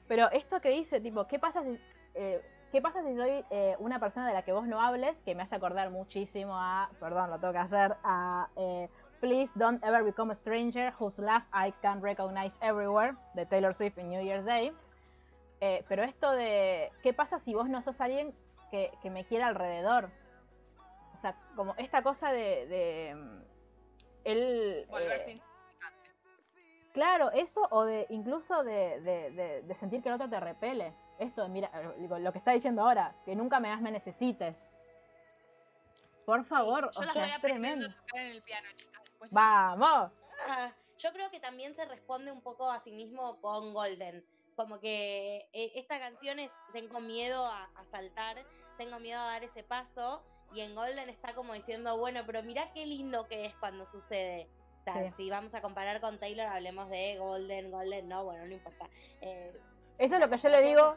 [0.07, 1.79] Pero esto que dice, tipo, ¿qué pasa si,
[2.15, 2.41] eh,
[2.71, 5.15] ¿qué pasa si soy eh, una persona de la que vos no hables?
[5.23, 8.89] Que me hace acordar muchísimo a, perdón, lo tengo que hacer, a eh,
[9.19, 13.99] Please Don't Ever Become a Stranger, Whose Laugh I Can Recognize Everywhere, de Taylor Swift
[13.99, 14.73] en New Year's Day.
[15.61, 18.33] Eh, pero esto de, ¿qué pasa si vos no sos alguien
[18.71, 20.09] que, que me quiera alrededor?
[21.17, 22.65] O sea, como esta cosa de...
[22.67, 23.41] de mm,
[24.23, 24.85] él...
[24.89, 25.41] Volverse eh,
[26.93, 30.93] Claro, eso o de incluso de, de- de- de sentir que el otro te repele.
[31.19, 34.55] Esto de, mira, lo que está diciendo ahora, que nunca me más me necesites.
[36.25, 37.89] Por favor, Yo o sea, voy es aprendiendo tremendo.
[37.89, 39.01] a tocar en el piano, chicas.
[39.29, 40.11] Vamos.
[40.47, 44.25] Ah, yo creo que también se responde un poco a sí mismo con Golden.
[44.59, 48.35] Como que eh, esta canción es Tengo miedo a, a saltar,
[48.77, 50.21] tengo miedo a dar ese paso.
[50.53, 54.49] Y en Golden está como diciendo, bueno, pero mirá qué lindo que es cuando sucede.
[54.81, 55.13] O sea, Sí.
[55.15, 58.89] si vamos a comparar con Taylor, hablemos de Golden, Golden, no, bueno, no importa.
[59.21, 59.57] Eh,
[59.97, 60.93] Eso es lo que yo le digo.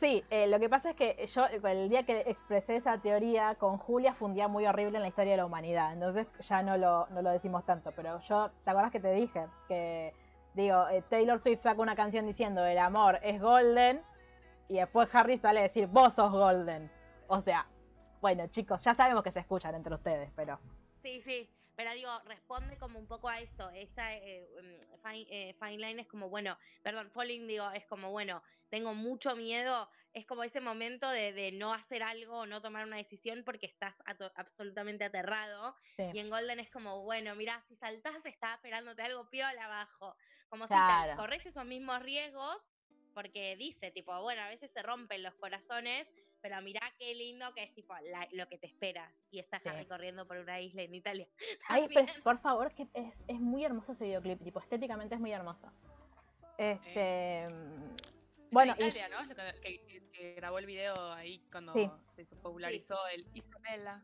[0.00, 3.76] Sí, eh, lo que pasa es que yo el día que expresé esa teoría con
[3.76, 6.78] Julia fue un día muy horrible en la historia de la humanidad, entonces ya no
[6.78, 9.46] lo, no lo decimos tanto, pero yo, ¿te acuerdas que te dije?
[9.66, 10.14] Que,
[10.54, 14.02] digo, eh, Taylor Swift saca una canción diciendo el amor es golden
[14.68, 16.90] y después Harry sale a decir vos sos golden.
[17.26, 17.66] O sea,
[18.20, 20.58] bueno chicos, ya sabemos que se escuchan entre ustedes, pero...
[21.02, 23.70] Sí, sí, pero digo, responde como un poco a esto.
[23.70, 28.10] Esta eh, mm, fine, eh, fine line es como, bueno, perdón, falling, digo, es como,
[28.10, 29.88] bueno, tengo mucho miedo.
[30.12, 33.66] Es como ese momento de, de no hacer algo o no tomar una decisión porque
[33.66, 35.76] estás ato- absolutamente aterrado.
[35.96, 36.02] Sí.
[36.10, 40.16] Y en Golden es como, bueno, mira, si saltás está esperándote algo piola abajo.
[40.48, 41.12] Como si Claro.
[41.12, 42.56] te corres esos mismos riesgos,
[43.18, 46.06] porque dice, tipo, bueno, a veces se rompen los corazones,
[46.40, 49.12] pero mirá qué lindo que es, tipo, la- lo que te espera.
[49.32, 49.68] Y está Sí.
[49.68, 51.26] Harry corriendo por una isla en Italia.
[51.68, 55.32] Ay, pero por favor, que es, es muy hermoso ese videoclip, tipo, estéticamente es muy
[55.32, 55.66] hermoso.
[56.58, 57.46] Este...
[58.52, 59.20] Bueno, es de y- Italia, ¿no?
[59.20, 61.90] Es lo que, que- que grabó el video ahí cuando Sí.
[62.24, 64.00] se popularizó el Isabella.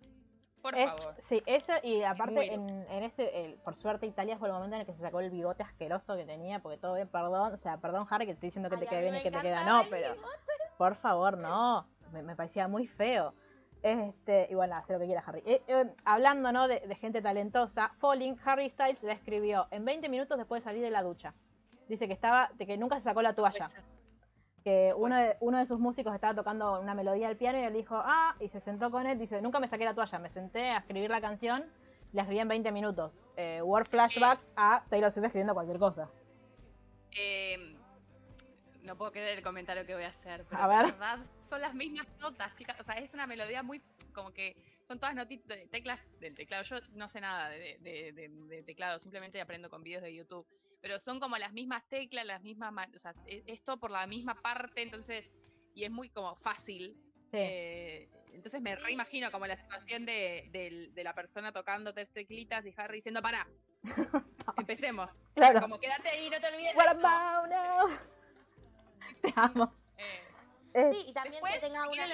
[0.64, 1.14] Por Es- favor.
[1.28, 4.80] sí, eso y aparte en, en ese, el- por suerte Italia fue el momento en
[4.80, 7.76] el que se sacó el bigote asqueroso que tenía, porque todo bien, perdón, o sea,
[7.76, 9.30] perdón Harry que te estoy diciendo que Ay, te a quede mí bien y que
[9.30, 10.28] te queda no, el pero bigote.
[10.78, 13.34] por favor no, me, me parecía muy feo.
[13.82, 15.42] Este, y bueno, hace lo que quiera Harry.
[15.44, 16.66] Eh, eh, hablando ¿no?
[16.66, 20.82] de, de gente talentosa, Falling, Harry Styles la escribió en 20 minutos después de salir
[20.82, 21.34] de la ducha.
[21.90, 23.66] Dice que estaba, de que nunca se sacó la toalla.
[24.64, 27.72] Que uno de, uno de sus músicos estaba tocando una melodía al piano y él
[27.74, 30.70] dijo, ah, y se sentó con él, dice, nunca me saqué la toalla, me senté
[30.70, 31.64] a escribir la canción,
[32.12, 33.12] la escribí en 20 minutos.
[33.36, 36.08] Eh, word flashbacks a Taylor Swift escribiendo cualquier cosa.
[37.12, 37.76] Eh,
[38.82, 40.92] no puedo creer el comentario que voy a hacer, pero A la ver.
[40.92, 42.78] verdad son las mismas notas, chicas.
[42.80, 43.82] O sea, es una melodía muy
[44.14, 46.62] como que son todas notitas, teclas del teclado.
[46.64, 50.46] Yo no sé nada de, de- de- de teclado, simplemente aprendo con vídeos de YouTube.
[50.84, 54.06] Pero son como las mismas teclas, las mismas, ma- o sea, e- esto por la
[54.06, 55.30] misma parte, entonces,
[55.74, 56.94] y es muy como fácil.
[57.30, 57.38] Sí.
[57.40, 62.74] Eh, entonces me reimagino como la situación de, de la persona tocando tres teclitas y
[62.76, 63.48] Harry diciendo, para,
[64.58, 65.10] empecemos.
[65.34, 65.62] claro.
[65.62, 67.06] Como quédate ahí, no te olvides de What eso".
[67.06, 67.98] about now?
[69.22, 69.72] Te amo.
[69.96, 70.20] Eh,
[70.74, 72.06] Eh, Sí, y también Después, que tenga una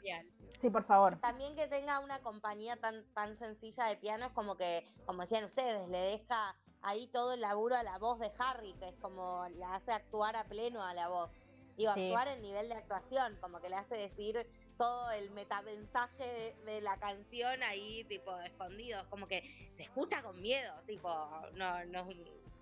[0.00, 0.24] que
[0.56, 1.20] sí, por favor.
[1.20, 5.44] también que tenga una compañía tan tan sencilla de piano es como que como decían
[5.44, 9.46] ustedes le deja ahí todo el laburo a la voz de Harry que es como
[9.56, 11.30] la hace actuar a pleno a la voz
[11.76, 12.12] digo Sí.
[12.12, 16.24] actuar en nivel de actuación como que le hace decir todo el metamensaje
[16.64, 19.42] de, de la canción ahí tipo escondido como que
[19.76, 21.08] se escucha con miedo tipo
[21.54, 22.06] no no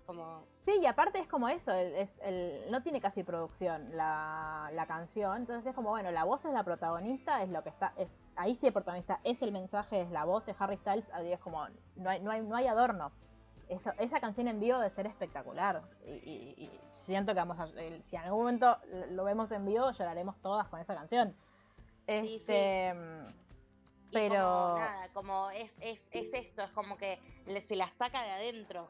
[0.05, 4.69] como Sí, y aparte es como eso, el- es el, no tiene casi producción la,
[4.73, 7.93] la canción, entonces es como, bueno, la voz es la protagonista, es lo que está,
[7.97, 11.31] es ahí sí el protagonista es el mensaje, es la voz, es Harry Styles, ahí
[11.31, 11.65] es como,
[11.95, 13.11] no hay, no hay, no hay adorno.
[13.69, 15.81] Eso, esa canción en vivo debe ser espectacular.
[16.05, 18.77] Y, y- y siento que vamos a, si en algún momento
[19.09, 21.35] lo vemos en vivo, lloraremos todas con esa canción.
[22.07, 22.53] Sí, sí.
[22.53, 22.93] Este,
[24.09, 27.89] Y pero como nada, como es, es, es esto, es como que le- se la
[27.91, 28.89] saca de adentro.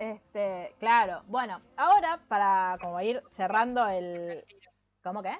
[0.00, 1.22] este, claro.
[1.28, 4.44] Bueno, ahora para como ir cerrando el
[5.04, 5.38] ¿Cómo qué?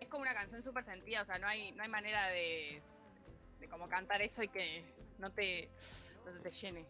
[0.00, 2.82] Es como una canción súper sentida, o sea, no hay, no hay manera de,
[3.60, 4.84] de como cantar eso y que
[5.18, 5.70] no te,
[6.42, 6.86] te llene.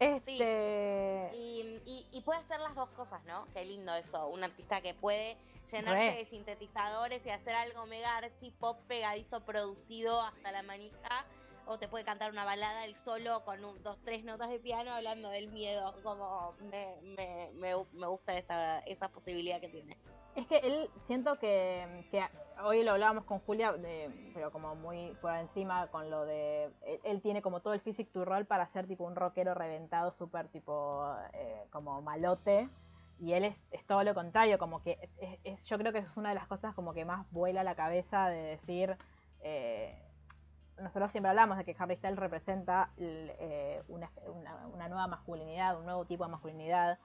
[0.00, 3.46] Este, Y, y, y puede hacer las dos cosas, ¿no?
[3.52, 4.28] Qué lindo eso.
[4.28, 5.36] Un artista que puede
[5.70, 6.14] llenarse Re.
[6.14, 11.26] de sintetizadores y hacer algo mega archi pop pegadizo producido hasta la manija.
[11.70, 15.28] O te puede cantar una balada él solo con dos, tres notas de piano hablando
[15.28, 15.94] del miedo.
[16.02, 19.98] Como me, me, me, me gusta esa, esa posibilidad que tiene.
[20.34, 21.86] Es que él siento que,
[22.64, 23.74] hoy lo hablábamos con Julia,
[24.32, 26.70] pero como muy por encima con lo de.
[27.04, 30.48] Él, tiene como todo el physic to roll para ser tipo un rockero reventado, súper
[30.48, 32.70] tipo eh, como malote.
[33.20, 35.10] Y él es, todo lo contrario, como que
[35.66, 38.40] yo creo que es una de las cosas como que más vuela la cabeza de
[38.40, 38.96] decir.
[39.40, 40.07] eh,
[40.80, 45.78] nosotros siempre hablamos de que Harry Styles representa el, eh, una, una- una nueva masculinidad,
[45.78, 46.98] un nuevo tipo de masculinidad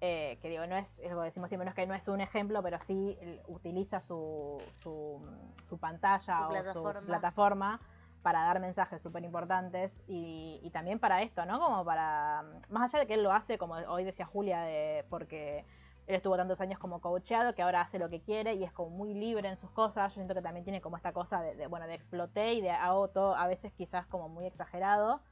[0.00, 2.06] eh, que digo, no es, es lo que decimos siempre, no es que no es
[2.08, 5.20] un ejemplo, pero sí utiliza su, su,
[5.68, 7.00] su pantalla Su o plataforma.
[7.00, 7.80] su plataforma
[8.22, 11.58] para dar mensajes súper importantes y, y también para esto, ¿no?
[11.60, 15.64] Como para, más allá de que él lo hace, como hoy decía Julia, de, porque
[16.06, 18.90] él estuvo tantos años como coacheado que ahora hace lo que quiere y es como
[18.90, 20.12] muy libre en sus cosas.
[20.12, 22.70] Yo siento que también tiene como esta cosa de, de, bueno, de exploté y de
[22.70, 25.22] hago todo a veces quizás como muy exagerado.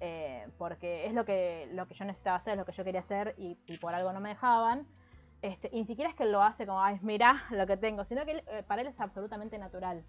[0.00, 3.00] eh, porque es lo que, lo que yo necesitaba hacer, es lo que yo quería
[3.00, 4.88] hacer y, y por algo no me dejaban.
[5.42, 8.04] Este, y ni siquiera es que él lo hace como, ay, mirá lo que tengo,
[8.04, 10.04] sino que él, eh, para él es absolutamente natural.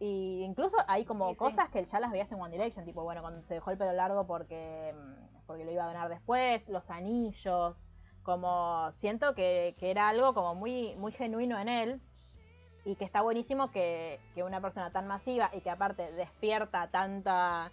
[0.00, 1.36] Y incluso hay como Sí, sí.
[1.36, 3.78] cosas que él ya las veías en One Direction, tipo, bueno, cuando se dejó el
[3.78, 7.76] pelo largo porque, mm, porque lo iba a donar después, los anillos,
[8.24, 12.00] como siento que, que era algo como muy, muy genuino en él
[12.84, 17.70] y que está buenísimo que, que una persona tan masiva y que aparte despierta tanta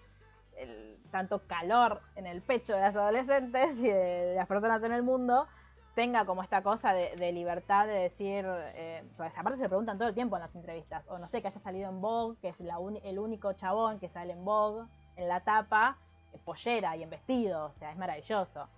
[0.58, 5.04] el- tanto calor en el pecho de las adolescentes y de las personas en el
[5.04, 5.48] mundo
[5.96, 10.14] tenga como esta cosa de, libertad de decir, eh, pues aparte se preguntan todo el
[10.16, 12.80] tiempo en las entrevistas, o no sé, que haya salido en Vogue, que es la
[12.80, 14.86] uni- el único chabón que sale en Vogue,
[15.18, 15.98] en la tapa,
[16.32, 18.70] en pollera y en vestido, o sea, es maravilloso.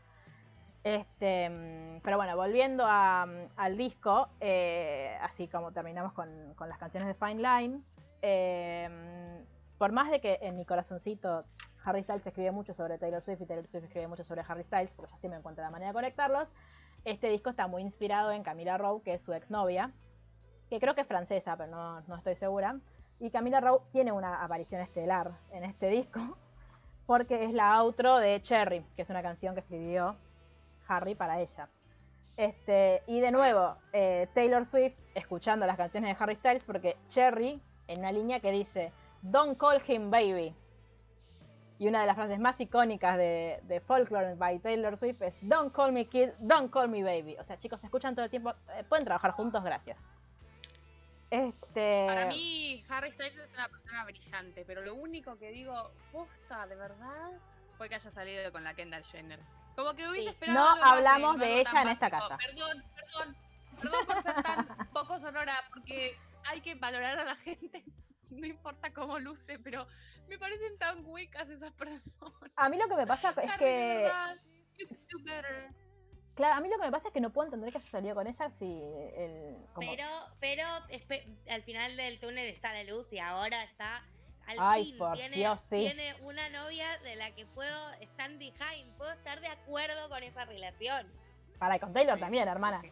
[0.84, 6.30] Este, mm, pero bueno, volviendo mm, al disco, eh, así como terminamos con,
[6.68, 7.82] las canciones de Fine Line,
[8.22, 11.46] eh, mm, por más de que en mi corazoncito
[11.86, 14.92] Harry Styles escribe mucho sobre Taylor Swift y Taylor Swift escribe mucho sobre Harry Styles,
[14.96, 16.50] porque yo siempre encuentro la manera de conectarlos,
[17.06, 19.92] este disco está muy inspirado en Camila Rowe, que es su exnovia,
[20.70, 22.78] que creo que es francesa, pero no, no estoy segura.
[23.20, 26.38] Y Camila Rowe tiene una aparición estelar en este disco,
[27.06, 30.16] porque es la outro de Cherry, que es una canción que escribió
[30.88, 31.70] Harry para ella.
[32.36, 37.62] Este, y de nuevo, eh, Taylor Swift escuchando las canciones de Harry Styles, porque Cherry,
[37.88, 38.92] en una línea que dice,
[39.22, 40.56] Don't call him baby.
[41.80, 45.92] Y una de las frases más icónicas de, Folklore by Taylor Swift es Don't call
[45.92, 47.36] me kid, don't call me baby.
[47.40, 48.54] O sea, chicos, se escuchan todo el tiempo.
[48.76, 49.98] eh, pueden trabajar juntos, gracias.
[51.30, 52.06] Este.
[52.08, 55.74] Para mí, Harry Styles es una persona brillante, pero lo único que digo,
[56.12, 57.32] posta, de verdad,
[57.78, 59.40] fue que haya salido con la Kendall Jenner.
[59.76, 60.30] Como que hubiese Sí.
[60.30, 60.76] esperado.
[60.76, 62.38] No hablamos no de ella en esta casa.
[62.38, 63.38] Perdón, perdón,
[63.80, 67.84] perdón por ser tan poco sonora, porque hay que valorar a la gente.
[68.30, 69.86] No importa cómo luce, pero
[70.28, 72.52] me parecen tan huecas esas personas.
[72.56, 73.96] A mí lo que me pasa es Harry, que.
[74.04, 74.36] verdad,
[74.80, 75.70] you can do better.
[76.34, 78.16] Claro, a mí lo que me pasa es que no puedo entender que haya salido
[78.16, 78.82] con ella si
[79.16, 79.56] el.
[79.74, 80.08] Como, Pero,
[80.40, 80.66] pero
[81.48, 84.04] al final del túnel está la luz y ahora está
[84.48, 84.98] al Ay, fin.
[84.98, 85.78] por tiene, Dios, sí.
[85.78, 90.46] tiene una novia de la que puedo stand behind, puedo estar de acuerdo con esa
[90.46, 91.08] relación.
[91.60, 92.82] para con Taylor Sí, también, hermana.
[92.82, 92.92] sí.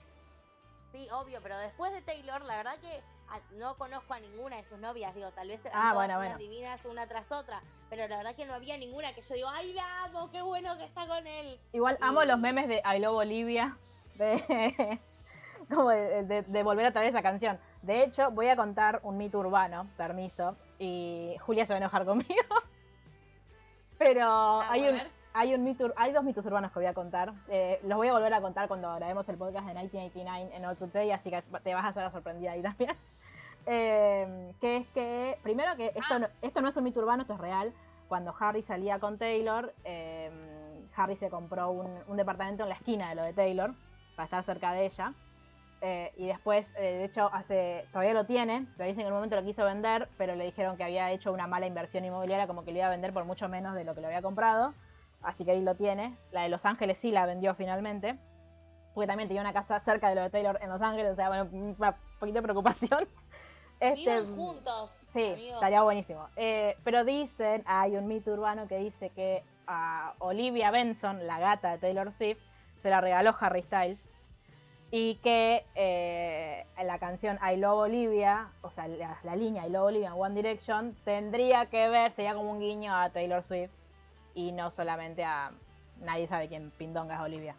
[0.93, 4.63] Sí, obvio, pero después de Taylor, la verdad que ah, no conozco a ninguna de
[4.65, 6.37] sus novias, digo, tal vez eran Ah, todas bueno, unas bueno.
[6.37, 9.71] divinas una tras otra, pero la verdad que no había ninguna que yo digo, ay,
[9.73, 11.59] la amo, qué bueno que está con él.
[11.71, 13.77] Igual amo los memes de I Love Olivia.
[14.15, 14.99] De,
[15.73, 17.57] como de, de- de volver a traer esa canción.
[17.81, 20.55] De hecho, voy a contar un mito urbano, permiso.
[20.79, 22.29] Y Julia se va a enojar conmigo.
[23.97, 24.23] Pero
[24.61, 24.97] Ah, hay, un,
[25.33, 27.33] hay, un mito, hay dos mitos urbanos que voy a contar.
[27.47, 30.77] Eh, los voy a volver a contar cuando grabemos el podcast de 1989 en All
[30.77, 32.95] Today, así que te vas a hacer la sorprendida ahí también.
[33.67, 36.17] Eh, que es que, primero que esto, Ah.
[36.19, 37.71] no, esto no es un mito urbano, esto es real.
[38.07, 40.31] Cuando Harry salía con Taylor, eh,
[40.95, 43.75] Harry se compró un, un departamento en la esquina de lo de Taylor,
[44.15, 45.13] para estar cerca de ella.
[45.83, 49.35] Eh, y después, eh, de hecho, hace todavía lo tiene, dicen que en un momento
[49.35, 52.71] lo quiso vender, pero le dijeron que había hecho una mala inversión inmobiliaria, como que
[52.71, 54.75] le iba a vender por mucho menos de lo que lo había comprado.
[55.23, 56.15] Así que ahí lo tiene.
[56.31, 58.17] La de Los Ángeles sí la vendió finalmente.
[58.93, 61.29] Porque también tenía una casa cerca de lo de Taylor en Los Ángeles, o sea,
[61.29, 63.07] bueno, una poquita de preocupación.
[63.81, 64.91] Este, Vivan juntos.
[65.07, 65.55] Sí, amigos.
[65.55, 66.27] estaría buenísimo.
[66.35, 71.71] Eh, pero dicen, hay un mito urbano que dice que a Olivia Benson, la gata
[71.71, 72.37] de Taylor Swift,
[72.83, 74.07] se la regaló Harry Styles.
[74.93, 79.85] Y que eh, la canción I Love Olivia, o sea, la, la línea I Love
[79.85, 83.71] Olivia en One Direction, tendría que ver, sería como un guiño a Taylor Swift
[84.35, 85.51] y no solamente a.
[86.01, 87.55] Nadie sabe quién pindonga es Olivia.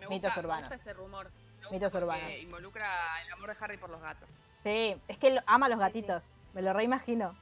[0.00, 0.70] Me Mitos gusta, urbanos.
[0.70, 1.30] Me gusta ese rumor.
[1.30, 2.30] Me gusta Mitos urbanos.
[2.40, 2.86] Involucra
[3.26, 4.28] el amor de Harry por los gatos.
[4.62, 5.88] Sí, es que él ama a los Sí, sí.
[6.00, 6.22] gatitos,
[6.52, 7.34] me lo reimagino.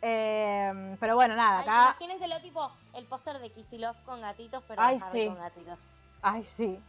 [0.00, 1.82] Eh, pero bueno, nada, Ay, acá.
[1.98, 5.26] imagínenselo tipo el póster de Kissy Love con gatitos, pero Ay, Harry sí.
[5.26, 5.90] con gatitos.
[6.22, 6.80] Ay, sí.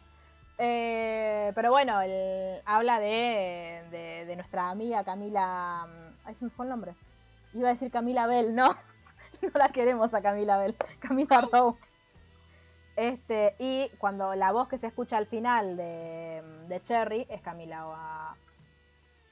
[0.57, 5.85] Eh, pero bueno, él habla de, de, de nuestra amiga Camila.
[5.87, 6.95] mm, Ay, se me fue el nombre.
[7.53, 8.69] Iba a decir Camila Bell, no.
[9.41, 10.75] No la queremos a Camila Bell.
[10.99, 11.77] Camila Rowe.
[12.95, 18.35] Este, y cuando la voz que se escucha al final de, de Cherry es Camila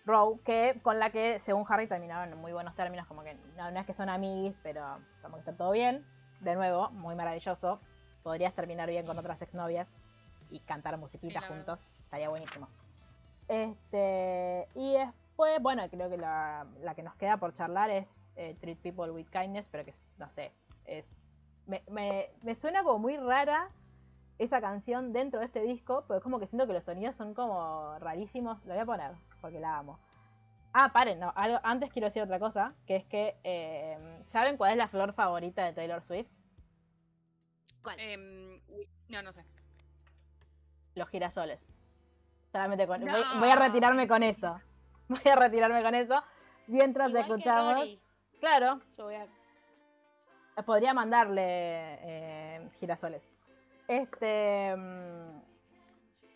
[0.06, 3.72] Rowe, que con la que, según Harry, terminaron en muy buenos términos, como que no,
[3.72, 6.06] no es que son amiguis, pero como que está todo bien.
[6.42, 7.80] De nuevo, muy maravilloso.
[8.22, 9.88] Podrías terminar bien con otras exnovias
[10.50, 11.90] y cantar musiquita Sí, juntos.
[12.04, 12.68] Estaría buenísimo.
[13.48, 18.56] Este, y después, bueno, creo que la, la que nos queda por charlar es eh,
[18.62, 20.52] Treat People with Kindness, pero que no sé,
[20.86, 21.06] es
[21.66, 23.70] me, me, me suena como muy rara
[24.40, 27.34] esa canción dentro de este disco, pero es como que siento que los sonidos son
[27.34, 28.64] como rarísimos.
[28.66, 29.12] Lo voy a poner,
[29.42, 30.00] porque la amo.
[30.74, 34.72] Ah, paren, no, algo, antes quiero decir otra cosa, que es que, eh, ¿saben cuál
[34.72, 36.28] es la flor favorita de Taylor Swift?
[37.84, 38.00] ¿Cuál?
[38.00, 38.60] Em,
[39.10, 39.46] no, no sé.
[40.96, 41.62] Los girasoles.
[42.52, 43.04] Solamente con...
[43.04, 43.12] No.
[43.12, 44.60] Voy, voy a retirarme con eso.
[45.10, 46.24] Voy a retirarme con eso.
[46.68, 47.88] Mientras Igual escuchamos...
[48.40, 49.28] Claro, Yo voy a...
[50.64, 53.22] podría mandarle eh, girasoles.
[53.88, 54.76] Este.
[54.76, 55.40] mm,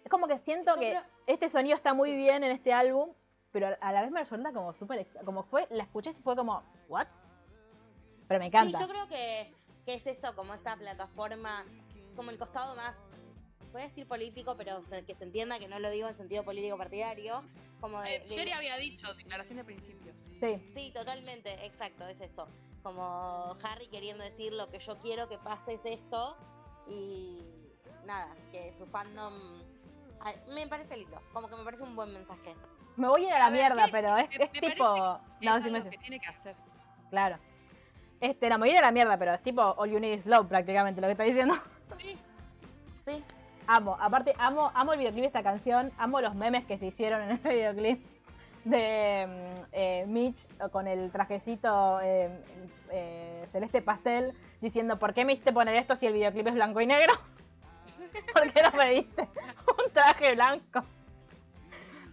[0.04, 3.10] es como que siento Yo que creo- este sonido está muy bien en este álbum,
[3.52, 5.08] pero a la vez me resulta como súper.
[5.26, 7.08] Como fue, la escuché y fue como, ¿what?
[8.28, 8.78] Pero me encanta.
[8.78, 9.54] Sí, yo creo que,
[9.86, 11.66] que es esto, como esta plataforma,
[12.16, 12.96] como el costado más,
[13.72, 16.44] voy a decir político, pero se- que se entienda que no lo digo en sentido
[16.44, 17.44] político partidario,
[17.80, 18.16] como de...
[18.16, 20.18] Eh, de- había dicho declaración de principios.
[20.40, 22.48] Sí, Sí, totalmente, exacto, es eso.
[22.84, 26.38] Como Harry queriendo decir lo que yo quiero que pase es esto
[26.88, 27.44] y
[28.06, 29.34] nada, que su fandom...
[30.22, 32.56] ay, Me parece lindo, como que me parece un buen mensaje.
[32.96, 33.92] me voy a ir a la A ver, mierda, ¿qué?
[33.92, 35.20] pero es, Me- es me tipo.
[35.42, 36.56] No, es sí me que tiene que hacer.
[37.10, 37.38] Claro.
[38.20, 40.20] Este, no, me voy a ir a la mierda, pero es tipo All You Need
[40.20, 41.56] Is Love prácticamente lo que está diciendo.
[42.00, 42.18] Sí,
[43.06, 43.24] Sí,
[43.68, 47.22] Amo, aparte, amo, amo el videoclip de esta canción, amo los memes que se hicieron
[47.24, 48.00] en este videoclip
[48.64, 50.38] de mm, eh, Mitch
[50.72, 52.30] con el trajecito eh,
[52.92, 56.82] eh, celeste pastel diciendo ¿por qué me hiciste poner esto si el videoclip es blanco
[56.82, 57.14] y negro?
[58.34, 60.84] ¿Por qué no me diste un traje blanco?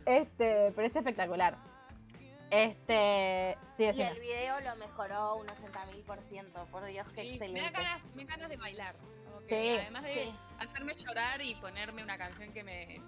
[0.07, 1.57] Este, pero es espectacular.
[2.51, 7.47] Este, sí, y el video lo mejoró un 80.000%, por Dios, qué sí, me da
[7.47, 7.73] excelente.
[7.73, 8.95] ganas, me dan ganas de bailar.
[9.49, 10.35] Que Sí, además de sí.
[10.59, 13.01] Hacerme llorar y ponerme una canción que me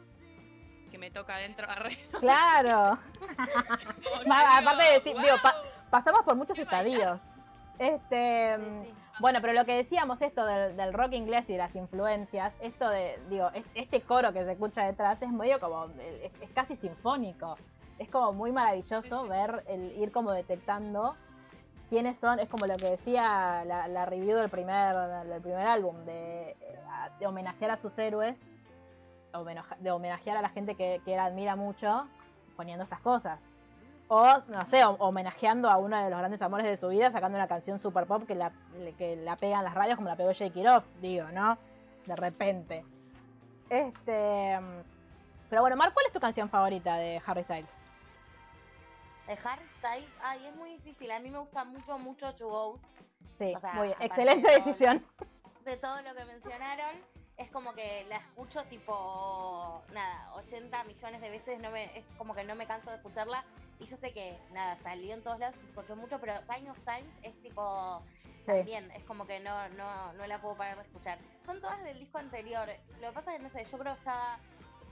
[0.91, 1.67] que me toca adentro.
[1.71, 2.99] arre, claro.
[4.27, 5.55] Ma- aparte de decir, digo, pa-
[5.91, 7.21] pasamos por muchos estadios.
[7.79, 8.95] Este, Sí, sí.
[9.19, 12.89] Bueno, pero lo que decíamos esto del, del rock inglés y de las influencias, esto
[12.89, 15.87] de, digo, es- este coro que se escucha detrás es medio como,
[16.23, 17.57] es, es casi sinfónico.
[17.99, 19.29] Es como muy maravilloso Sí, sí.
[19.29, 21.17] ver, el ir como detectando
[21.89, 24.95] quiénes son, es como lo que decía la, la review del primer,
[25.27, 26.55] del primer álbum, de,
[27.27, 28.37] homenajear a sus héroes,
[29.81, 32.07] de homenajear a la gente que, que él admira mucho,
[32.57, 33.39] poniendo estas cosas.
[34.09, 37.37] O, no sé, ho- homenajeando a uno de los grandes amores de su vida, sacando
[37.37, 38.53] una canción super pop que la,
[38.99, 41.59] que la pega en las radios como la pegó Jake Kiroff, digo, ¿no?
[42.07, 42.85] De repente.
[43.69, 44.59] Este.
[45.51, 47.69] Pero bueno, Mar, ¿cuál es tu canción favorita de Harry Styles?
[49.27, 51.11] De Harry Styles, ay, es muy difícil.
[51.11, 52.85] A mí me gusta mucho, mucho To Ghost.
[53.39, 54.03] Sí, O sea, muy bien.
[54.03, 55.07] Excelente de todo- decisión.
[55.65, 56.95] De todo lo que mencionaron,
[57.37, 61.59] es como que la escucho tipo, nada, 80 millones de veces.
[61.61, 63.45] No me, es como que no me canso de escucharla.
[63.81, 66.79] Y yo sé que, nada, salió en todos lados, se escuchó mucho, pero Sign of
[66.85, 68.03] Times es tipo,
[68.47, 71.19] también, es como que no, no, no la puedo parar de escuchar.
[71.45, 72.69] Son todas del disco anterior.
[73.01, 74.39] Lo que pasa es que, no sé, yo creo que estaba,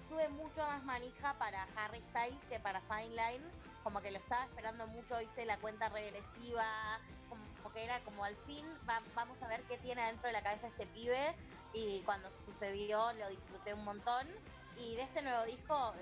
[0.09, 3.45] tuve mucho más manija para Harry Styles que para Fine Line.
[3.83, 6.65] Como que lo estaba esperando mucho, hice la cuenta regresiva,
[7.29, 10.43] como que era como al fin va- vamos a ver qué tiene dentro de la
[10.43, 11.35] cabeza este pibe.
[11.75, 14.27] Y cuando sucedió lo disfruté un montón.
[14.79, 15.95] Y de este nuevo disco,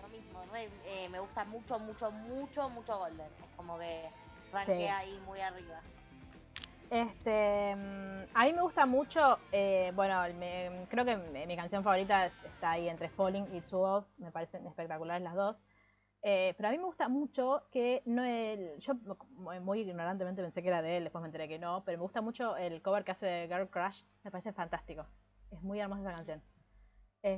[0.00, 3.30] lo mismo, re- eh, me gusta mucho, mucho, mucho, mucho Golden.
[3.56, 4.10] Como que
[4.52, 4.84] ranqué Sí.
[4.86, 5.80] ahí muy arriba.
[6.90, 11.82] Este, mm, a mí me gusta mucho, eh, bueno, me- creo que mi, mi canción
[11.82, 15.56] favorita es- está ahí entre Falling y Two Ghosts, me parecen espectaculares las dos.
[16.22, 18.78] Eh, pero a mí me gusta mucho que no el.
[18.80, 21.98] Yo mu- muy ignorantemente pensé que era de él, después me enteré que no, pero
[21.98, 24.02] me gusta mucho el cover que hace de Girl Crush.
[24.24, 25.06] Me parece fantástico.
[25.50, 26.42] Es muy hermosa esa canción.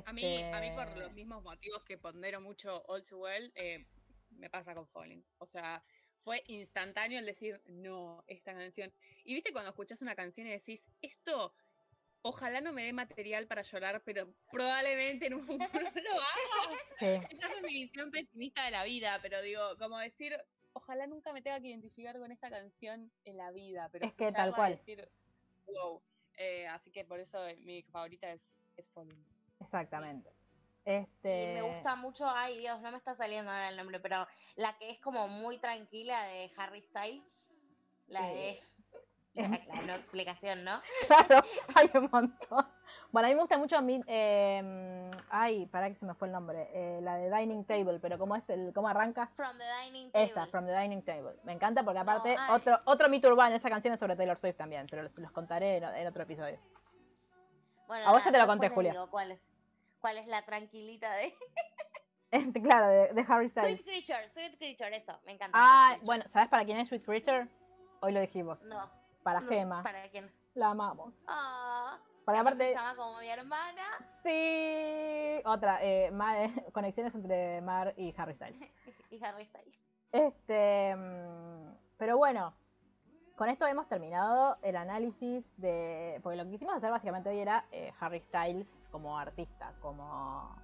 [0.07, 3.53] A mí, a mí por Este, los mismos motivos que pondero mucho All Too Well,
[3.57, 3.87] eh,
[4.31, 5.25] me pasa con Falling.
[5.39, 5.83] O sea,
[6.24, 8.93] fue instantáneo el decir, no, esta canción.
[9.24, 11.55] Y viste cuando escuchás una canción y decís, esto,
[12.23, 16.78] ojalá no me dé material para llorar, pero probablemente en un futuro lo haga.
[16.99, 20.36] Sí, Esa es mi visión pesimista de la vida, pero digo, como decir,
[20.73, 24.31] ojalá nunca me tenga que identificar con esta canción en la vida, pero Es que
[24.32, 24.77] tal cual.
[24.77, 25.09] decir,
[25.66, 26.03] wow.
[26.36, 29.24] Eh, así que por eso mi favorita es, es Falling.
[29.61, 30.31] exactamente.
[30.86, 31.52] Y Este.
[31.55, 34.26] me gusta mucho, ay Dios, no me está saliendo ahora el nombre, pero
[34.56, 37.24] la que es como muy tranquila de Harry Styles.
[38.06, 38.60] La de.
[39.34, 40.80] La, la no explicación, ¿no?
[41.06, 41.44] Claro,
[41.76, 42.66] hay un montón.
[43.12, 43.76] Bueno, a mí me gusta mucho.
[44.09, 46.68] eh, ay, para que se me fue el nombre.
[46.72, 49.30] eh, la de Dining Table, pero ¿cómo es el cómo arranca?
[49.36, 50.26] From the Dining Table.
[50.28, 51.36] Esa, From the Dining Table.
[51.44, 52.55] Me encanta porque aparte ay.
[52.56, 55.76] otro otro mito urbano, esa canción es sobre Taylor Swift también, pero los, los contaré
[55.76, 56.59] en, en otro episodio.
[57.86, 58.92] Bueno, A vos nada, ya te lo conté, Julia.
[58.92, 59.46] digo ¿Cuál es,
[60.01, 61.35] cuál es la tranquilita de.
[62.31, 63.81] Este, claro, de, de Harry Styles.
[63.81, 65.57] Sweet Creature, Sweet Creature, eso, me encanta.
[65.59, 67.49] Ah, bueno, ¿sabes para quién es Sweet Creature?
[68.01, 68.61] Hoy lo dijimos.
[68.65, 68.91] No.
[69.23, 69.83] Para no, Gema.
[69.83, 70.31] ¿Para quién?
[70.53, 71.15] La amamos.
[71.27, 71.99] Ah.
[72.27, 73.83] Porque aparte aparte, se llama como mi hermana.
[74.23, 75.43] sí.
[75.47, 78.61] Otra, eh, Ma- eh, conexiones entre Mar y Harry Styles.
[79.11, 79.87] Y Harry Styles.
[80.12, 82.55] Este, mm, pero bueno,
[83.39, 87.66] con esto hemos terminado el análisis de, porque lo que quisimos hacer básicamente hoy era
[87.70, 90.56] eh, Harry Styles como artista, como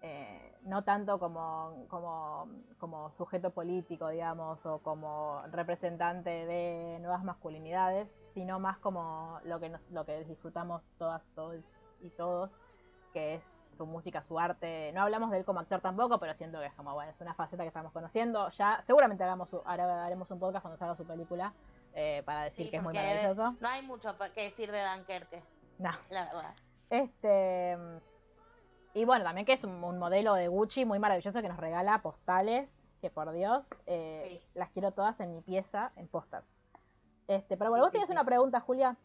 [0.00, 2.46] eh, no tanto como, como,
[2.78, 9.68] como sujeto político, digamos, o como representante de nuevas masculinidades, sino más como lo que
[9.68, 11.56] nos, lo que disfrutamos todas, todos
[12.00, 12.52] y todos,
[13.12, 14.92] que es su música, su arte.
[14.94, 17.34] No hablamos de él como actor tampoco, pero siento que es como, bueno, es una
[17.34, 18.50] faceta que estamos conociendo.
[18.50, 21.52] Ya seguramente hagamos haremos un podcast cuando salga su película
[21.94, 23.56] eh, para decir Sí, que es muy maravilloso.
[23.60, 25.42] No hay mucho que decir de Dunkerque,
[25.78, 25.90] No.
[26.10, 26.54] la verdad.
[26.90, 27.76] Este.
[28.94, 32.00] Y bueno, también que es un, un modelo de Gucci muy maravilloso que nos regala
[32.02, 32.80] postales.
[33.00, 34.48] Que por Dios, eh, Sí.
[34.54, 36.52] las quiero todas en mi pieza, en pósters.
[37.28, 38.12] Este, pero bueno, Sí, vos sí, tienes sí.
[38.12, 38.96] una pregunta, Julia,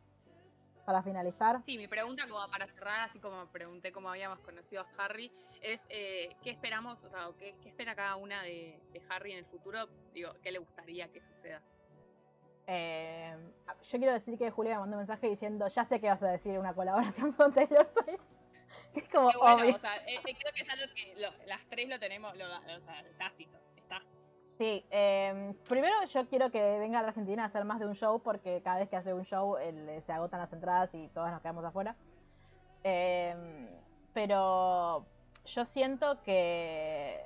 [0.85, 1.61] para finalizar.
[1.63, 5.31] Sí, mi pregunta como para cerrar, así como pregunté cómo habíamos conocido a Harry,
[5.61, 9.33] es eh, ¿qué esperamos, o sea, o qué, qué espera cada una de, de Harry
[9.33, 9.87] en el futuro?
[10.13, 11.61] Digo, ¿qué le gustaría que suceda?
[12.67, 13.35] Eh,
[13.89, 16.27] yo quiero decir que Julia me mandó un mensaje diciendo, ya sé que vas a
[16.29, 18.21] decir una colaboración con Taylor Swift.
[18.93, 19.75] Que es como Qué bueno, obvio.
[19.75, 22.45] o sea, eh, eh, creo que es algo que lo- las tres lo tenemos, lo,
[22.45, 24.01] o sea, tácito, está.
[24.57, 27.93] Sí, eh, primero yo quiero que venga a la Argentina a hacer más de un
[27.93, 29.57] show porque cada vez que hace un show
[30.03, 31.95] se agotan las entradas y todas nos quedamos afuera.
[32.83, 33.67] Eh,
[34.13, 35.05] pero
[35.45, 37.23] yo siento que...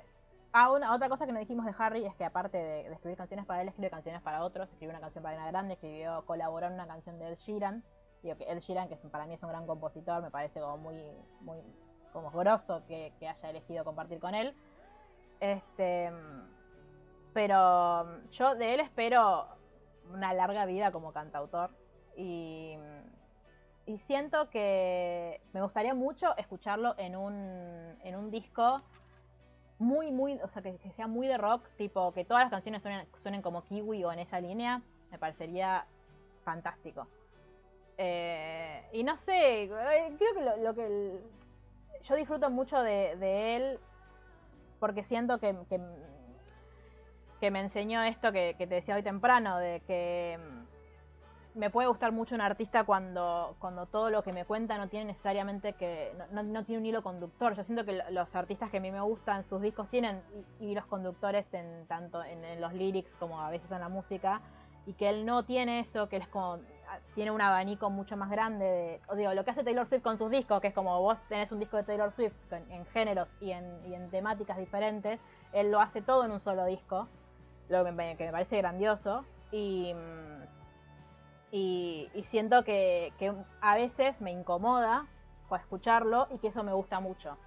[0.52, 3.44] Ah, una, otra cosa que no dijimos de Harry es que aparte de, escribir canciones
[3.44, 4.68] para él, escribe canciones para otros.
[4.70, 7.84] Escribió una canción para Ariana Grande, escribió, colaboró en una canción de Ed Sheeran.
[8.22, 10.78] Digo que Ed Sheeran, que es para mí es un gran compositor, me parece como
[10.78, 10.96] muy,
[11.40, 11.58] muy
[12.12, 14.54] como grosso que, haya elegido compartir con él.
[15.40, 16.10] Este,
[17.32, 19.46] pero yo de él espero
[20.10, 21.70] una larga vida como cantautor
[22.16, 22.76] y,
[23.86, 28.78] y siento que me gustaría mucho escucharlo en un, en un disco
[29.78, 32.82] muy, muy, o sea, que, que sea muy de rock, tipo que todas las canciones
[32.82, 35.86] suenen, suenen como Kiwi o en esa línea, me parecería
[36.44, 37.06] fantástico.
[37.96, 41.20] Eh, y no sé, eh, creo que lo, lo que el-
[42.02, 43.80] yo disfruto mucho de, él
[44.78, 45.56] porque siento que,
[47.40, 50.38] que, me enseñó esto que, te decía hoy temprano, de que
[51.58, 55.06] me puede gustar mucho un artista cuando, cuando todo lo que me cuenta no tiene
[55.06, 57.54] necesariamente que, no, no- tiene un hilo conductor.
[57.54, 60.22] Yo siento que lo- los artistas que a mí me gustan, sus discos tienen
[60.60, 64.40] hi- hilos conductores en tanto en, los lyrics como a veces en la música,
[64.86, 66.54] y que él no tiene eso, que él es como
[66.88, 70.30] ah, tiene un abanico mucho más grande de, lo que hace Taylor Swift con sus
[70.30, 74.10] discos, que es como vos tenés un disco de Taylor Swift en géneros y en,
[74.10, 75.20] temáticas diferentes,
[75.52, 77.08] él lo hace todo en un solo disco,
[77.68, 80.57] lo que me, que me parece grandioso, y, mm,
[81.50, 85.06] y, y siento que, que a veces me incomoda
[85.56, 87.38] escucharlo y que eso me gusta mucho.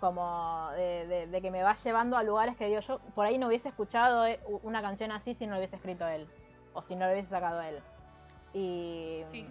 [0.00, 3.38] Como de, de- de que me va llevando a lugares que digo yo, por ahí
[3.38, 6.26] no hubiese escuchado eh, una canción así si no lo hubiese escrito él,
[6.74, 7.78] o si no lo hubiese sacado él.
[8.54, 9.46] Y Sí.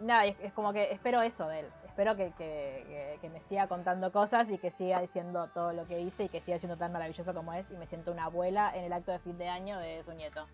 [0.00, 1.66] nada, es, es como que espero eso de él.
[1.98, 5.98] Espero que, que- que- me siga contando cosas y que siga diciendo todo lo que
[6.00, 7.68] hice y que siga siendo tan maravilloso como es.
[7.72, 10.46] Y me siento una abuela en el acto de fin de año de su nieto.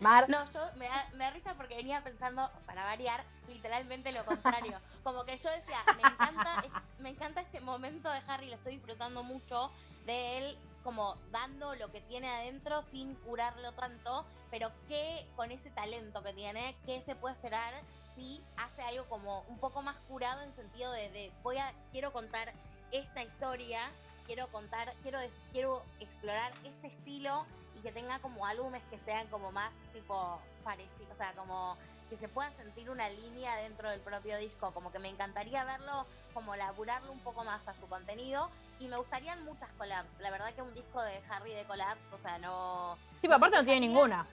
[0.00, 4.24] Mar, No, yo me da, me da risa porque venía pensando, para variar, literalmente lo
[4.24, 4.80] contrario.
[5.04, 8.72] Como que yo decía, me encanta, es- me encanta este momento de Harry, lo estoy
[8.72, 9.70] disfrutando mucho
[10.06, 15.70] de él como dando lo que tiene adentro sin curarlo tanto, pero que con ese
[15.70, 17.74] talento que tiene, ¿qué se puede esperar
[18.56, 22.52] hace algo como un poco más curado en sentido de, de voy a, quiero contar
[22.92, 23.80] esta historia,
[24.26, 25.18] quiero contar, quiero,
[25.52, 27.44] quiero explorar este estilo
[27.78, 31.76] y que tenga como álbumes que sean como más tipo parecidos, o sea, como
[32.08, 36.06] que se pueda sentir una línea dentro del propio disco, como que me encantaría verlo,
[36.34, 40.52] como laburarlo un poco más a su contenido y me gustarían muchas collabs, la verdad
[40.54, 42.96] que un disco de Harry de collabs, o sea, no...
[43.20, 44.26] Sí, pero aparte no tiene ninguna.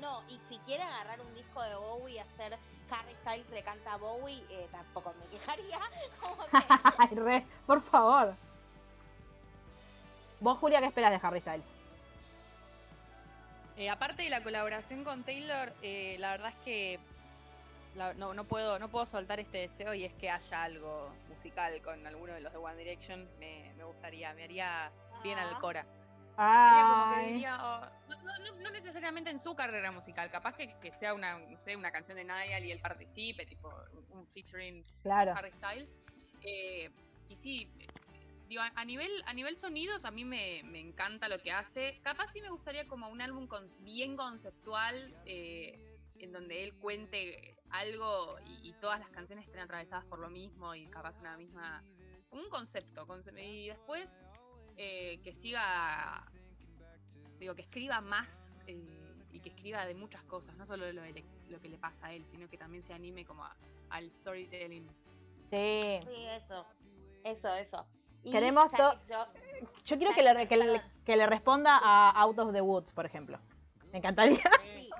[0.00, 2.58] No, y si quiere agarrar un disco de Bowie y hacer
[2.92, 5.78] Harry Styles le canta a Bowie, eh, tampoco me quejaría,
[6.20, 6.50] como que...
[6.98, 8.34] Ay, re, por favor.
[10.40, 11.66] Vos, Julia, ¿qué esperas de Harry Styles?
[13.76, 17.00] Eh, aparte de la colaboración con Taylor, eh, la verdad es que
[17.94, 21.80] la- no, no puedo no puedo soltar este deseo y es que haya algo musical
[21.82, 23.26] con alguno de los de One Direction.
[23.38, 24.90] Me, me gustaría, me haría
[25.22, 25.58] bien al Ah.
[25.60, 25.86] Cora.
[26.40, 30.30] Sería como que Ay, diría, oh, no, no- no- no necesariamente en su carrera musical,
[30.30, 33.70] capaz que, que sea una, no sé, una canción de Niall y él participe, tipo
[34.10, 35.34] un featuring claro.
[35.36, 35.94] Harry Styles.
[36.42, 36.90] Eh,
[37.28, 37.70] y sí,
[38.48, 42.00] digo, a, a nivel, a nivel sonidos a mí me, me encanta lo que hace.
[42.02, 45.78] Capaz sí me gustaría como un álbum con- bien conceptual, eh,
[46.18, 50.74] en donde él cuente algo y, y todas las canciones estén atravesadas por lo mismo
[50.74, 51.84] y capaz una misma...
[52.30, 53.06] Un concepto.
[53.06, 54.08] conce- Y después
[54.76, 56.29] eh, que siga,
[57.40, 58.78] digo, que escriba más eh,
[59.32, 62.06] y que escriba de muchas cosas, no solo lo, de le- lo que le pasa
[62.06, 63.56] a él, sino que también se anime como a-
[63.90, 64.86] al storytelling.
[65.50, 65.98] Sí.
[66.04, 66.66] Sí, eso,
[67.24, 67.86] eso, eso.
[68.22, 68.70] Y, Queremos.
[68.72, 68.92] Yo,
[69.84, 73.06] Yo quiero que le, que, le, que le responda a Out of the Woods, por
[73.06, 73.38] ejemplo.
[73.90, 74.38] Me encantaría.
[74.76, 74.90] sí.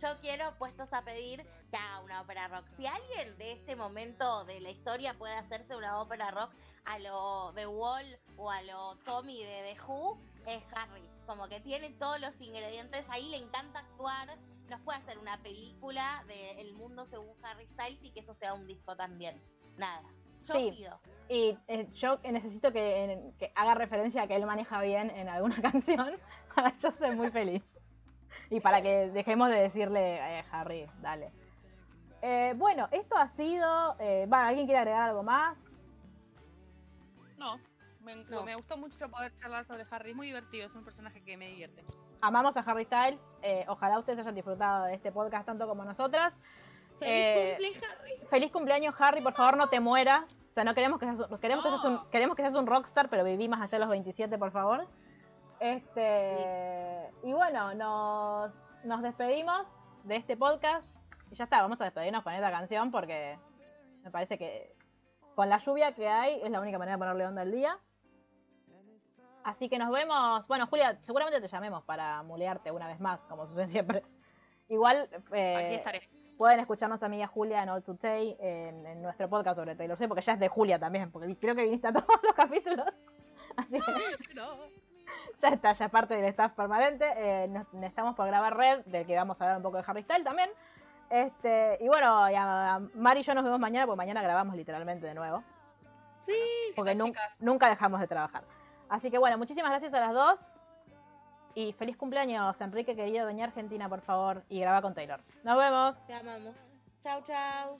[0.00, 2.66] Yo quiero, puestos a pedir, que haga una ópera rock.
[2.76, 6.52] Si alguien de este momento de la historia puede hacerse una ópera rock
[6.84, 8.04] a lo The Wall
[8.36, 11.08] o a lo Tommy de The Who, es Harry.
[11.26, 14.28] Como que tiene todos los ingredientes ahí, le encanta actuar.
[14.68, 18.54] Nos puede hacer una película de El mundo según Harry Styles y que eso sea
[18.54, 19.40] un disco también.
[19.76, 20.02] Nada.
[20.46, 20.72] Yo Sí.
[20.76, 21.00] pido.
[21.28, 25.56] Y eh, yo necesito que, que haga referencia a que él maneja bien en alguna
[25.62, 26.18] canción
[26.54, 27.62] para yo ser muy feliz.
[28.50, 31.32] Y para que dejemos de decirle, eh, Harry, dale.
[32.20, 33.96] Eh, bueno, esto ha sido...
[33.98, 35.62] Eh, bueno, ¿alguien quiere agregar algo más?
[37.36, 37.58] No,
[38.04, 38.44] me, No.
[38.44, 41.48] me gustó mucho poder charlar sobre Harry, es muy divertido, es un personaje que me
[41.48, 41.84] divierte.
[42.20, 43.20] Amamos a Harry Styles.
[43.42, 46.32] eh, ojalá ustedes hayan disfrutado de este podcast tanto como nosotras.
[46.98, 48.26] ¡Feliz Eh, cumple, Harry!
[48.28, 49.20] Feliz cumpleaños, Harry.
[49.20, 50.24] Por favor, no te mueras.
[50.50, 52.10] O sea, no queremos que seas, un- queremos, que seas un, No.
[52.10, 54.86] queremos que seas un rockstar, pero viví más allá de los 27, por favor.
[55.60, 58.52] Este Y bueno, nos,
[58.84, 59.66] nos despedimos
[60.04, 60.86] de este podcast.
[61.30, 63.38] Y ya está, vamos a despedirnos con esta canción porque
[64.02, 64.74] me parece que
[65.34, 67.76] con la lluvia que hay es la única manera de ponerle onda al día.
[69.44, 70.46] Así que nos vemos.
[70.48, 74.02] Bueno, Julia, seguramente te llamemos para mulearte una vez más, como sucede siempre.
[74.68, 75.08] Igual.
[75.32, 76.08] eh, Aquí estaré.
[76.38, 79.56] Pueden escucharnos a mí y a Julia en All to Tay en, en nuestro podcast
[79.56, 82.06] sobre Taylor Swift, porque ya es de Julia también, porque creo que viniste a todos
[82.22, 82.86] los capítulos.
[83.56, 83.80] Así que
[85.36, 87.04] ya está, ya es parte del staff permanente.
[87.16, 90.02] Eh, nos, estamos por grabar Red, del que vamos a hablar un poco de Harry
[90.02, 90.50] Styles también.
[91.10, 94.56] Este, y bueno, y a- a Mari y yo nos vemos mañana, porque mañana grabamos
[94.56, 95.44] literalmente de nuevo.
[96.26, 96.32] Sí,
[96.74, 97.36] Porque nun- chicas.
[97.38, 98.42] nunca dejamos de trabajar.
[98.88, 100.40] Así que bueno, muchísimas gracias a las dos.
[101.54, 104.42] Y feliz cumpleaños, Enrique, querido Doña Argentina, por favor.
[104.48, 105.20] Y graba con Taylor.
[105.44, 106.06] Nos vemos.
[106.06, 106.80] Te amamos.
[107.02, 107.78] Chau, chau.